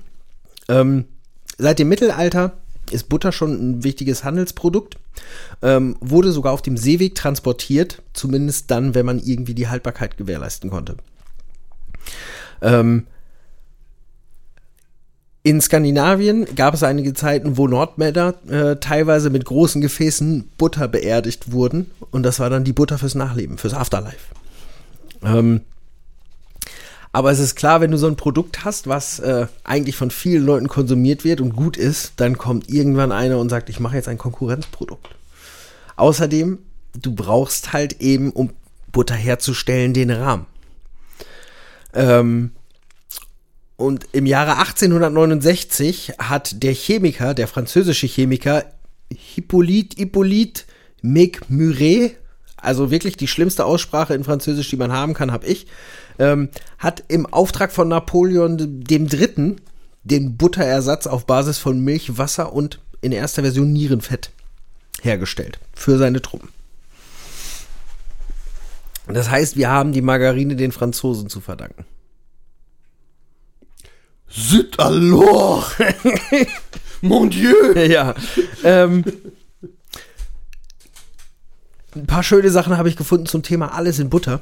Ähm, 0.68 1.04
seit 1.58 1.78
dem 1.78 1.88
Mittelalter 1.88 2.52
ist 2.90 3.08
Butter 3.08 3.32
schon 3.32 3.52
ein 3.52 3.84
wichtiges 3.84 4.24
Handelsprodukt. 4.24 4.96
Ähm, 5.62 5.96
wurde 6.00 6.32
sogar 6.32 6.52
auf 6.52 6.62
dem 6.62 6.76
Seeweg 6.76 7.14
transportiert, 7.14 8.02
zumindest 8.12 8.70
dann, 8.70 8.94
wenn 8.94 9.06
man 9.06 9.18
irgendwie 9.18 9.54
die 9.54 9.68
Haltbarkeit 9.68 10.16
gewährleisten 10.16 10.70
konnte. 10.70 10.96
Ähm, 12.62 13.06
in 15.46 15.60
Skandinavien 15.60 16.46
gab 16.56 16.72
es 16.72 16.82
einige 16.82 17.12
Zeiten, 17.12 17.58
wo 17.58 17.68
Nordmänner 17.68 18.34
äh, 18.48 18.76
teilweise 18.76 19.28
mit 19.28 19.44
großen 19.44 19.82
Gefäßen 19.82 20.48
Butter 20.56 20.88
beerdigt 20.88 21.52
wurden. 21.52 21.90
Und 22.10 22.22
das 22.22 22.40
war 22.40 22.48
dann 22.48 22.64
die 22.64 22.72
Butter 22.72 22.96
fürs 22.96 23.14
Nachleben, 23.14 23.58
fürs 23.58 23.74
Afterlife. 23.74 24.34
Ähm, 25.22 25.60
aber 27.14 27.30
es 27.30 27.38
ist 27.38 27.54
klar, 27.54 27.80
wenn 27.80 27.92
du 27.92 27.96
so 27.96 28.08
ein 28.08 28.16
Produkt 28.16 28.64
hast, 28.64 28.88
was 28.88 29.20
äh, 29.20 29.46
eigentlich 29.62 29.94
von 29.94 30.10
vielen 30.10 30.44
Leuten 30.44 30.66
konsumiert 30.66 31.22
wird 31.22 31.40
und 31.40 31.54
gut 31.54 31.76
ist, 31.76 32.14
dann 32.16 32.36
kommt 32.36 32.68
irgendwann 32.68 33.12
einer 33.12 33.38
und 33.38 33.50
sagt, 33.50 33.68
ich 33.68 33.78
mache 33.78 33.94
jetzt 33.94 34.08
ein 34.08 34.18
Konkurrenzprodukt. 34.18 35.14
Außerdem, 35.94 36.58
du 37.00 37.14
brauchst 37.14 37.72
halt 37.72 38.00
eben, 38.00 38.32
um 38.32 38.50
Butter 38.90 39.14
herzustellen, 39.14 39.94
den 39.94 40.10
Rahmen. 40.10 40.46
Ähm, 41.92 42.50
und 43.76 44.08
im 44.10 44.26
Jahre 44.26 44.58
1869 44.58 46.14
hat 46.18 46.64
der 46.64 46.74
Chemiker, 46.74 47.32
der 47.32 47.46
französische 47.46 48.08
Chemiker 48.08 48.64
Hippolyte 49.12 49.98
Hippolyte 49.98 50.64
Megmuret, 51.00 52.16
also 52.56 52.90
wirklich 52.90 53.16
die 53.16 53.28
schlimmste 53.28 53.66
Aussprache 53.66 54.14
in 54.14 54.24
Französisch, 54.24 54.68
die 54.68 54.76
man 54.76 54.90
haben 54.90 55.14
kann, 55.14 55.30
habe 55.30 55.46
ich, 55.46 55.68
ähm, 56.18 56.48
hat 56.78 57.04
im 57.08 57.26
Auftrag 57.26 57.72
von 57.72 57.88
Napoleon 57.88 58.56
dem 58.84 59.08
Dritten 59.08 59.60
den 60.02 60.36
Butterersatz 60.36 61.06
auf 61.06 61.26
Basis 61.26 61.58
von 61.58 61.80
Milch, 61.80 62.18
Wasser 62.18 62.52
und 62.52 62.80
in 63.00 63.12
erster 63.12 63.42
Version 63.42 63.72
Nierenfett 63.72 64.30
hergestellt 65.02 65.58
für 65.74 65.98
seine 65.98 66.22
Truppen. 66.22 66.48
Das 69.06 69.30
heißt, 69.30 69.56
wir 69.56 69.70
haben 69.70 69.92
die 69.92 70.02
Margarine 70.02 70.56
den 70.56 70.72
Franzosen 70.72 71.28
zu 71.28 71.40
verdanken. 71.40 71.84
Zut 74.28 74.80
alors! 74.80 75.74
Mon 77.02 77.28
Dieu! 77.28 77.54
Ja. 77.74 78.14
Ähm, 78.64 79.04
ein 81.94 82.06
paar 82.06 82.22
schöne 82.22 82.50
Sachen 82.50 82.76
habe 82.76 82.88
ich 82.88 82.96
gefunden 82.96 83.26
zum 83.26 83.42
Thema 83.42 83.74
alles 83.74 83.98
in 83.98 84.10
Butter. 84.10 84.40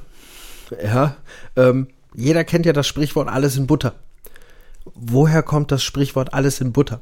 Ja. 0.82 1.16
Ähm, 1.56 1.88
jeder 2.14 2.44
kennt 2.44 2.66
ja 2.66 2.72
das 2.72 2.86
Sprichwort 2.86 3.28
alles 3.28 3.56
in 3.56 3.66
Butter. 3.66 3.94
Woher 4.94 5.42
kommt 5.42 5.70
das 5.70 5.82
Sprichwort 5.82 6.34
alles 6.34 6.60
in 6.60 6.72
Butter? 6.72 7.00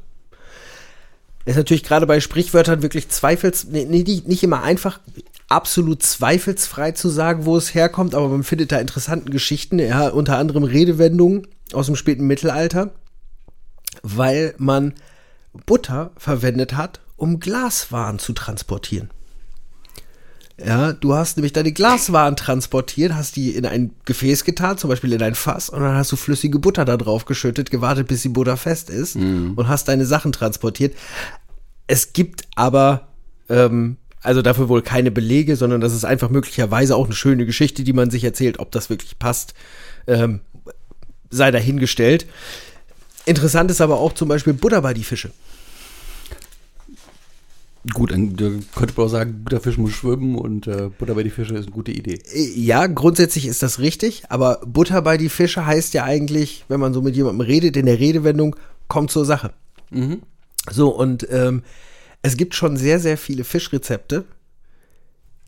Ist 1.45 1.57
natürlich 1.57 1.83
gerade 1.83 2.05
bei 2.05 2.19
Sprichwörtern 2.19 2.83
wirklich 2.83 3.09
zweifels, 3.09 3.65
nee, 3.65 3.85
nicht 3.85 4.27
nicht 4.27 4.43
immer 4.43 4.61
einfach 4.61 4.99
absolut 5.49 6.03
zweifelsfrei 6.03 6.91
zu 6.91 7.09
sagen, 7.09 7.45
wo 7.45 7.57
es 7.57 7.73
herkommt, 7.73 8.13
aber 8.13 8.29
man 8.29 8.43
findet 8.43 8.71
da 8.71 8.79
interessanten 8.79 9.31
Geschichten, 9.31 9.79
ja, 9.79 10.09
unter 10.09 10.37
anderem 10.37 10.63
Redewendungen 10.63 11.47
aus 11.73 11.87
dem 11.87 11.95
späten 11.95 12.27
Mittelalter, 12.27 12.91
weil 14.03 14.53
man 14.57 14.93
Butter 15.65 16.11
verwendet 16.15 16.75
hat, 16.75 17.01
um 17.17 17.39
Glaswaren 17.39 18.19
zu 18.19 18.33
transportieren. 18.33 19.09
Ja, 20.63 20.93
du 20.93 21.13
hast 21.15 21.37
nämlich 21.37 21.53
deine 21.53 21.71
Glaswaren 21.71 22.35
transportiert, 22.35 23.13
hast 23.13 23.35
die 23.35 23.55
in 23.55 23.65
ein 23.65 23.91
Gefäß 24.05 24.43
getan, 24.43 24.77
zum 24.77 24.89
Beispiel 24.89 25.11
in 25.13 25.21
ein 25.21 25.33
Fass, 25.33 25.69
und 25.69 25.81
dann 25.81 25.95
hast 25.95 26.11
du 26.11 26.15
flüssige 26.15 26.59
Butter 26.59 26.85
da 26.85 26.97
drauf 26.97 27.25
geschüttet, 27.25 27.71
gewartet, 27.71 28.07
bis 28.07 28.21
die 28.21 28.29
Butter 28.29 28.57
fest 28.57 28.89
ist 28.89 29.15
und 29.55 29.67
hast 29.67 29.87
deine 29.87 30.05
Sachen 30.05 30.31
transportiert. 30.31 30.95
Es 31.87 32.13
gibt 32.13 32.43
aber, 32.55 33.07
ähm, 33.49 33.97
also 34.21 34.41
dafür 34.41 34.69
wohl 34.69 34.83
keine 34.83 35.09
Belege, 35.09 35.55
sondern 35.55 35.81
das 35.81 35.93
ist 35.93 36.05
einfach 36.05 36.29
möglicherweise 36.29 36.95
auch 36.95 37.05
eine 37.05 37.15
schöne 37.15 37.45
Geschichte, 37.45 37.83
die 37.83 37.93
man 37.93 38.11
sich 38.11 38.23
erzählt, 38.23 38.59
ob 38.59 38.71
das 38.71 38.89
wirklich 38.89 39.17
passt, 39.17 39.55
ähm, 40.05 40.41
sei 41.31 41.49
dahingestellt. 41.49 42.27
Interessant 43.25 43.71
ist 43.71 43.81
aber 43.81 43.99
auch 43.99 44.13
zum 44.13 44.27
Beispiel 44.27 44.53
Butter 44.53 44.81
bei 44.81 44.93
die 44.93 45.03
Fische. 45.03 45.31
Gut, 47.93 48.11
dann 48.11 48.35
könnte 48.37 48.93
man 48.95 49.05
auch 49.07 49.09
sagen, 49.09 49.41
guter 49.43 49.59
Fisch 49.59 49.77
muss 49.77 49.91
schwimmen 49.93 50.35
und 50.35 50.67
äh, 50.67 50.89
Butter 50.99 51.15
bei 51.15 51.23
die 51.23 51.31
Fische 51.31 51.55
ist 51.55 51.65
eine 51.65 51.71
gute 51.71 51.91
Idee. 51.91 52.19
Äh, 52.31 52.59
Ja, 52.59 52.85
grundsätzlich 52.85 53.47
ist 53.47 53.63
das 53.63 53.79
richtig, 53.79 54.23
aber 54.29 54.61
Butter 54.65 55.01
bei 55.01 55.17
die 55.17 55.29
Fische 55.29 55.65
heißt 55.65 55.95
ja 55.95 56.03
eigentlich, 56.03 56.65
wenn 56.67 56.79
man 56.79 56.93
so 56.93 57.01
mit 57.01 57.15
jemandem 57.15 57.41
redet, 57.41 57.75
in 57.77 57.87
der 57.87 57.99
Redewendung, 57.99 58.55
kommt 58.87 59.09
zur 59.09 59.25
Sache. 59.25 59.53
So, 60.69 60.89
und 60.89 61.27
ähm, 61.31 61.63
es 62.21 62.37
gibt 62.37 62.53
schon 62.53 62.77
sehr, 62.77 62.99
sehr 62.99 63.17
viele 63.17 63.43
Fischrezepte, 63.43 64.25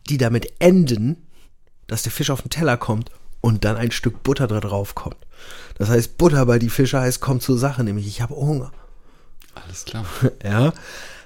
die 0.10 0.18
damit 0.18 0.52
enden, 0.60 1.18
dass 1.88 2.02
der 2.04 2.12
Fisch 2.12 2.32
auf 2.32 2.42
den 2.42 2.50
Teller 2.50 2.78
kommt 2.78 3.12
und 3.42 3.64
dann 3.64 3.78
ein 3.78 3.92
Stück 3.92 4.24
Butter 4.24 4.48
da 4.48 4.60
drauf 4.60 4.96
kommt. 4.96 5.18
Das 5.78 5.90
heißt, 5.90 6.18
Butter 6.18 6.46
bei 6.46 6.58
die 6.58 6.70
Fische 6.70 7.00
heißt, 7.00 7.22
kommt 7.22 7.44
zur 7.44 7.58
Sache, 7.58 7.84
nämlich 7.84 8.08
ich 8.08 8.22
habe 8.22 8.36
Hunger. 8.36 8.72
Alles 9.54 9.86
klar. 9.86 10.06
Ja. 10.44 10.74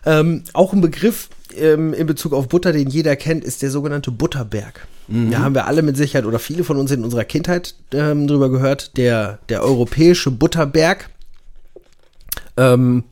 Ähm, 0.08 0.44
auch 0.54 0.72
ein 0.72 0.80
Begriff 0.80 1.28
ähm, 1.58 1.94
in 1.94 2.08
Bezug 2.08 2.32
auf 2.32 2.48
Butter, 2.48 2.72
den 2.72 2.88
jeder 2.88 3.18
kennt, 3.18 3.44
ist 3.44 3.62
der 3.62 3.70
sogenannte 3.70 4.10
Butterberg. 4.10 4.88
Da 5.32 5.40
haben 5.40 5.54
wir 5.54 5.68
alle 5.68 5.82
mit 5.82 5.98
Sicherheit 5.98 6.26
oder 6.26 6.40
viele 6.40 6.64
von 6.64 6.78
uns 6.78 6.92
in 6.92 7.04
unserer 7.04 7.26
Kindheit 7.26 7.76
ähm, 7.92 8.26
drüber 8.26 8.50
gehört. 8.50 8.96
Der, 8.96 9.40
der 9.50 9.64
europäische 9.64 10.32
Butterberg 10.32 11.10
ähm, 12.56 13.04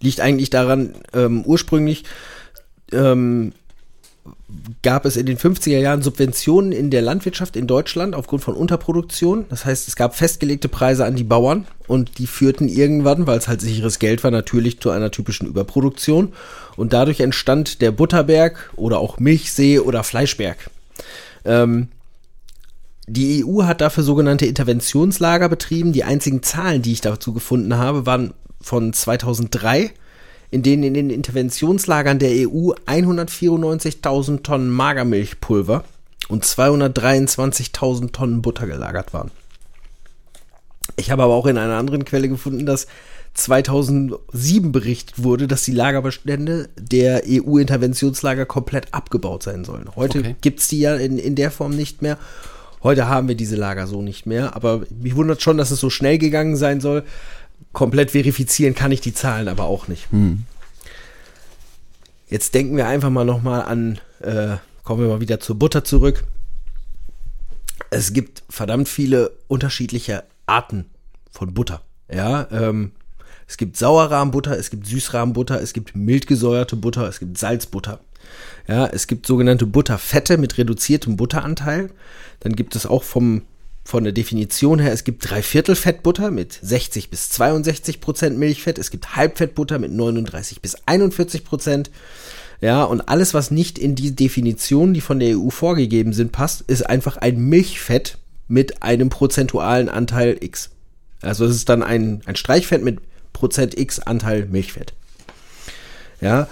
liegt 0.00 0.20
eigentlich 0.20 0.50
daran, 0.50 0.94
ähm, 1.14 1.42
ursprünglich 1.42 2.04
ähm, 2.92 3.52
gab 4.82 5.04
es 5.04 5.16
in 5.16 5.26
den 5.26 5.38
50er 5.38 5.78
Jahren 5.78 6.02
Subventionen 6.02 6.72
in 6.72 6.90
der 6.90 7.02
Landwirtschaft 7.02 7.56
in 7.56 7.66
Deutschland 7.66 8.14
aufgrund 8.14 8.44
von 8.44 8.54
Unterproduktion. 8.54 9.46
Das 9.48 9.64
heißt, 9.64 9.88
es 9.88 9.96
gab 9.96 10.14
festgelegte 10.14 10.68
Preise 10.68 11.04
an 11.04 11.16
die 11.16 11.24
Bauern 11.24 11.66
und 11.88 12.18
die 12.18 12.26
führten 12.26 12.68
irgendwann, 12.68 13.26
weil 13.26 13.38
es 13.38 13.48
halt 13.48 13.60
sicheres 13.60 13.98
Geld 13.98 14.22
war, 14.22 14.30
natürlich 14.30 14.80
zu 14.80 14.90
einer 14.90 15.10
typischen 15.10 15.48
Überproduktion. 15.48 16.32
Und 16.76 16.92
dadurch 16.92 17.20
entstand 17.20 17.80
der 17.80 17.90
Butterberg 17.90 18.72
oder 18.76 18.98
auch 18.98 19.18
Milchsee 19.18 19.78
oder 19.78 20.04
Fleischberg. 20.04 20.70
Ähm, 21.44 21.88
die 23.06 23.44
EU 23.44 23.64
hat 23.64 23.80
dafür 23.80 24.04
sogenannte 24.04 24.46
Interventionslager 24.46 25.48
betrieben. 25.48 25.92
Die 25.92 26.04
einzigen 26.04 26.42
Zahlen, 26.42 26.82
die 26.82 26.92
ich 26.92 27.00
dazu 27.00 27.32
gefunden 27.32 27.76
habe, 27.76 28.06
waren 28.06 28.34
von 28.60 28.92
2003, 28.92 29.92
in 30.52 30.62
denen 30.62 30.82
in 30.84 30.94
den 30.94 31.10
Interventionslagern 31.10 32.18
der 32.18 32.30
E 32.30 32.46
EU 32.46 32.72
194.000 32.86 34.42
Tonnen 34.42 34.70
Magermilchpulver 34.70 35.82
und 36.28 36.44
223.000 36.44 38.12
Tonnen 38.12 38.42
Butter 38.42 38.66
gelagert 38.66 39.14
waren. 39.14 39.30
Ich 40.96 41.10
habe 41.10 41.22
aber 41.22 41.32
auch 41.32 41.46
in 41.46 41.56
einer 41.56 41.76
anderen 41.78 42.04
Quelle 42.04 42.28
gefunden, 42.28 42.66
dass 42.66 42.86
2007 43.32 44.72
berichtet 44.72 45.22
wurde, 45.24 45.48
dass 45.48 45.64
die 45.64 45.72
Lagerbestände 45.72 46.68
der 46.78 47.22
EU-Interventionslager 47.26 48.44
komplett 48.44 48.92
abgebaut 48.92 49.42
sein 49.42 49.64
sollen. 49.64 49.88
Heute 49.96 50.18
Okay. 50.18 50.36
gibt's 50.42 50.68
die 50.68 50.80
ja 50.80 50.96
in, 50.96 51.16
in 51.16 51.34
der 51.34 51.50
Form 51.50 51.74
nicht 51.74 52.02
mehr. 52.02 52.18
Heute 52.82 53.08
haben 53.08 53.28
wir 53.28 53.36
diese 53.36 53.56
Lager 53.56 53.86
so 53.86 54.02
nicht 54.02 54.26
mehr. 54.26 54.54
Aber 54.54 54.82
mich 55.00 55.16
wundert 55.16 55.40
schon, 55.40 55.56
dass 55.56 55.70
es 55.70 55.80
so 55.80 55.88
schnell 55.88 56.18
gegangen 56.18 56.56
sein 56.56 56.82
soll. 56.82 57.04
Komplett 57.72 58.10
verifizieren 58.10 58.74
kann 58.74 58.92
ich 58.92 59.00
die 59.00 59.14
Zahlen 59.14 59.48
aber 59.48 59.64
auch 59.64 59.88
nicht. 59.88 60.08
Jetzt 62.28 62.54
denken 62.54 62.76
wir 62.76 62.86
einfach 62.86 63.10
mal 63.10 63.24
nochmal 63.24 63.62
an, 63.62 64.00
äh, 64.20 64.56
kommen 64.84 65.02
wir 65.02 65.08
mal 65.08 65.20
wieder 65.20 65.38
zur 65.38 65.58
Butter 65.58 65.84
zurück. 65.84 66.24
Es 67.90 68.12
gibt 68.12 68.42
verdammt 68.48 68.88
viele 68.88 69.32
unterschiedliche 69.48 70.24
Arten 70.46 70.86
von 71.30 71.52
Butter. 71.52 71.82
Ja, 72.10 72.48
ähm, 72.50 72.92
es 73.46 73.56
gibt 73.58 73.76
Sauerrahmbutter, 73.76 74.58
es 74.58 74.70
gibt 74.70 74.86
Süßrahmbutter, 74.86 75.60
es 75.60 75.74
gibt 75.74 75.94
mildgesäuerte 75.94 76.76
Butter, 76.76 77.06
es 77.06 77.18
gibt 77.18 77.36
Salzbutter. 77.36 78.00
Ja, 78.66 78.86
es 78.86 79.06
gibt 79.06 79.26
sogenannte 79.26 79.66
Butterfette 79.66 80.38
mit 80.38 80.56
reduziertem 80.56 81.16
Butteranteil. 81.16 81.90
Dann 82.40 82.54
gibt 82.56 82.76
es 82.76 82.86
auch 82.86 83.02
vom, 83.02 83.42
von 83.84 84.04
der 84.04 84.12
Definition 84.12 84.78
her, 84.78 84.92
es 84.92 85.04
gibt 85.04 85.28
Dreiviertelfettbutter 85.28 86.30
mit 86.30 86.58
60 86.62 87.10
bis 87.10 87.30
62 87.30 88.00
Prozent 88.00 88.38
Milchfett. 88.38 88.78
Es 88.78 88.90
gibt 88.90 89.16
Halbfettbutter 89.16 89.78
mit 89.78 89.92
39 89.92 90.60
bis 90.60 90.76
41 90.86 91.44
Prozent. 91.44 91.90
Ja, 92.60 92.84
und 92.84 93.00
alles, 93.08 93.34
was 93.34 93.50
nicht 93.50 93.78
in 93.78 93.96
die 93.96 94.14
Definitionen, 94.14 94.94
die 94.94 95.00
von 95.00 95.18
der 95.18 95.36
EU 95.36 95.50
vorgegeben 95.50 96.12
sind, 96.12 96.30
passt, 96.30 96.62
ist 96.62 96.88
einfach 96.88 97.16
ein 97.16 97.38
Milchfett 97.38 98.18
mit 98.46 98.84
einem 98.84 99.08
prozentualen 99.08 99.88
Anteil 99.88 100.36
X. 100.40 100.70
Also 101.20 101.44
es 101.44 101.56
ist 101.56 101.68
dann 101.68 101.82
ein, 101.82 102.22
ein 102.26 102.36
Streichfett 102.36 102.82
mit 102.82 103.00
Prozent 103.32 103.78
X 103.78 103.98
Anteil 103.98 104.46
Milchfett. 104.46 104.92
Ja. 106.20 106.48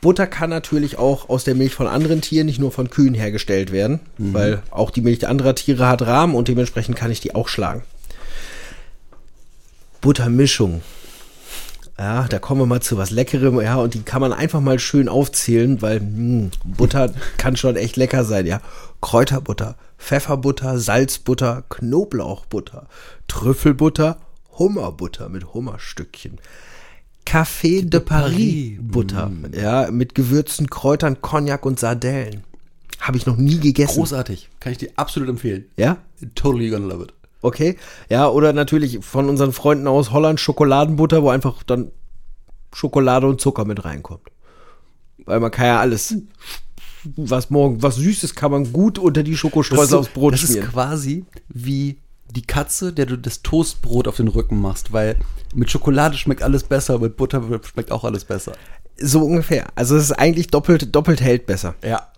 Butter 0.00 0.26
kann 0.26 0.50
natürlich 0.50 0.98
auch 0.98 1.28
aus 1.28 1.44
der 1.44 1.54
Milch 1.54 1.74
von 1.74 1.86
anderen 1.86 2.20
Tieren, 2.20 2.46
nicht 2.46 2.58
nur 2.60 2.70
von 2.70 2.90
Kühen 2.90 3.14
hergestellt 3.14 3.72
werden, 3.72 4.00
weil 4.18 4.62
auch 4.70 4.90
die 4.90 5.00
Milch 5.00 5.26
anderer 5.26 5.54
Tiere 5.54 5.88
hat 5.88 6.02
Rahmen 6.02 6.34
und 6.34 6.48
dementsprechend 6.48 6.96
kann 6.96 7.10
ich 7.10 7.20
die 7.20 7.34
auch 7.34 7.48
schlagen. 7.48 7.82
Buttermischung. 10.00 10.82
Ja, 11.98 12.28
da 12.28 12.38
kommen 12.38 12.60
wir 12.60 12.66
mal 12.66 12.80
zu 12.80 12.96
was 12.96 13.10
Leckerem, 13.10 13.60
ja, 13.60 13.74
und 13.74 13.94
die 13.94 14.02
kann 14.02 14.20
man 14.20 14.32
einfach 14.32 14.60
mal 14.60 14.78
schön 14.78 15.08
aufzählen, 15.08 15.82
weil 15.82 15.98
mh, 15.98 16.50
Butter 16.64 17.12
kann 17.38 17.56
schon 17.56 17.74
echt 17.74 17.96
lecker 17.96 18.24
sein, 18.24 18.46
ja. 18.46 18.60
Kräuterbutter, 19.00 19.74
Pfefferbutter, 19.98 20.78
Salzbutter, 20.78 21.64
Knoblauchbutter, 21.68 22.86
Trüffelbutter, 23.26 24.18
Hummerbutter 24.58 25.28
mit 25.28 25.52
Hummerstückchen. 25.54 26.38
Café 27.24 27.82
de 27.82 28.00
Paris 28.00 28.78
Butter, 28.80 29.30
ja, 29.52 29.90
mit 29.90 30.14
Gewürzen, 30.14 30.70
Kräutern, 30.70 31.20
Cognac 31.20 31.66
und 31.66 31.78
Sardellen. 31.78 32.42
Habe 33.00 33.16
ich 33.16 33.26
noch 33.26 33.36
nie 33.36 33.58
gegessen. 33.58 33.98
Großartig. 33.98 34.48
Kann 34.60 34.72
ich 34.72 34.78
dir 34.78 34.90
absolut 34.96 35.28
empfehlen. 35.28 35.66
Ja? 35.76 35.98
Totally 36.34 36.70
gonna 36.70 36.86
love 36.86 37.04
it. 37.04 37.12
Okay. 37.42 37.76
Ja, 38.08 38.28
oder 38.28 38.52
natürlich 38.52 39.04
von 39.04 39.28
unseren 39.28 39.52
Freunden 39.52 39.86
aus 39.86 40.10
Holland 40.10 40.40
Schokoladenbutter, 40.40 41.22
wo 41.22 41.28
einfach 41.28 41.62
dann 41.62 41.92
Schokolade 42.72 43.26
und 43.26 43.40
Zucker 43.40 43.64
mit 43.64 43.84
reinkommt. 43.84 44.28
Weil 45.24 45.40
man 45.40 45.50
kann 45.50 45.66
ja 45.66 45.80
alles, 45.80 46.16
was 47.16 47.50
morgen, 47.50 47.82
was 47.82 47.96
Süßes 47.96 48.34
kann 48.34 48.50
man 48.50 48.72
gut 48.72 48.98
unter 48.98 49.22
die 49.22 49.36
Schokostreusel 49.36 49.98
aufs 49.98 50.08
Brot 50.08 50.34
das 50.34 50.42
ist 50.42 50.50
schmieren. 50.50 50.70
quasi 50.70 51.24
wie 51.48 51.98
die 52.30 52.42
Katze, 52.42 52.92
der 52.92 53.06
du 53.06 53.16
das 53.16 53.42
Toastbrot 53.42 54.08
auf 54.08 54.16
den 54.16 54.28
Rücken 54.28 54.60
machst, 54.60 54.92
weil 54.92 55.16
mit 55.54 55.70
Schokolade 55.70 56.16
schmeckt 56.16 56.42
alles 56.42 56.64
besser, 56.64 56.98
mit 56.98 57.16
Butter 57.16 57.42
schmeckt 57.64 57.90
auch 57.90 58.04
alles 58.04 58.24
besser. 58.24 58.52
So 59.00 59.22
ungefähr. 59.24 59.68
Also 59.74 59.96
es 59.96 60.04
ist 60.04 60.12
eigentlich 60.12 60.48
doppelt, 60.48 60.94
doppelt 60.94 61.20
hält 61.20 61.46
besser. 61.46 61.74
Ja. 61.82 62.08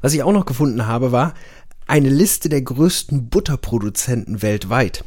Was 0.00 0.14
ich 0.14 0.22
auch 0.22 0.32
noch 0.32 0.46
gefunden 0.46 0.86
habe, 0.86 1.12
war 1.12 1.34
eine 1.86 2.08
Liste 2.08 2.48
der 2.48 2.62
größten 2.62 3.28
Butterproduzenten 3.28 4.42
weltweit. 4.42 5.04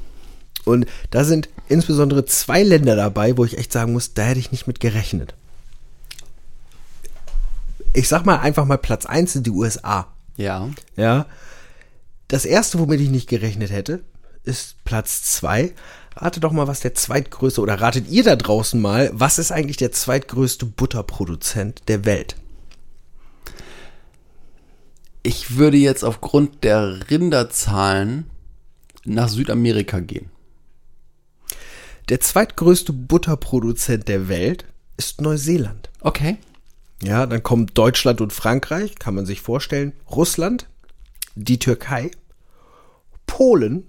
Und 0.66 0.86
da 1.10 1.24
sind 1.24 1.50
insbesondere 1.68 2.26
zwei 2.26 2.64
Länder 2.64 2.96
dabei, 2.96 3.38
wo 3.38 3.46
ich 3.46 3.58
echt 3.58 3.72
sagen 3.72 3.94
muss, 3.94 4.14
da 4.14 4.24
hätte 4.24 4.40
ich 4.40 4.52
nicht 4.52 4.68
mit 4.68 4.80
gerechnet. 4.80 5.34
Ich 7.94 8.08
sag 8.08 8.26
mal 8.26 8.38
einfach 8.40 8.66
mal 8.66 8.78
Platz 8.78 9.06
1 9.06 9.34
sind 9.34 9.48
die 9.48 9.52
USA. 9.52 10.08
Ja. 10.38 10.70
Ja. 10.96 11.26
Das 12.28 12.46
erste, 12.46 12.78
womit 12.80 13.02
ich 13.02 13.10
nicht 13.10 13.28
gerechnet 13.28 13.72
hätte, 13.72 14.02
ist 14.50 14.84
Platz 14.84 15.24
2. 15.24 15.74
Rate 16.16 16.40
doch 16.40 16.52
mal, 16.52 16.68
was 16.68 16.82
der 16.82 16.96
zweitgrößte, 16.96 17.62
oder 17.62 17.80
ratet 17.80 18.10
ihr 18.10 18.24
da 18.24 18.36
draußen 18.36 18.82
mal, 18.82 19.12
was 19.14 19.40
ist 19.40 19.52
eigentlich 19.52 19.78
der 19.78 19.94
zweitgrößte 19.94 20.66
Butterproduzent 20.66 21.84
der 21.88 22.04
Welt? 22.04 22.36
Ich 25.24 25.56
würde 25.58 25.78
jetzt 25.78 26.04
aufgrund 26.04 26.64
der 26.64 27.10
Rinderzahlen 27.10 28.30
nach 29.06 29.30
Südamerika 29.30 30.00
gehen. 30.00 30.30
Der 32.10 32.20
zweitgrößte 32.20 32.92
Butterproduzent 32.92 34.08
der 34.08 34.28
Welt 34.28 34.66
ist 34.98 35.22
Neuseeland. 35.22 35.90
Okay. 36.02 36.38
Ja, 37.04 37.26
dann 37.26 37.44
kommen 37.44 37.68
Deutschland 37.68 38.20
und 38.20 38.34
Frankreich, 38.34 38.96
kann 38.96 39.16
man 39.16 39.26
sich 39.26 39.42
vorstellen. 39.42 39.94
Russland, 40.10 40.68
die 41.36 41.60
Türkei, 41.60 42.12
Polen, 43.26 43.86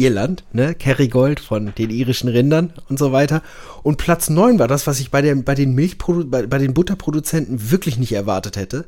Irland, 0.00 0.44
ne, 0.52 0.74
Kerrygold 0.74 1.40
von 1.40 1.74
den 1.76 1.90
irischen 1.90 2.28
Rindern 2.28 2.72
und 2.88 2.98
so 2.98 3.12
weiter. 3.12 3.42
Und 3.82 3.98
Platz 3.98 4.30
9 4.30 4.58
war 4.58 4.68
das, 4.68 4.86
was 4.86 5.00
ich 5.00 5.10
bei, 5.10 5.22
der, 5.22 5.34
bei, 5.36 5.54
den 5.54 5.74
Milchprodu 5.74 6.24
bei, 6.28 6.46
bei 6.46 6.58
den 6.58 6.74
Butterproduzenten 6.74 7.70
wirklich 7.70 7.98
nicht 7.98 8.12
erwartet 8.12 8.56
hätte. 8.56 8.86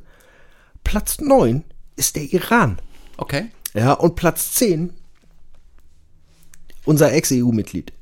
Platz 0.84 1.20
9 1.20 1.64
ist 1.96 2.16
der 2.16 2.32
Iran. 2.32 2.78
Okay. 3.16 3.50
Ja, 3.74 3.92
und 3.92 4.16
Platz 4.16 4.54
10 4.54 4.92
unser 6.84 7.12
Ex-EU-Mitglied. 7.12 7.92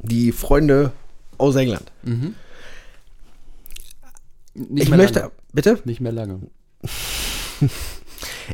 Die 0.00 0.32
Freunde 0.32 0.92
aus 1.38 1.56
England. 1.56 1.92
Nicht 4.54 4.84
ich 4.84 4.90
möchte, 4.90 5.20
lange. 5.20 5.32
bitte? 5.52 5.78
Nicht 5.84 6.00
mehr 6.00 6.12
lange. 6.12 6.40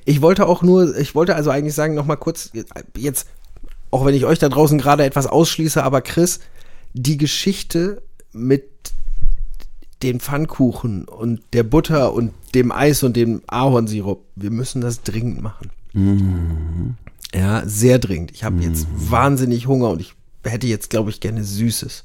Ich 0.04 0.22
wollte 0.22 0.46
auch 0.46 0.62
nur, 0.62 0.96
ich 0.96 1.14
wollte 1.14 1.34
also 1.34 1.50
eigentlich 1.50 1.74
sagen, 1.74 1.94
nochmal 1.94 2.16
kurz, 2.16 2.50
jetzt, 2.96 3.26
auch 3.90 4.04
wenn 4.04 4.14
ich 4.14 4.24
euch 4.24 4.38
da 4.38 4.48
draußen 4.48 4.78
gerade 4.78 5.04
etwas 5.04 5.26
ausschließe, 5.26 5.82
aber 5.82 6.00
Chris, 6.00 6.40
die 6.92 7.16
Geschichte 7.16 8.02
mit 8.32 8.64
den 10.02 10.20
Pfannkuchen 10.20 11.06
und 11.06 11.40
der 11.52 11.62
Butter 11.62 12.12
und 12.12 12.32
dem 12.54 12.70
Eis 12.70 13.02
und 13.02 13.16
dem 13.16 13.42
Ahornsirup, 13.46 14.24
wir 14.36 14.50
müssen 14.50 14.80
das 14.82 15.02
dringend 15.02 15.42
machen. 15.42 15.70
Ja, 17.34 17.62
sehr 17.66 17.98
dringend. 17.98 18.30
Ich 18.32 18.44
habe 18.44 18.62
jetzt 18.62 18.86
wahnsinnig 18.94 19.66
Hunger 19.66 19.90
und 19.90 20.00
ich 20.00 20.14
hätte 20.44 20.66
jetzt, 20.66 20.90
glaube 20.90 21.10
ich, 21.10 21.20
gerne 21.20 21.42
Süßes. 21.42 22.04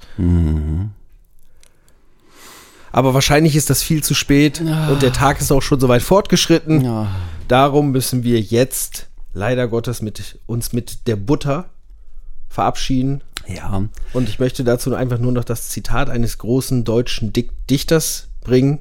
Aber 2.94 3.14
wahrscheinlich 3.14 3.56
ist 3.56 3.70
das 3.70 3.84
viel 3.84 4.04
zu 4.04 4.14
spät 4.14 4.62
und 4.62 5.02
der 5.02 5.14
Tag 5.14 5.40
ist 5.42 5.52
auch 5.52 5.62
schon 5.62 5.80
so 5.80 5.88
weit 5.88 6.02
fortgeschritten. 6.02 6.84
Ja. 6.84 7.08
Darum 7.52 7.92
müssen 7.92 8.24
wir 8.24 8.40
jetzt 8.40 9.10
leider 9.34 9.68
Gottes 9.68 10.02
mit 10.02 10.40
uns 10.46 10.72
mit 10.72 11.06
der 11.06 11.18
Butter 11.18 11.70
verabschieden. 12.48 13.26
Ja. 13.46 13.90
Und 14.14 14.30
ich 14.30 14.40
möchte 14.40 14.64
dazu 14.64 14.96
einfach 14.96 15.18
nur 15.18 15.34
noch 15.34 15.44
das 15.44 15.68
Zitat 15.68 16.10
eines 16.10 16.38
großen 16.38 16.86
deutschen 16.86 17.34
Dichters 17.34 18.30
bringen. 18.40 18.80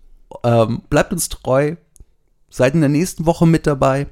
Ähm, 0.43 0.81
bleibt 0.89 1.13
uns 1.13 1.29
treu. 1.29 1.75
Seid 2.49 2.73
in 2.73 2.81
der 2.81 2.89
nächsten 2.89 3.25
Woche 3.25 3.45
mit 3.45 3.67
dabei. 3.67 4.07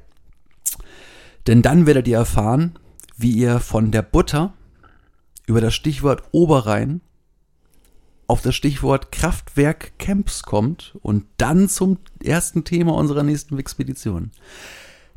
Denn 1.46 1.62
dann 1.62 1.86
werdet 1.86 2.08
ihr 2.08 2.18
erfahren, 2.18 2.78
wie 3.16 3.32
ihr 3.32 3.60
von 3.60 3.90
der 3.90 4.02
Butter 4.02 4.52
über 5.46 5.60
das 5.60 5.74
Stichwort 5.74 6.22
Oberrhein 6.32 7.00
auf 8.26 8.42
das 8.42 8.54
Stichwort 8.54 9.12
Kraftwerk 9.12 9.98
Camps 9.98 10.42
kommt 10.42 10.98
und 11.02 11.26
dann 11.36 11.68
zum 11.68 11.98
ersten 12.22 12.64
Thema 12.64 12.94
unserer 12.94 13.22
nächsten 13.22 13.58
Expedition. 13.58 14.32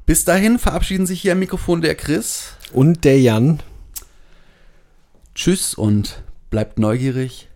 Bis 0.09 0.25
dahin 0.25 0.57
verabschieden 0.57 1.05
sich 1.05 1.21
hier 1.21 1.33
am 1.33 1.37
Mikrofon 1.39 1.81
der 1.81 1.93
Chris. 1.93 2.53
Und 2.73 3.05
der 3.05 3.21
Jan, 3.21 3.59
Tschüss 5.35 5.75
und 5.75 6.23
bleibt 6.49 6.79
neugierig. 6.79 7.47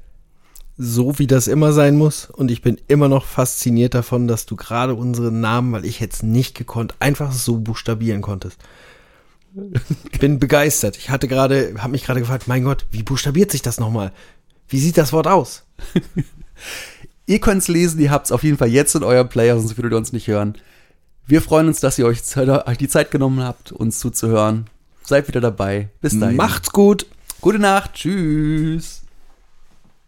so 0.78 1.18
wie 1.18 1.26
das 1.26 1.48
immer 1.48 1.74
sein 1.74 1.98
muss. 1.98 2.30
Und 2.30 2.52
ich 2.52 2.62
bin 2.62 2.80
immer 2.88 3.10
noch 3.10 3.26
fasziniert 3.26 3.96
davon, 3.96 4.28
dass 4.28 4.46
du 4.46 4.56
gerade 4.56 4.94
unseren 4.94 5.42
Namen, 5.42 5.74
weil 5.74 5.84
ich 5.84 6.00
es 6.00 6.22
nicht 6.22 6.56
gekonnt, 6.56 6.94
einfach 7.00 7.32
so 7.32 7.58
buchstabieren 7.58 8.22
konntest. 8.22 8.60
Bin 10.20 10.38
begeistert. 10.38 10.96
Ich 10.96 11.10
hatte 11.10 11.28
gerade, 11.28 11.74
habe 11.80 11.94
mich 11.94 12.06
gerade 12.06 12.20
gefragt, 12.20 12.48
mein 12.48 12.66
Gott, 12.66 12.86
wie 12.92 13.02
buchstabiert 13.02 13.50
sich 13.50 13.64
das 13.64 13.80
nochmal? 13.80 14.12
Wie 14.68 14.80
sieht 14.80 15.00
das 15.00 15.12
Wort 15.12 15.26
aus? 15.26 15.64
Ihr 17.26 17.40
könnt's 17.40 17.68
lesen, 17.68 18.00
ihr 18.00 18.12
habt's 18.12 18.32
auf 18.32 18.44
jeden 18.44 18.58
Fall 18.58 18.68
jetzt 18.68 18.94
in 18.94 19.04
eurem 19.04 19.30
Player, 19.30 19.58
sonst 19.58 19.76
würdet 19.76 19.94
ihr 19.94 19.98
uns 19.98 20.14
nicht 20.14 20.28
hören. 20.28 20.56
Wir 21.26 21.42
freuen 21.42 21.68
uns, 21.68 21.80
dass 21.80 21.98
ihr 21.98 22.06
euch 22.06 22.22
die 22.78 22.88
Zeit 22.88 23.12
genommen 23.12 23.42
habt, 23.42 23.72
uns 23.72 24.00
zuzuhören. 24.00 24.68
Seid 25.04 25.28
wieder 25.28 25.42
dabei. 25.42 25.90
Bis 26.02 26.18
dahin. 26.18 26.36
Macht's 26.36 26.72
gut. 26.72 27.06
Gute 27.42 27.60
Nacht. 27.60 27.94
Tschüss. 27.94 29.03